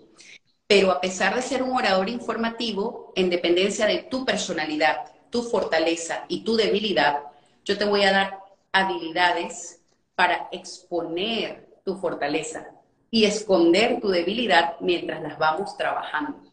pero 0.70 0.92
a 0.92 1.02
pesar 1.02 1.34
de 1.34 1.42
ser 1.42 1.64
un 1.64 1.76
orador 1.76 2.10
informativo, 2.10 3.12
en 3.16 3.32
dependencia 3.32 3.88
de 3.88 4.04
tu 4.04 4.24
personalidad, 4.24 4.98
tu 5.32 5.42
fortaleza 5.42 6.26
y 6.28 6.44
tu 6.44 6.56
debilidad, 6.56 7.24
yo 7.66 7.76
te 7.76 7.86
voy 7.86 8.04
a 8.04 8.12
dar 8.12 8.40
habilidades 8.72 9.82
para 10.14 10.48
exponer 10.52 11.82
tu 11.84 11.96
fortaleza 11.96 12.70
y 13.10 13.26
esconder 13.26 14.00
tu 14.00 14.10
debilidad 14.10 14.76
mientras 14.80 15.24
las 15.24 15.40
vamos 15.40 15.76
trabajando. 15.76 16.49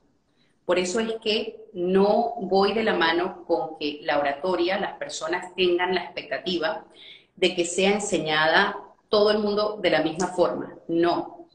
Por 0.67 0.79
eso 0.79 1.01
es 1.01 1.15
que 1.23 1.57
no 1.73 2.35
voy 2.41 2.75
de 2.75 2.83
la 2.83 2.95
mano 2.95 3.45
con 3.47 3.79
que 3.79 4.01
la 4.03 4.19
oratoria, 4.19 4.79
las 4.79 4.99
personas 4.99 5.55
tengan 5.55 5.95
la 5.95 6.03
expectativa 6.03 6.85
de 7.37 7.55
que 7.55 7.65
sea 7.65 7.93
enseñada 7.93 8.77
todo 9.09 9.31
el 9.31 9.39
mundo 9.39 9.79
de 9.81 9.91
la 9.91 10.03
misma 10.03 10.27
forma. 10.29 10.75
No, 10.89 11.49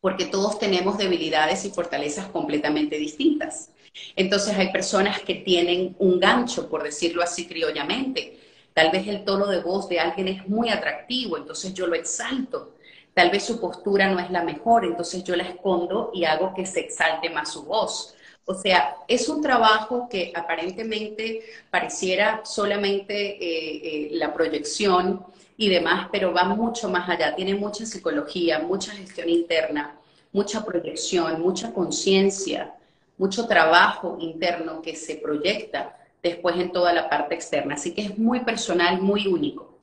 porque 0.00 0.24
todos 0.24 0.58
tenemos 0.58 0.96
debilidades 0.98 1.64
y 1.64 1.70
fortalezas 1.70 2.26
completamente 2.28 2.96
distintas. 2.96 3.70
Entonces 4.16 4.56
hay 4.56 4.72
personas 4.72 5.20
que 5.20 5.34
tienen 5.34 5.94
un 5.98 6.18
gancho, 6.18 6.68
por 6.68 6.82
decirlo 6.82 7.22
así 7.22 7.46
criollamente. 7.46 8.38
Tal 8.72 8.90
vez 8.90 9.06
el 9.06 9.24
tono 9.24 9.46
de 9.46 9.60
voz 9.60 9.88
de 9.88 10.00
alguien 10.00 10.28
es 10.28 10.48
muy 10.48 10.70
atractivo, 10.70 11.36
entonces 11.36 11.74
yo 11.74 11.86
lo 11.86 11.94
exalto. 11.94 12.76
Tal 13.12 13.30
vez 13.30 13.44
su 13.44 13.60
postura 13.60 14.08
no 14.08 14.20
es 14.20 14.30
la 14.30 14.44
mejor, 14.44 14.84
entonces 14.84 15.24
yo 15.24 15.36
la 15.36 15.42
escondo 15.42 16.10
y 16.14 16.24
hago 16.24 16.54
que 16.54 16.64
se 16.64 16.80
exalte 16.80 17.28
más 17.28 17.52
su 17.52 17.64
voz. 17.64 18.14
O 18.50 18.54
sea, 18.54 18.96
es 19.06 19.28
un 19.28 19.40
trabajo 19.40 20.08
que 20.10 20.32
aparentemente 20.34 21.40
pareciera 21.70 22.40
solamente 22.44 23.14
eh, 23.14 23.76
eh, 23.84 24.08
la 24.14 24.34
proyección 24.34 25.24
y 25.56 25.68
demás, 25.68 26.08
pero 26.10 26.32
va 26.32 26.42
mucho 26.42 26.88
más 26.88 27.08
allá, 27.08 27.36
tiene 27.36 27.54
mucha 27.54 27.86
psicología, 27.86 28.58
mucha 28.58 28.90
gestión 28.90 29.28
interna, 29.28 29.94
mucha 30.32 30.64
proyección, 30.64 31.40
mucha 31.40 31.72
conciencia, 31.72 32.74
mucho 33.18 33.46
trabajo 33.46 34.16
interno 34.18 34.82
que 34.82 34.96
se 34.96 35.14
proyecta 35.14 35.96
después 36.20 36.56
en 36.56 36.72
toda 36.72 36.92
la 36.92 37.08
parte 37.08 37.36
externa. 37.36 37.74
Así 37.74 37.94
que 37.94 38.02
es 38.02 38.18
muy 38.18 38.40
personal, 38.40 39.00
muy 39.00 39.28
único. 39.28 39.78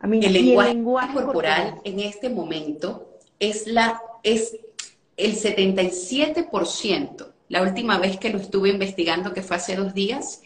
el, 0.00 0.32
lenguaje 0.32 1.12
corporal 1.12 1.80
en 1.82 1.98
este 1.98 2.28
momento 2.28 3.18
es, 3.40 3.66
la, 3.66 4.00
es 4.22 4.61
el 5.22 5.36
77%. 5.36 7.32
La 7.48 7.62
última 7.62 7.98
vez 7.98 8.18
que 8.18 8.30
lo 8.30 8.38
estuve 8.38 8.70
investigando, 8.70 9.32
que 9.32 9.42
fue 9.42 9.56
hace 9.56 9.76
dos 9.76 9.94
días, 9.94 10.42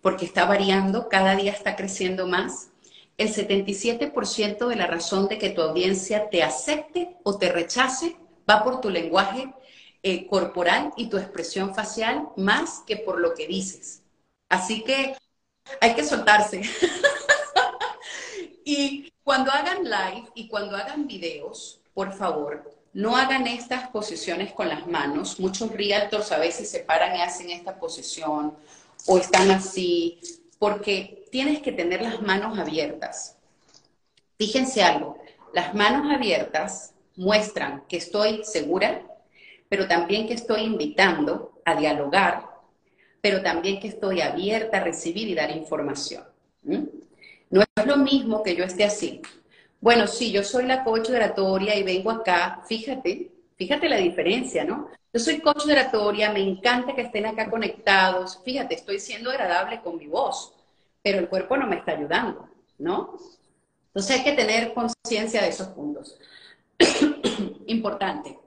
porque 0.00 0.24
está 0.24 0.46
variando, 0.46 1.08
cada 1.08 1.36
día 1.36 1.52
está 1.52 1.76
creciendo 1.76 2.26
más. 2.26 2.70
El 3.18 3.32
77% 3.32 4.66
de 4.66 4.76
la 4.76 4.86
razón 4.86 5.28
de 5.28 5.38
que 5.38 5.50
tu 5.50 5.62
audiencia 5.62 6.30
te 6.30 6.42
acepte 6.42 7.16
o 7.22 7.38
te 7.38 7.52
rechace 7.52 8.16
va 8.48 8.64
por 8.64 8.80
tu 8.80 8.90
lenguaje 8.90 9.52
eh, 10.02 10.26
corporal 10.26 10.92
y 10.96 11.08
tu 11.08 11.16
expresión 11.16 11.74
facial 11.74 12.28
más 12.36 12.82
que 12.86 12.96
por 12.96 13.20
lo 13.20 13.34
que 13.34 13.46
dices. 13.46 14.02
Así 14.48 14.82
que 14.84 15.16
hay 15.80 15.94
que 15.94 16.04
soltarse. 16.04 16.62
y 18.64 19.12
cuando 19.22 19.50
hagan 19.50 19.84
live 19.84 20.28
y 20.34 20.48
cuando 20.48 20.76
hagan 20.76 21.06
videos, 21.06 21.80
por 21.94 22.12
favor, 22.12 22.73
no 22.94 23.16
hagan 23.16 23.46
estas 23.48 23.88
posiciones 23.88 24.52
con 24.52 24.68
las 24.68 24.86
manos. 24.86 25.40
Muchos 25.40 25.70
realtors 25.72 26.30
a 26.32 26.38
veces 26.38 26.70
se 26.70 26.80
paran 26.80 27.16
y 27.16 27.20
hacen 27.20 27.50
esta 27.50 27.78
posición 27.78 28.54
o 29.06 29.18
están 29.18 29.50
así, 29.50 30.20
porque 30.58 31.26
tienes 31.30 31.60
que 31.60 31.72
tener 31.72 32.00
las 32.00 32.22
manos 32.22 32.58
abiertas. 32.58 33.36
Fíjense 34.38 34.82
algo, 34.82 35.18
las 35.52 35.74
manos 35.74 36.12
abiertas 36.14 36.94
muestran 37.16 37.84
que 37.88 37.96
estoy 37.96 38.44
segura, 38.44 39.02
pero 39.68 39.86
también 39.88 40.26
que 40.26 40.34
estoy 40.34 40.62
invitando 40.62 41.60
a 41.64 41.74
dialogar, 41.74 42.48
pero 43.20 43.42
también 43.42 43.80
que 43.80 43.88
estoy 43.88 44.20
abierta 44.20 44.78
a 44.78 44.84
recibir 44.84 45.28
y 45.28 45.34
dar 45.34 45.50
información. 45.50 46.24
No 46.62 47.62
es 47.62 47.86
lo 47.86 47.96
mismo 47.96 48.42
que 48.42 48.54
yo 48.54 48.64
esté 48.64 48.84
así. 48.84 49.20
Bueno, 49.84 50.06
sí, 50.06 50.32
yo 50.32 50.42
soy 50.42 50.64
la 50.64 50.82
coach 50.82 51.10
oratoria 51.10 51.76
y 51.76 51.82
vengo 51.82 52.10
acá, 52.10 52.62
fíjate, 52.66 53.30
fíjate 53.58 53.86
la 53.86 53.98
diferencia, 53.98 54.64
¿no? 54.64 54.88
Yo 55.12 55.20
soy 55.20 55.40
coach 55.42 55.66
de 55.66 55.74
oratoria, 55.74 56.32
me 56.32 56.40
encanta 56.40 56.94
que 56.94 57.02
estén 57.02 57.26
acá 57.26 57.50
conectados. 57.50 58.40
Fíjate, 58.46 58.76
estoy 58.76 58.98
siendo 58.98 59.28
agradable 59.28 59.82
con 59.82 59.98
mi 59.98 60.06
voz, 60.06 60.54
pero 61.02 61.18
el 61.18 61.28
cuerpo 61.28 61.58
no 61.58 61.66
me 61.66 61.76
está 61.76 61.92
ayudando, 61.92 62.48
¿no? 62.78 63.18
Entonces 63.88 64.16
hay 64.16 64.24
que 64.24 64.32
tener 64.32 64.72
conciencia 64.72 65.42
de 65.42 65.48
esos 65.48 65.68
puntos. 65.68 66.18
importante. 67.66 68.38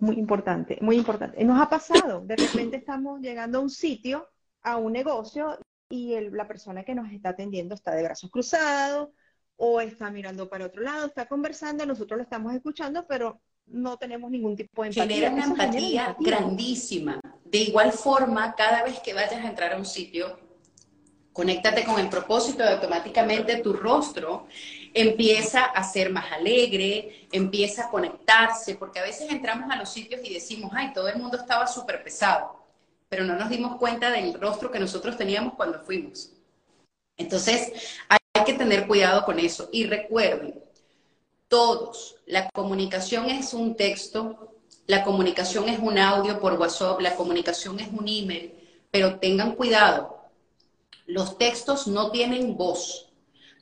Muy 0.00 0.16
importante, 0.16 0.76
muy 0.80 0.96
importante. 0.96 1.44
Nos 1.44 1.60
ha 1.60 1.70
pasado, 1.70 2.22
de 2.22 2.34
repente 2.34 2.78
estamos 2.78 3.20
llegando 3.20 3.58
a 3.58 3.60
un 3.60 3.70
sitio, 3.70 4.28
a 4.62 4.76
un 4.76 4.92
negocio, 4.92 5.56
y 5.88 6.18
la 6.30 6.46
persona 6.46 6.84
que 6.84 6.94
nos 6.94 7.10
está 7.12 7.30
atendiendo 7.30 7.74
está 7.74 7.94
de 7.94 8.02
brazos 8.02 8.30
cruzados, 8.30 9.08
o 9.56 9.80
está 9.80 10.10
mirando 10.10 10.48
para 10.48 10.66
otro 10.66 10.82
lado, 10.82 11.06
está 11.06 11.26
conversando, 11.26 11.84
nosotros 11.84 12.18
lo 12.18 12.22
estamos 12.22 12.54
escuchando, 12.54 13.06
pero 13.08 13.40
no 13.66 13.96
tenemos 13.96 14.30
ningún 14.30 14.56
tipo 14.56 14.82
de 14.82 14.88
empatía. 14.88 15.14
Genera 15.14 15.32
una 15.32 15.44
empatía, 15.44 16.16
grandísima. 16.18 17.20
De 17.44 17.58
igual 17.58 17.92
forma, 17.92 18.54
cada 18.54 18.84
vez 18.84 19.00
que 19.00 19.14
vayas 19.14 19.44
a 19.44 19.48
entrar 19.48 19.72
a 19.72 19.76
un 19.76 19.84
sitio, 19.84 20.38
conéctate 21.32 21.84
con 21.84 21.98
el 21.98 22.08
propósito 22.08 22.62
de 22.62 22.70
automáticamente 22.70 23.56
tu 23.56 23.72
rostro 23.72 24.46
empieza 24.94 25.64
a 25.66 25.84
ser 25.84 26.10
más 26.10 26.32
alegre, 26.32 27.28
empieza 27.30 27.86
a 27.86 27.90
conectarse, 27.90 28.76
porque 28.76 28.98
a 29.00 29.02
veces 29.02 29.30
entramos 29.30 29.70
a 29.70 29.76
los 29.76 29.88
sitios 29.88 30.20
y 30.24 30.34
decimos, 30.34 30.72
ay, 30.74 30.92
todo 30.92 31.08
el 31.08 31.18
mundo 31.18 31.36
estaba 31.36 31.66
súper 31.66 32.02
pesado, 32.02 32.57
pero 33.08 33.24
no 33.24 33.36
nos 33.36 33.48
dimos 33.48 33.76
cuenta 33.76 34.10
del 34.10 34.34
rostro 34.40 34.70
que 34.70 34.80
nosotros 34.80 35.16
teníamos 35.16 35.54
cuando 35.54 35.80
fuimos. 35.80 36.30
Entonces, 37.16 37.72
hay 38.08 38.44
que 38.44 38.54
tener 38.54 38.86
cuidado 38.86 39.24
con 39.24 39.38
eso. 39.38 39.68
Y 39.72 39.86
recuerden, 39.86 40.62
todos, 41.48 42.16
la 42.26 42.48
comunicación 42.50 43.26
es 43.30 43.54
un 43.54 43.76
texto 43.76 44.48
la 44.88 45.04
comunicación 45.04 45.68
es 45.68 45.78
un 45.78 45.98
audio 45.98 46.40
por 46.40 46.54
WhatsApp, 46.54 46.98
la 47.02 47.14
comunicación 47.14 47.78
es 47.78 47.88
un 47.88 48.08
email, 48.08 48.54
pero 48.90 49.18
tengan 49.18 49.54
cuidado, 49.54 50.16
los 51.06 51.36
textos 51.36 51.86
no 51.86 52.10
tienen 52.10 52.56
voz, 52.56 53.12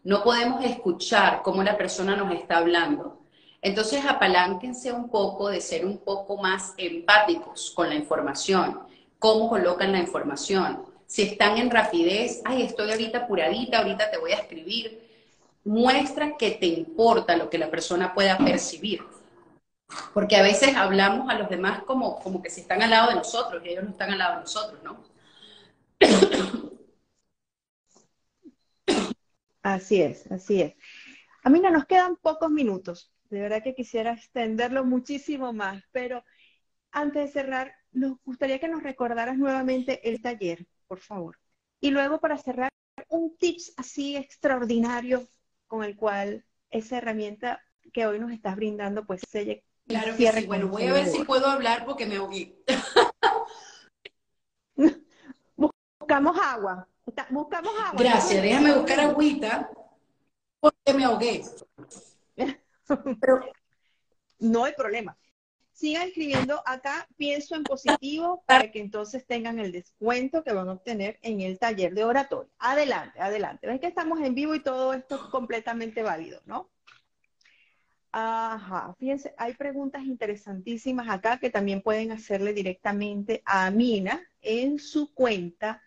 no 0.05 0.22
podemos 0.22 0.64
escuchar 0.64 1.42
cómo 1.42 1.64
la 1.64 1.76
persona 1.76 2.14
nos 2.14 2.32
está 2.32 2.59
hablando. 2.59 3.22
Entonces 3.61 4.05
apalánquense 4.07 4.92
un 4.92 5.11
poco 5.11 5.49
de 5.49 5.61
ser 5.61 5.84
un 5.84 5.99
poco 5.99 6.36
más 6.36 6.74
empáticos 6.76 7.72
con 7.74 7.88
la 7.88 7.97
información, 7.97 8.82
cómo 9.19 9.49
colocan 9.49 9.93
la 9.93 9.99
información. 9.99 10.85
Si 11.07 11.23
están 11.23 11.59
en 11.59 11.71
rapidez, 11.71 12.43
ay, 12.45 12.62
estoy 12.62 12.91
ahorita 12.91 13.19
apuradita, 13.19 13.79
ahorita 13.79 14.11
te 14.11 14.19
voy 14.19 14.33
a 14.33 14.39
escribir, 14.39 15.07
muestra 15.64 16.37
que 16.37 16.53
te 16.53 16.67
importa 16.67 17.37
lo 17.37 17.49
que 17.51 17.59
la 17.59 17.71
persona 17.71 18.14
pueda 18.14 18.39
percibir. 18.39 19.03
Porque 20.12 20.37
a 20.37 20.43
veces 20.43 20.75
hablamos 20.77 21.31
a 21.31 21.39
los 21.39 21.49
demás 21.49 21.83
como, 21.85 22.19
como 22.19 22.43
que 22.43 22.51
si 22.51 22.62
están 22.62 22.83
al 22.83 22.91
lado 22.91 23.11
de 23.11 23.17
nosotros 23.17 23.62
y 23.64 23.69
ellos 23.69 23.85
no 23.85 23.91
están 23.91 24.11
al 24.11 24.19
lado 24.19 24.35
de 24.35 24.41
nosotros, 24.41 24.83
¿no? 24.83 25.05
Así 29.62 30.01
es, 30.01 30.31
así 30.31 30.62
es. 30.62 30.75
A 31.43 31.51
mí 31.51 31.59
no 31.59 31.71
nos 31.71 31.87
quedan 31.87 32.14
pocos 32.14 32.49
minutos. 32.51 33.12
De 33.31 33.41
verdad 33.41 33.64
que 33.64 33.75
quisiera 33.75 34.12
extenderlo 34.12 34.85
muchísimo 34.85 35.53
más, 35.53 35.83
pero 35.91 36.23
antes 36.93 37.25
de 37.25 37.33
cerrar, 37.33 37.75
nos 37.97 38.18
gustaría 38.24 38.59
que 38.59 38.68
nos 38.68 38.82
recordaras 38.82 39.38
nuevamente 39.38 40.09
el 40.09 40.20
taller, 40.20 40.66
por 40.86 41.01
favor. 41.01 41.38
Y 41.80 41.90
luego 41.90 42.20
para 42.20 42.36
cerrar, 42.36 42.70
un 43.09 43.36
tips 43.38 43.72
así 43.76 44.16
extraordinario 44.16 45.26
con 45.66 45.82
el 45.82 45.97
cual 45.97 46.44
esa 46.70 46.99
herramienta 46.99 47.62
que 47.92 48.07
hoy 48.07 48.18
nos 48.18 48.32
estás 48.32 48.57
brindando, 48.57 49.07
pues 49.07 49.22
se 49.28 49.64
Claro 49.86 50.16
que 50.16 50.32
sí. 50.32 50.47
Bueno, 50.47 50.68
voy 50.68 50.84
a 50.84 50.92
ver 50.92 51.07
si 51.07 51.24
puedo 51.24 51.47
hablar 51.47 51.86
porque 51.86 52.07
me 52.07 52.18
oí. 52.18 52.59
Buscamos 55.57 56.36
agua. 56.38 56.88
Buscamos 57.30 57.72
agua. 57.78 57.99
Gracias, 57.99 58.42
déjame 58.42 58.74
buscar 58.74 59.01
agüita 59.01 59.70
porque 60.61 60.92
me 60.92 61.05
ahogué. 61.05 61.44
no 64.40 64.64
hay 64.64 64.72
problema. 64.74 65.16
Sigan 65.77 66.09
escribiendo 66.09 66.62
acá, 66.64 67.07
pienso 67.18 67.55
en 67.55 67.62
positivo, 67.62 68.43
para 68.47 68.70
que 68.70 68.81
entonces 68.81 69.27
tengan 69.27 69.59
el 69.59 69.72
descuento 69.72 70.43
que 70.43 70.55
van 70.55 70.70
a 70.70 70.72
obtener 70.72 71.18
en 71.20 71.43
el 71.43 71.59
taller 71.59 71.93
de 71.93 72.03
oratorio. 72.03 72.51
Adelante, 72.59 73.20
adelante. 73.20 73.66
Ven 73.66 73.79
que 73.79 73.87
estamos 73.87 74.18
en 74.22 74.35
vivo 74.35 74.55
y 74.55 74.62
todo 74.62 74.95
esto 74.95 75.16
es 75.16 75.20
completamente 75.31 76.03
válido, 76.03 76.41
¿no? 76.47 76.70
Ajá, 78.11 78.95
fíjense, 78.99 79.35
hay 79.37 79.53
preguntas 79.53 80.03
interesantísimas 80.05 81.11
acá 81.11 81.39
que 81.39 81.51
también 81.51 81.83
pueden 81.83 82.11
hacerle 82.11 82.55
directamente 82.55 83.43
a 83.45 83.70
Mina 83.70 84.27
en 84.41 84.79
su 84.79 85.12
cuenta 85.12 85.83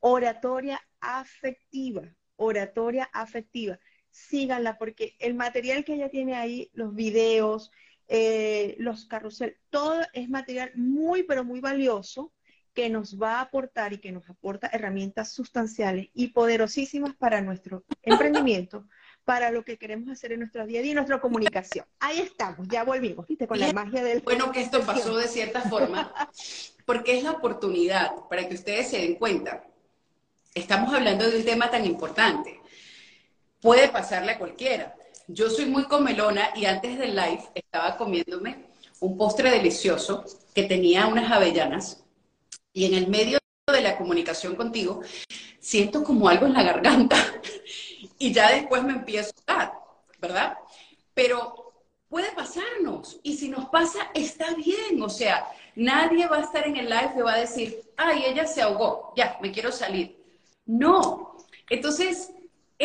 Oratoria 0.00 0.80
Afectiva, 1.00 2.02
Oratoria 2.36 3.10
Afectiva. 3.12 3.78
Síganla 4.08 4.78
porque 4.78 5.16
el 5.18 5.34
material 5.34 5.84
que 5.84 5.96
ella 5.96 6.08
tiene 6.08 6.34
ahí, 6.34 6.70
los 6.72 6.94
videos, 6.94 7.70
eh, 8.08 8.76
los 8.78 9.06
carrusel, 9.06 9.56
todo 9.70 10.00
es 10.12 10.28
material 10.28 10.72
muy, 10.74 11.22
pero 11.22 11.44
muy 11.44 11.60
valioso 11.60 12.32
que 12.74 12.90
nos 12.90 13.20
va 13.20 13.36
a 13.36 13.42
aportar 13.42 13.92
y 13.92 13.98
que 13.98 14.12
nos 14.12 14.28
aporta 14.28 14.68
herramientas 14.72 15.32
sustanciales 15.32 16.08
y 16.12 16.28
poderosísimas 16.28 17.14
para 17.14 17.40
nuestro 17.40 17.84
emprendimiento 18.02 18.86
para 19.24 19.50
lo 19.50 19.64
que 19.64 19.78
queremos 19.78 20.10
hacer 20.10 20.32
en 20.32 20.40
nuestro 20.40 20.66
día 20.66 20.80
a 20.80 20.82
día 20.82 20.92
y 20.92 20.94
nuestra 20.94 21.20
comunicación. 21.20 21.86
Ahí 21.98 22.20
estamos, 22.20 22.68
ya 22.68 22.84
volvimos, 22.84 23.26
¿viste? 23.26 23.46
Con 23.46 23.58
la 23.58 23.72
magia 23.72 24.02
del... 24.04 24.20
Bueno, 24.20 24.52
que 24.52 24.60
esto 24.60 24.82
pasó 24.82 25.16
de 25.16 25.28
cierta 25.28 25.62
forma, 25.62 26.12
porque 26.84 27.16
es 27.16 27.24
la 27.24 27.32
oportunidad 27.32 28.12
para 28.28 28.46
que 28.46 28.54
ustedes 28.54 28.90
se 28.90 28.98
den 28.98 29.14
cuenta. 29.14 29.64
Estamos 30.54 30.92
hablando 30.92 31.28
de 31.28 31.38
un 31.38 31.44
tema 31.44 31.70
tan 31.70 31.86
importante. 31.86 32.60
Puede 33.60 33.88
pasarle 33.88 34.32
a 34.32 34.38
cualquiera. 34.38 34.94
Yo 35.26 35.48
soy 35.48 35.66
muy 35.66 35.84
comelona 35.84 36.50
y 36.54 36.66
antes 36.66 36.98
del 36.98 37.16
live 37.16 37.44
estaba 37.54 37.96
comiéndome 37.96 38.66
un 39.00 39.16
postre 39.16 39.50
delicioso 39.50 40.24
que 40.54 40.64
tenía 40.64 41.06
unas 41.06 41.32
avellanas 41.32 42.04
y 42.74 42.84
en 42.84 42.94
el 42.94 43.08
medio 43.08 43.38
de 43.66 43.80
la 43.80 43.96
comunicación 43.96 44.54
contigo 44.54 45.00
siento 45.60 46.04
como 46.04 46.28
algo 46.28 46.44
en 46.44 46.52
la 46.52 46.62
garganta 46.62 47.16
y 48.18 48.32
ya 48.34 48.50
después 48.52 48.82
me 48.82 48.92
empiezo 48.92 49.32
a 49.46 49.54
dar, 49.54 49.72
¿verdad? 50.20 50.58
Pero 51.14 51.72
puede 52.08 52.30
pasarnos 52.32 53.18
y 53.22 53.38
si 53.38 53.48
nos 53.48 53.70
pasa, 53.70 54.10
está 54.12 54.54
bien, 54.54 55.02
o 55.02 55.08
sea, 55.08 55.48
nadie 55.74 56.26
va 56.26 56.36
a 56.36 56.42
estar 56.42 56.66
en 56.66 56.76
el 56.76 56.90
live 56.90 57.14
y 57.16 57.22
va 57.22 57.32
a 57.32 57.40
decir, 57.40 57.80
ay, 57.96 58.24
ella 58.26 58.46
se 58.46 58.60
ahogó, 58.60 59.14
ya, 59.16 59.38
me 59.40 59.50
quiero 59.50 59.72
salir. 59.72 60.22
No, 60.66 61.38
entonces 61.70 62.30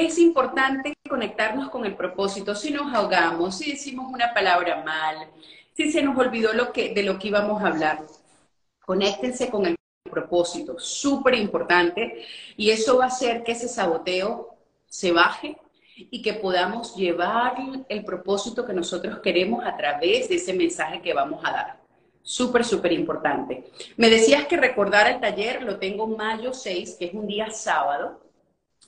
es 0.06 0.18
importante 0.18 0.93
conectarnos 1.08 1.70
con 1.70 1.86
el 1.86 1.95
propósito. 1.95 2.56
Si 2.56 2.72
nos 2.72 2.93
ahogamos, 2.93 3.58
si 3.58 3.72
decimos 3.72 4.12
una 4.12 4.34
palabra 4.34 4.84
mal, 4.84 5.30
si 5.76 5.91
se 5.91 6.02
nos 6.02 6.18
olvidó 6.18 6.54
lo 6.54 6.72
que, 6.72 6.93
de 6.93 7.04
lo 7.04 7.18
que 7.18 7.30
íbamos 7.30 7.62
a 7.64 7.68
hablar, 7.68 8.02
conéctense 8.86 9.50
con 9.50 9.66
el 9.66 9.76
propósito, 10.10 10.80
súper 10.80 11.36
importante, 11.36 12.26
y 12.58 12.72
eso 12.72 12.97
va 12.97 13.06
a 13.06 13.08
hacer 13.08 13.43
que 13.43 13.52
ese 13.52 13.68
saboteo 13.68 14.56
se 14.88 15.12
baje 15.12 15.58
y 15.95 16.22
que 16.22 16.34
podamos 16.34 16.95
llevar 16.95 17.56
el 17.88 18.06
propósito 18.06 18.66
que 18.66 18.74
nosotros 18.74 19.20
queremos 19.20 19.66
a 19.66 19.76
través 19.76 20.30
de 20.30 20.36
ese 20.36 20.54
mensaje 20.54 21.02
que 21.02 21.14
vamos 21.14 21.43
a 21.43 21.52
dar. 21.52 21.80
Súper, 22.22 22.64
súper 22.64 22.91
importante. 22.93 23.72
Me 23.97 24.10
decías 24.10 24.45
que 24.45 24.58
recordar 24.58 25.08
el 25.08 25.20
taller, 25.20 25.64
lo 25.64 25.78
tengo 25.78 26.08
mayo 26.08 26.54
6, 26.54 26.95
que 27.00 27.06
es 27.06 27.14
un 27.14 27.28
día 27.28 27.50
sábado. 27.52 28.22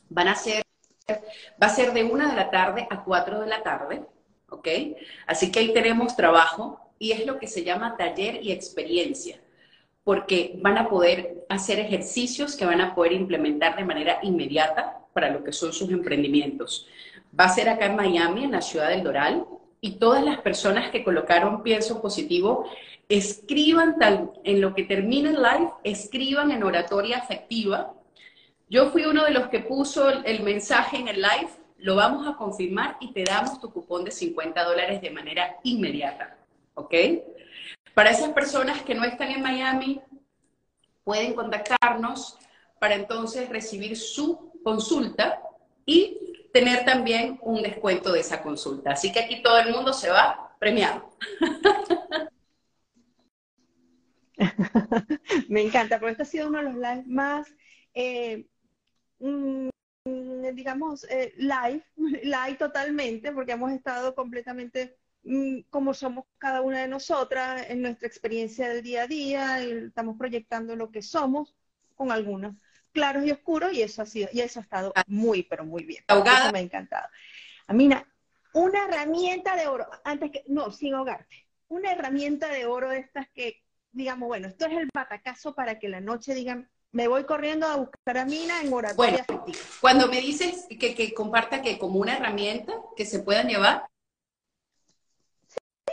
Van 0.09 0.27
a 0.27 0.35
ser, 0.35 0.60
va 1.09 1.67
a 1.67 1.69
ser 1.69 1.93
de 1.93 2.03
una 2.03 2.29
de 2.29 2.35
la 2.35 2.49
tarde 2.49 2.87
a 2.89 3.03
4 3.03 3.41
de 3.41 3.47
la 3.47 3.63
tarde, 3.63 4.03
¿ok? 4.49 4.67
Así 5.27 5.51
que 5.51 5.59
ahí 5.59 5.73
tenemos 5.73 6.15
trabajo 6.15 6.79
y 6.99 7.11
es 7.11 7.25
lo 7.25 7.39
que 7.39 7.47
se 7.47 7.63
llama 7.63 7.97
taller 7.97 8.39
y 8.43 8.51
experiencia, 8.51 9.41
porque 10.03 10.59
van 10.61 10.77
a 10.77 10.89
poder 10.89 11.45
hacer 11.49 11.79
ejercicios 11.79 12.55
que 12.55 12.65
van 12.65 12.81
a 12.81 12.93
poder 12.93 13.13
implementar 13.13 13.75
de 13.75 13.85
manera 13.85 14.19
inmediata 14.21 14.99
para 15.13 15.29
lo 15.29 15.43
que 15.43 15.51
son 15.51 15.73
sus 15.73 15.89
emprendimientos. 15.89 16.87
Va 17.37 17.45
a 17.45 17.49
ser 17.49 17.69
acá 17.69 17.85
en 17.85 17.95
Miami, 17.95 18.43
en 18.43 18.51
la 18.51 18.61
ciudad 18.61 18.89
del 18.89 19.03
Doral, 19.03 19.45
y 19.81 19.93
todas 19.93 20.23
las 20.23 20.39
personas 20.41 20.91
que 20.91 21.03
colocaron 21.03 21.63
pienso 21.63 22.01
positivo, 22.01 22.69
escriban 23.09 23.97
tal, 23.97 24.31
en 24.43 24.61
lo 24.61 24.75
que 24.75 24.83
termine 24.83 25.29
el 25.29 25.37
live, 25.37 25.71
escriban 25.83 26.51
en 26.51 26.63
oratoria 26.63 27.17
afectiva. 27.17 27.93
Yo 28.71 28.89
fui 28.89 29.03
uno 29.03 29.25
de 29.25 29.31
los 29.31 29.49
que 29.49 29.59
puso 29.59 30.07
el 30.09 30.43
mensaje 30.43 30.95
en 30.95 31.09
el 31.09 31.17
live, 31.17 31.49
lo 31.79 31.95
vamos 31.95 32.25
a 32.25 32.37
confirmar 32.37 32.95
y 33.01 33.11
te 33.11 33.25
damos 33.25 33.59
tu 33.59 33.69
cupón 33.69 34.05
de 34.05 34.11
50 34.11 34.63
dólares 34.63 35.01
de 35.01 35.09
manera 35.09 35.57
inmediata, 35.63 36.37
¿ok? 36.75 36.95
Para 37.93 38.11
esas 38.11 38.29
personas 38.29 38.81
que 38.83 38.95
no 38.95 39.03
están 39.03 39.29
en 39.29 39.41
Miami, 39.41 39.99
pueden 41.03 41.33
contactarnos 41.33 42.37
para 42.79 42.95
entonces 42.95 43.49
recibir 43.49 43.97
su 43.97 44.53
consulta 44.63 45.41
y 45.85 46.47
tener 46.53 46.85
también 46.85 47.39
un 47.41 47.61
descuento 47.61 48.13
de 48.13 48.21
esa 48.21 48.41
consulta. 48.41 48.91
Así 48.91 49.11
que 49.11 49.19
aquí 49.19 49.41
todo 49.41 49.59
el 49.59 49.73
mundo 49.73 49.91
se 49.91 50.09
va 50.09 50.55
premiado. 50.59 51.11
Me 55.49 55.61
encanta, 55.61 55.99
porque 55.99 56.11
este 56.11 56.23
ha 56.23 56.25
sido 56.25 56.47
uno 56.47 56.59
de 56.59 56.63
los 56.63 56.75
lives 56.75 57.05
más, 57.05 57.53
eh, 57.93 58.45
mm, 59.21 59.69
digamos, 60.53 61.05
eh, 61.09 61.33
live, 61.37 61.83
live 62.23 62.55
totalmente, 62.57 63.31
porque 63.31 63.53
hemos 63.53 63.71
estado 63.71 64.15
completamente 64.15 64.97
mm, 65.23 65.61
como 65.69 65.93
somos 65.93 66.25
cada 66.37 66.61
una 66.61 66.81
de 66.81 66.87
nosotras 66.87 67.65
en 67.69 67.81
nuestra 67.81 68.07
experiencia 68.07 68.69
del 68.69 68.83
día 68.83 69.03
a 69.03 69.07
día, 69.07 69.63
y 69.63 69.71
estamos 69.87 70.17
proyectando 70.17 70.75
lo 70.75 70.91
que 70.91 71.01
somos 71.01 71.55
con 71.95 72.11
algunas 72.11 72.55
claros 72.91 73.25
y 73.25 73.31
oscuros 73.31 73.73
y 73.73 73.81
eso 73.81 74.01
ha 74.01 74.05
sido, 74.05 74.29
y 74.33 74.41
eso 74.41 74.59
ha 74.59 74.63
estado 74.63 74.91
ah. 74.95 75.03
muy, 75.07 75.43
pero 75.43 75.65
muy 75.65 75.85
bien. 75.85 76.03
Eso 76.07 76.23
me 76.51 76.59
ha 76.59 76.61
encantado. 76.61 77.07
Amina, 77.67 78.05
una 78.53 78.85
herramienta 78.85 79.55
de 79.55 79.67
oro, 79.67 79.87
antes 80.03 80.31
que, 80.31 80.43
no, 80.47 80.71
sin 80.71 80.93
ahogarte, 80.93 81.47
una 81.67 81.91
herramienta 81.91 82.49
de 82.49 82.65
oro 82.65 82.89
de 82.89 82.99
estas 82.99 83.29
que, 83.29 83.63
digamos, 83.91 84.27
bueno, 84.27 84.47
esto 84.47 84.65
es 84.65 84.73
el 84.73 84.89
batacazo 84.93 85.55
para 85.55 85.79
que 85.79 85.89
la 85.89 86.01
noche 86.01 86.33
digan, 86.33 86.69
me 86.91 87.07
voy 87.07 87.23
corriendo 87.25 87.67
a 87.67 87.77
buscar 87.77 88.17
a 88.17 88.25
Mina 88.25 88.61
en 88.61 88.73
oratoria 88.73 89.25
bueno, 89.27 89.45
Cuando 89.79 90.07
me 90.07 90.19
dices 90.19 90.67
que, 90.69 90.93
que 90.93 91.13
comparta 91.13 91.61
que 91.61 91.77
como 91.77 91.99
una 91.99 92.17
herramienta 92.17 92.73
que 92.95 93.05
se 93.05 93.19
puedan 93.19 93.47
llevar. 93.47 93.87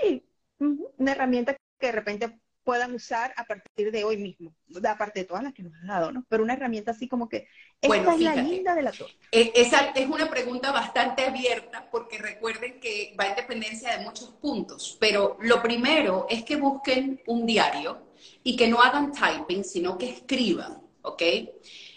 Sí, 0.01 0.24
una 0.59 1.12
herramienta 1.12 1.57
que 1.78 1.86
de 1.86 1.92
repente 1.92 2.38
puedan 2.64 2.92
usar 2.94 3.32
a 3.36 3.44
partir 3.44 3.90
de 3.90 4.05
hoy 4.05 4.18
mismo, 4.18 4.55
aparte 4.86 5.20
de 5.20 5.24
todas 5.24 5.42
las 5.42 5.55
que 5.55 5.62
nos 5.62 5.72
has 5.74 5.86
dado, 5.86 6.12
¿no? 6.12 6.26
Pero 6.28 6.42
una 6.42 6.53
herramienta 6.53 6.90
así 6.90 7.09
como 7.09 7.26
que, 7.26 7.49
esta 7.80 8.14
es 8.14 8.20
la 8.20 8.34
linda 8.34 8.74
de 8.74 8.82
la 8.82 8.92
torta. 8.92 9.14
Eh, 9.32 9.53
esa 9.55 9.90
es 9.94 10.07
una 10.07 10.28
pregunta 10.28 10.70
bastante 10.70 11.24
abierta 11.24 11.88
porque 11.90 12.18
recuerden 12.18 12.78
que 12.78 13.16
va 13.18 13.28
en 13.28 13.36
dependencia 13.36 13.96
de 13.96 14.05
muchos 14.05 14.30
puntos, 14.32 14.99
pero 15.01 15.38
lo 15.40 15.62
primero 15.62 16.26
es 16.28 16.44
que 16.44 16.57
busquen 16.57 17.22
un 17.26 17.46
diario 17.46 18.03
y 18.42 18.55
que 18.55 18.68
no 18.68 18.82
hagan 18.82 19.12
typing, 19.12 19.64
sino 19.64 19.96
que 19.96 20.11
escriban, 20.11 20.88
¿ok? 21.03 21.22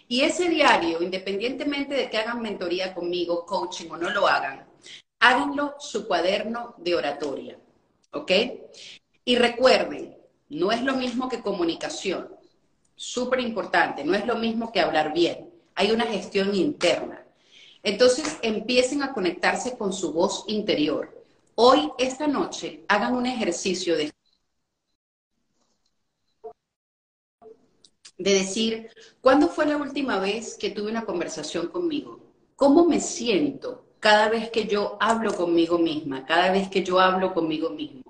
Y 0.07 0.21
ese 0.21 0.49
diario, 0.49 1.01
independientemente 1.01 1.95
de 1.95 2.09
que 2.09 2.17
hagan 2.17 2.41
mentoría 2.41 2.93
conmigo, 2.93 3.45
coaching 3.45 3.89
o 3.91 3.97
no 3.97 4.09
lo 4.09 4.27
hagan, 4.27 4.67
háganlo 5.19 5.75
su 5.79 6.07
cuaderno 6.07 6.75
de 6.77 6.95
oratoria, 6.95 7.57
¿ok? 8.11 8.31
Y 9.23 9.35
recuerden, 9.35 10.17
no 10.49 10.71
es 10.71 10.83
lo 10.83 10.95
mismo 10.95 11.29
que 11.29 11.41
comunicación, 11.41 12.29
súper 12.95 13.39
importante, 13.39 14.03
no 14.03 14.13
es 14.13 14.25
lo 14.25 14.35
mismo 14.35 14.71
que 14.71 14.81
hablar 14.81 15.13
bien, 15.13 15.49
hay 15.75 15.91
una 15.91 16.05
gestión 16.05 16.53
interna. 16.55 17.25
Entonces 17.83 18.37
empiecen 18.41 19.01
a 19.01 19.13
conectarse 19.13 19.77
con 19.77 19.93
su 19.93 20.11
voz 20.13 20.43
interior. 20.47 21.23
Hoy, 21.55 21.91
esta 21.97 22.27
noche, 22.27 22.83
hagan 22.87 23.15
un 23.15 23.25
ejercicio 23.25 23.95
de 23.95 24.11
de 28.23 28.33
decir, 28.33 28.89
¿cuándo 29.19 29.47
fue 29.47 29.65
la 29.65 29.77
última 29.77 30.19
vez 30.19 30.55
que 30.55 30.69
tuve 30.69 30.91
una 30.91 31.05
conversación 31.05 31.67
conmigo? 31.67 32.19
¿Cómo 32.55 32.85
me 32.85 32.99
siento 32.99 33.85
cada 33.99 34.29
vez 34.29 34.51
que 34.51 34.65
yo 34.67 34.97
hablo 34.99 35.35
conmigo 35.35 35.79
misma, 35.79 36.25
cada 36.25 36.51
vez 36.51 36.69
que 36.69 36.83
yo 36.83 36.99
hablo 36.99 37.33
conmigo 37.33 37.71
mismo? 37.71 38.03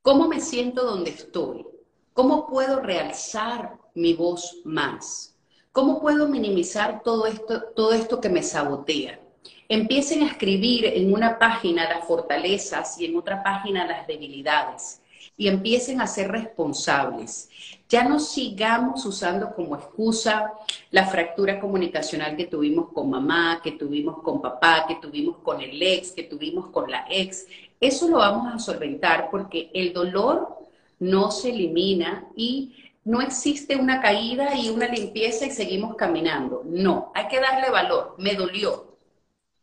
¿Cómo 0.00 0.28
me 0.28 0.40
siento 0.40 0.84
donde 0.84 1.10
estoy? 1.10 1.66
¿Cómo 2.14 2.46
puedo 2.46 2.80
realzar 2.80 3.78
mi 3.94 4.14
voz 4.14 4.56
más? 4.64 5.36
¿Cómo 5.72 6.00
puedo 6.00 6.28
minimizar 6.28 7.02
todo 7.02 7.26
esto, 7.26 7.64
todo 7.74 7.92
esto 7.92 8.20
que 8.20 8.30
me 8.30 8.42
sabotea? 8.42 9.20
Empiecen 9.68 10.22
a 10.22 10.28
escribir 10.28 10.86
en 10.86 11.12
una 11.12 11.38
página 11.38 11.88
las 11.88 12.06
fortalezas 12.06 12.98
y 12.98 13.04
en 13.04 13.16
otra 13.16 13.42
página 13.42 13.86
las 13.86 14.06
debilidades 14.06 15.02
y 15.36 15.48
empiecen 15.48 16.00
a 16.00 16.06
ser 16.06 16.30
responsables. 16.30 17.48
Ya 17.88 18.02
no 18.02 18.18
sigamos 18.18 19.04
usando 19.06 19.54
como 19.54 19.76
excusa 19.76 20.52
la 20.90 21.06
fractura 21.06 21.60
comunicacional 21.60 22.36
que 22.36 22.46
tuvimos 22.46 22.92
con 22.92 23.10
mamá, 23.10 23.60
que 23.62 23.72
tuvimos 23.72 24.22
con 24.22 24.42
papá, 24.42 24.86
que 24.88 24.96
tuvimos 24.96 25.38
con 25.38 25.60
el 25.60 25.80
ex, 25.80 26.10
que 26.10 26.24
tuvimos 26.24 26.70
con 26.70 26.90
la 26.90 27.06
ex. 27.08 27.46
Eso 27.80 28.08
lo 28.08 28.18
vamos 28.18 28.52
a 28.52 28.58
solventar 28.58 29.28
porque 29.30 29.70
el 29.72 29.92
dolor 29.92 30.58
no 30.98 31.30
se 31.30 31.50
elimina 31.50 32.26
y 32.34 32.74
no 33.04 33.20
existe 33.20 33.76
una 33.76 34.00
caída 34.00 34.56
y 34.56 34.68
una 34.68 34.88
limpieza 34.88 35.46
y 35.46 35.50
seguimos 35.52 35.94
caminando. 35.94 36.62
No, 36.64 37.12
hay 37.14 37.28
que 37.28 37.40
darle 37.40 37.70
valor. 37.70 38.16
Me 38.18 38.34
dolió. 38.34 38.96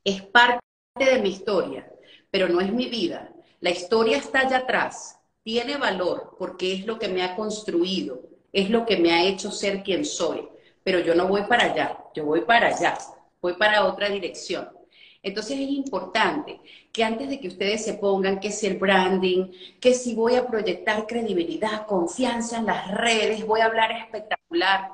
Es 0.04 0.22
parte 0.22 0.62
de 0.96 1.20
mi 1.22 1.30
historia, 1.30 1.92
pero 2.32 2.48
no 2.48 2.62
es 2.62 2.72
mi 2.72 2.88
vida. 2.88 3.34
La 3.60 3.72
historia 3.72 4.18
está 4.18 4.42
allá 4.42 4.60
atrás 4.60 5.20
tiene 5.44 5.78
valor 5.78 6.36
porque 6.39 6.74
es 6.74 6.86
lo 6.86 6.98
que 6.98 7.10
me 7.10 7.24
ha 7.24 7.36
construido, 7.36 8.22
es 8.52 8.70
lo 8.70 8.86
que 8.86 8.98
me 8.98 9.12
ha 9.12 9.24
hecho 9.24 9.52
ser 9.52 9.84
quien 9.84 10.06
soy, 10.06 10.48
pero 10.84 11.00
yo 11.00 11.16
no 11.16 11.28
voy 11.28 11.44
para 11.44 11.66
allá, 11.66 11.98
yo 12.16 12.26
voy 12.26 12.41
para 12.41 12.68
allá, 12.68 12.98
voy 13.41 13.54
para 13.54 13.86
otra 13.86 14.10
dirección. 14.10 14.70
Entonces 15.22 15.58
es 15.58 15.70
importante 15.70 16.60
que 16.91 17.04
antes 17.04 17.30
de 17.30 17.39
que 17.39 17.48
ustedes 17.48 17.84
se 17.84 17.94
pongan 17.94 18.39
que 18.39 18.52
si 18.52 18.68
el 18.68 18.78
branding, 18.78 19.52
que 19.80 19.94
si 19.94 20.16
voy 20.16 20.36
a 20.36 20.46
proyectar 20.46 21.08
credibilidad, 21.08 21.86
confianza 21.86 22.58
en 22.58 22.66
las 22.66 22.91
redes, 22.91 23.46
voy 23.46 23.62
a 23.62 23.66
hablar 23.66 23.91
espectacular, 23.91 24.89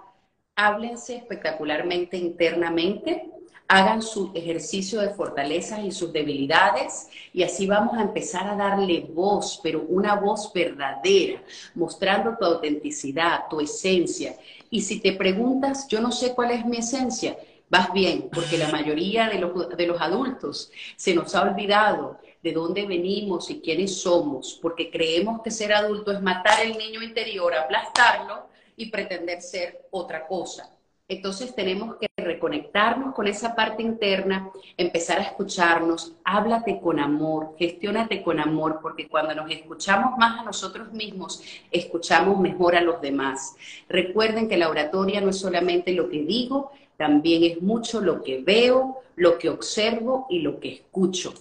háblense 0.56 1.16
espectacularmente 1.16 2.18
internamente 2.18 3.32
hagan 3.70 4.02
su 4.02 4.32
ejercicio 4.34 5.00
de 5.00 5.12
fortalezas 5.12 5.86
y 5.86 5.92
sus 5.92 6.12
debilidades 6.12 7.08
y 7.32 7.44
así 7.44 7.68
vamos 7.68 7.96
a 7.96 8.02
empezar 8.02 8.48
a 8.48 8.56
darle 8.56 9.08
voz, 9.14 9.60
pero 9.62 9.86
una 9.88 10.16
voz 10.16 10.52
verdadera, 10.52 11.44
mostrando 11.76 12.36
tu 12.36 12.46
autenticidad, 12.46 13.48
tu 13.48 13.62
esencia. 13.62 14.36
Y 14.72 14.82
si 14.82 15.00
te 15.00 15.14
preguntas, 15.14 15.88
yo 15.88 16.02
no 16.02 16.12
sé 16.12 16.34
cuál 16.34 16.50
es 16.50 16.66
mi 16.66 16.78
esencia, 16.78 17.38
vas 17.70 17.94
bien, 17.94 18.32
porque 18.34 18.58
la 18.58 18.70
mayoría 18.70 19.30
de 19.30 19.38
los, 19.38 19.70
de 19.78 19.86
los 19.86 20.02
adultos 20.02 20.72
se 20.96 21.14
nos 21.14 21.36
ha 21.36 21.44
olvidado 21.44 22.18
de 22.42 22.52
dónde 22.52 22.88
venimos 22.88 23.52
y 23.52 23.62
quiénes 23.62 24.02
somos, 24.02 24.58
porque 24.60 24.90
creemos 24.90 25.44
que 25.44 25.52
ser 25.52 25.74
adulto 25.74 26.12
es 26.12 26.22
matar 26.24 26.66
el 26.66 26.76
niño 26.76 27.04
interior, 27.04 27.54
aplastarlo 27.54 28.48
y 28.76 28.88
pretender 28.88 29.44
ser 29.44 29.86
otra 29.92 30.26
cosa. 30.26 30.76
Entonces 31.10 31.56
tenemos 31.56 31.96
que 31.96 32.08
reconectarnos 32.18 33.16
con 33.16 33.28
esa 33.28 33.56
parte 33.56 33.82
interna, 33.82 34.52
empezar 34.78 35.18
a 35.18 35.24
escucharnos, 35.24 36.14
háblate 36.24 36.80
con 36.80 37.00
amor, 37.00 37.56
gestiónate 37.58 38.22
con 38.22 38.40
amor, 38.40 38.78
porque 38.80 39.08
cuando 39.08 39.34
nos 39.34 39.50
escuchamos 39.50 40.16
más 40.20 40.40
a 40.40 40.44
nosotros 40.44 40.94
mismos, 40.94 41.44
escuchamos 41.72 42.40
mejor 42.40 42.76
a 42.76 42.82
los 42.82 43.02
demás. 43.02 43.56
Recuerden 43.90 44.48
que 44.48 44.58
la 44.58 44.70
oratoria 44.70 45.20
no 45.20 45.32
es 45.32 45.40
solamente 45.40 45.94
lo 45.94 46.10
que 46.10 46.22
digo, 46.22 46.72
también 46.96 47.44
es 47.44 47.60
mucho 47.60 48.02
lo 48.02 48.22
que 48.22 48.44
veo, 48.44 49.00
lo 49.16 49.40
que 49.40 49.50
observo 49.50 50.28
y 50.30 50.42
lo 50.42 50.60
que 50.60 50.74
escucho. 50.74 51.34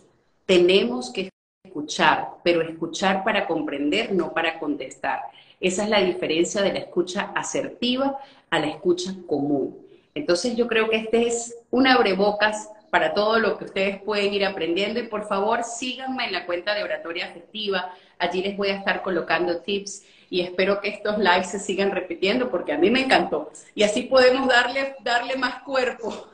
Tenemos 0.46 1.10
que 1.10 1.28
escuchar, 1.62 2.28
pero 2.42 2.62
escuchar 2.62 3.22
para 3.22 3.46
comprender, 3.46 4.14
no 4.14 4.32
para 4.32 4.58
contestar. 4.58 5.20
Esa 5.60 5.84
es 5.84 5.90
la 5.90 6.00
diferencia 6.00 6.62
de 6.62 6.72
la 6.72 6.78
escucha 6.78 7.32
asertiva 7.34 8.18
a 8.50 8.58
la 8.58 8.66
escucha 8.68 9.14
común. 9.26 9.76
Entonces 10.14 10.56
yo 10.56 10.66
creo 10.66 10.88
que 10.88 10.96
este 10.96 11.26
es 11.26 11.56
un 11.70 11.86
abrebocas 11.86 12.68
para 12.90 13.12
todo 13.14 13.38
lo 13.38 13.58
que 13.58 13.66
ustedes 13.66 14.02
pueden 14.02 14.32
ir 14.32 14.44
aprendiendo 14.44 14.98
y 15.00 15.06
por 15.06 15.26
favor 15.26 15.62
síganme 15.62 16.24
en 16.26 16.32
la 16.32 16.46
cuenta 16.46 16.74
de 16.74 16.82
Oratoria 16.82 17.26
Afectiva. 17.26 17.94
Allí 18.18 18.42
les 18.42 18.56
voy 18.56 18.68
a 18.68 18.76
estar 18.76 19.02
colocando 19.02 19.60
tips 19.60 20.04
y 20.30 20.40
espero 20.40 20.80
que 20.80 20.88
estos 20.88 21.18
lives 21.18 21.50
se 21.50 21.58
sigan 21.58 21.90
repitiendo 21.90 22.50
porque 22.50 22.72
a 22.72 22.78
mí 22.78 22.90
me 22.90 23.02
encantó. 23.02 23.50
Y 23.74 23.82
así 23.82 24.02
podemos 24.02 24.48
darle, 24.48 24.96
darle 25.02 25.36
más 25.36 25.62
cuerpo. 25.62 26.30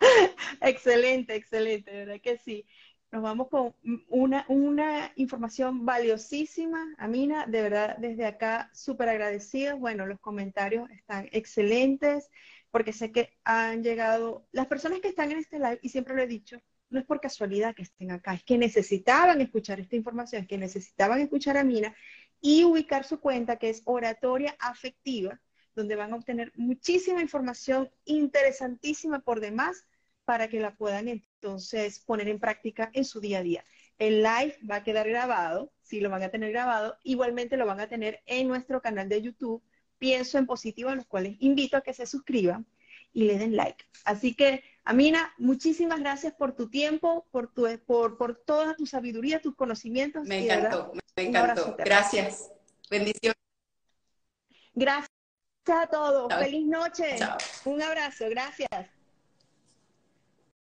excelente, 0.60 1.34
excelente, 1.34 1.90
verdad 1.92 2.20
que 2.20 2.36
sí. 2.38 2.66
Nos 3.12 3.22
vamos 3.22 3.48
con 3.48 3.74
una, 4.08 4.46
una 4.48 5.12
información 5.16 5.84
valiosísima. 5.84 6.94
Amina, 6.96 7.44
de 7.46 7.60
verdad, 7.60 7.98
desde 7.98 8.24
acá, 8.24 8.70
súper 8.72 9.10
agradecidos. 9.10 9.78
Bueno, 9.78 10.06
los 10.06 10.18
comentarios 10.18 10.90
están 10.90 11.28
excelentes, 11.30 12.30
porque 12.70 12.94
sé 12.94 13.12
que 13.12 13.36
han 13.44 13.82
llegado, 13.82 14.46
las 14.50 14.66
personas 14.66 15.00
que 15.00 15.08
están 15.08 15.30
en 15.30 15.36
este 15.36 15.58
live, 15.58 15.78
y 15.82 15.90
siempre 15.90 16.16
lo 16.16 16.22
he 16.22 16.26
dicho, 16.26 16.58
no 16.88 17.00
es 17.00 17.04
por 17.04 17.20
casualidad 17.20 17.74
que 17.74 17.82
estén 17.82 18.12
acá, 18.12 18.32
es 18.32 18.44
que 18.44 18.56
necesitaban 18.56 19.42
escuchar 19.42 19.78
esta 19.78 19.96
información, 19.96 20.42
es 20.42 20.48
que 20.48 20.56
necesitaban 20.56 21.20
escuchar 21.20 21.58
a 21.58 21.64
Mina 21.64 21.94
y 22.40 22.64
ubicar 22.64 23.04
su 23.04 23.20
cuenta, 23.20 23.56
que 23.56 23.68
es 23.68 23.82
Oratoria 23.84 24.56
Afectiva, 24.58 25.38
donde 25.74 25.96
van 25.96 26.14
a 26.14 26.16
obtener 26.16 26.50
muchísima 26.56 27.20
información 27.20 27.90
interesantísima 28.06 29.20
por 29.20 29.40
demás 29.40 29.86
para 30.32 30.48
que 30.48 30.60
la 30.60 30.74
puedan 30.74 31.08
entonces 31.08 31.98
poner 31.98 32.26
en 32.26 32.40
práctica 32.40 32.88
en 32.94 33.04
su 33.04 33.20
día 33.20 33.40
a 33.40 33.42
día. 33.42 33.64
El 33.98 34.22
live 34.22 34.56
va 34.68 34.76
a 34.76 34.82
quedar 34.82 35.06
grabado, 35.06 35.70
sí 35.82 36.00
lo 36.00 36.08
van 36.08 36.22
a 36.22 36.30
tener 36.30 36.52
grabado, 36.52 36.96
igualmente 37.02 37.58
lo 37.58 37.66
van 37.66 37.80
a 37.80 37.86
tener 37.86 38.22
en 38.24 38.48
nuestro 38.48 38.80
canal 38.80 39.10
de 39.10 39.20
YouTube, 39.20 39.62
Pienso 39.98 40.38
en 40.38 40.46
Positivo, 40.46 40.88
a 40.88 40.94
los 40.94 41.04
cuales 41.04 41.36
invito 41.40 41.76
a 41.76 41.82
que 41.82 41.92
se 41.92 42.06
suscriban 42.06 42.64
y 43.12 43.24
le 43.24 43.36
den 43.36 43.56
like. 43.56 43.84
Así 44.06 44.34
que, 44.34 44.64
Amina, 44.84 45.34
muchísimas 45.36 46.00
gracias 46.00 46.32
por 46.32 46.56
tu 46.56 46.70
tiempo, 46.70 47.26
por, 47.30 47.52
tu, 47.52 47.68
por, 47.84 48.16
por 48.16 48.34
toda 48.34 48.74
tu 48.74 48.86
sabiduría, 48.86 49.42
tus 49.42 49.54
conocimientos. 49.54 50.26
Me 50.26 50.46
encantó, 50.46 50.94
me 51.14 51.24
encantó. 51.24 51.76
Gracias. 51.76 52.50
Bendiciones. 52.88 53.36
Gracias 54.72 55.10
a 55.66 55.86
todos. 55.88 56.32
Feliz 56.32 56.64
noche. 56.64 57.18
Un 57.66 57.82
abrazo. 57.82 58.24
Gracias. 58.30 59.01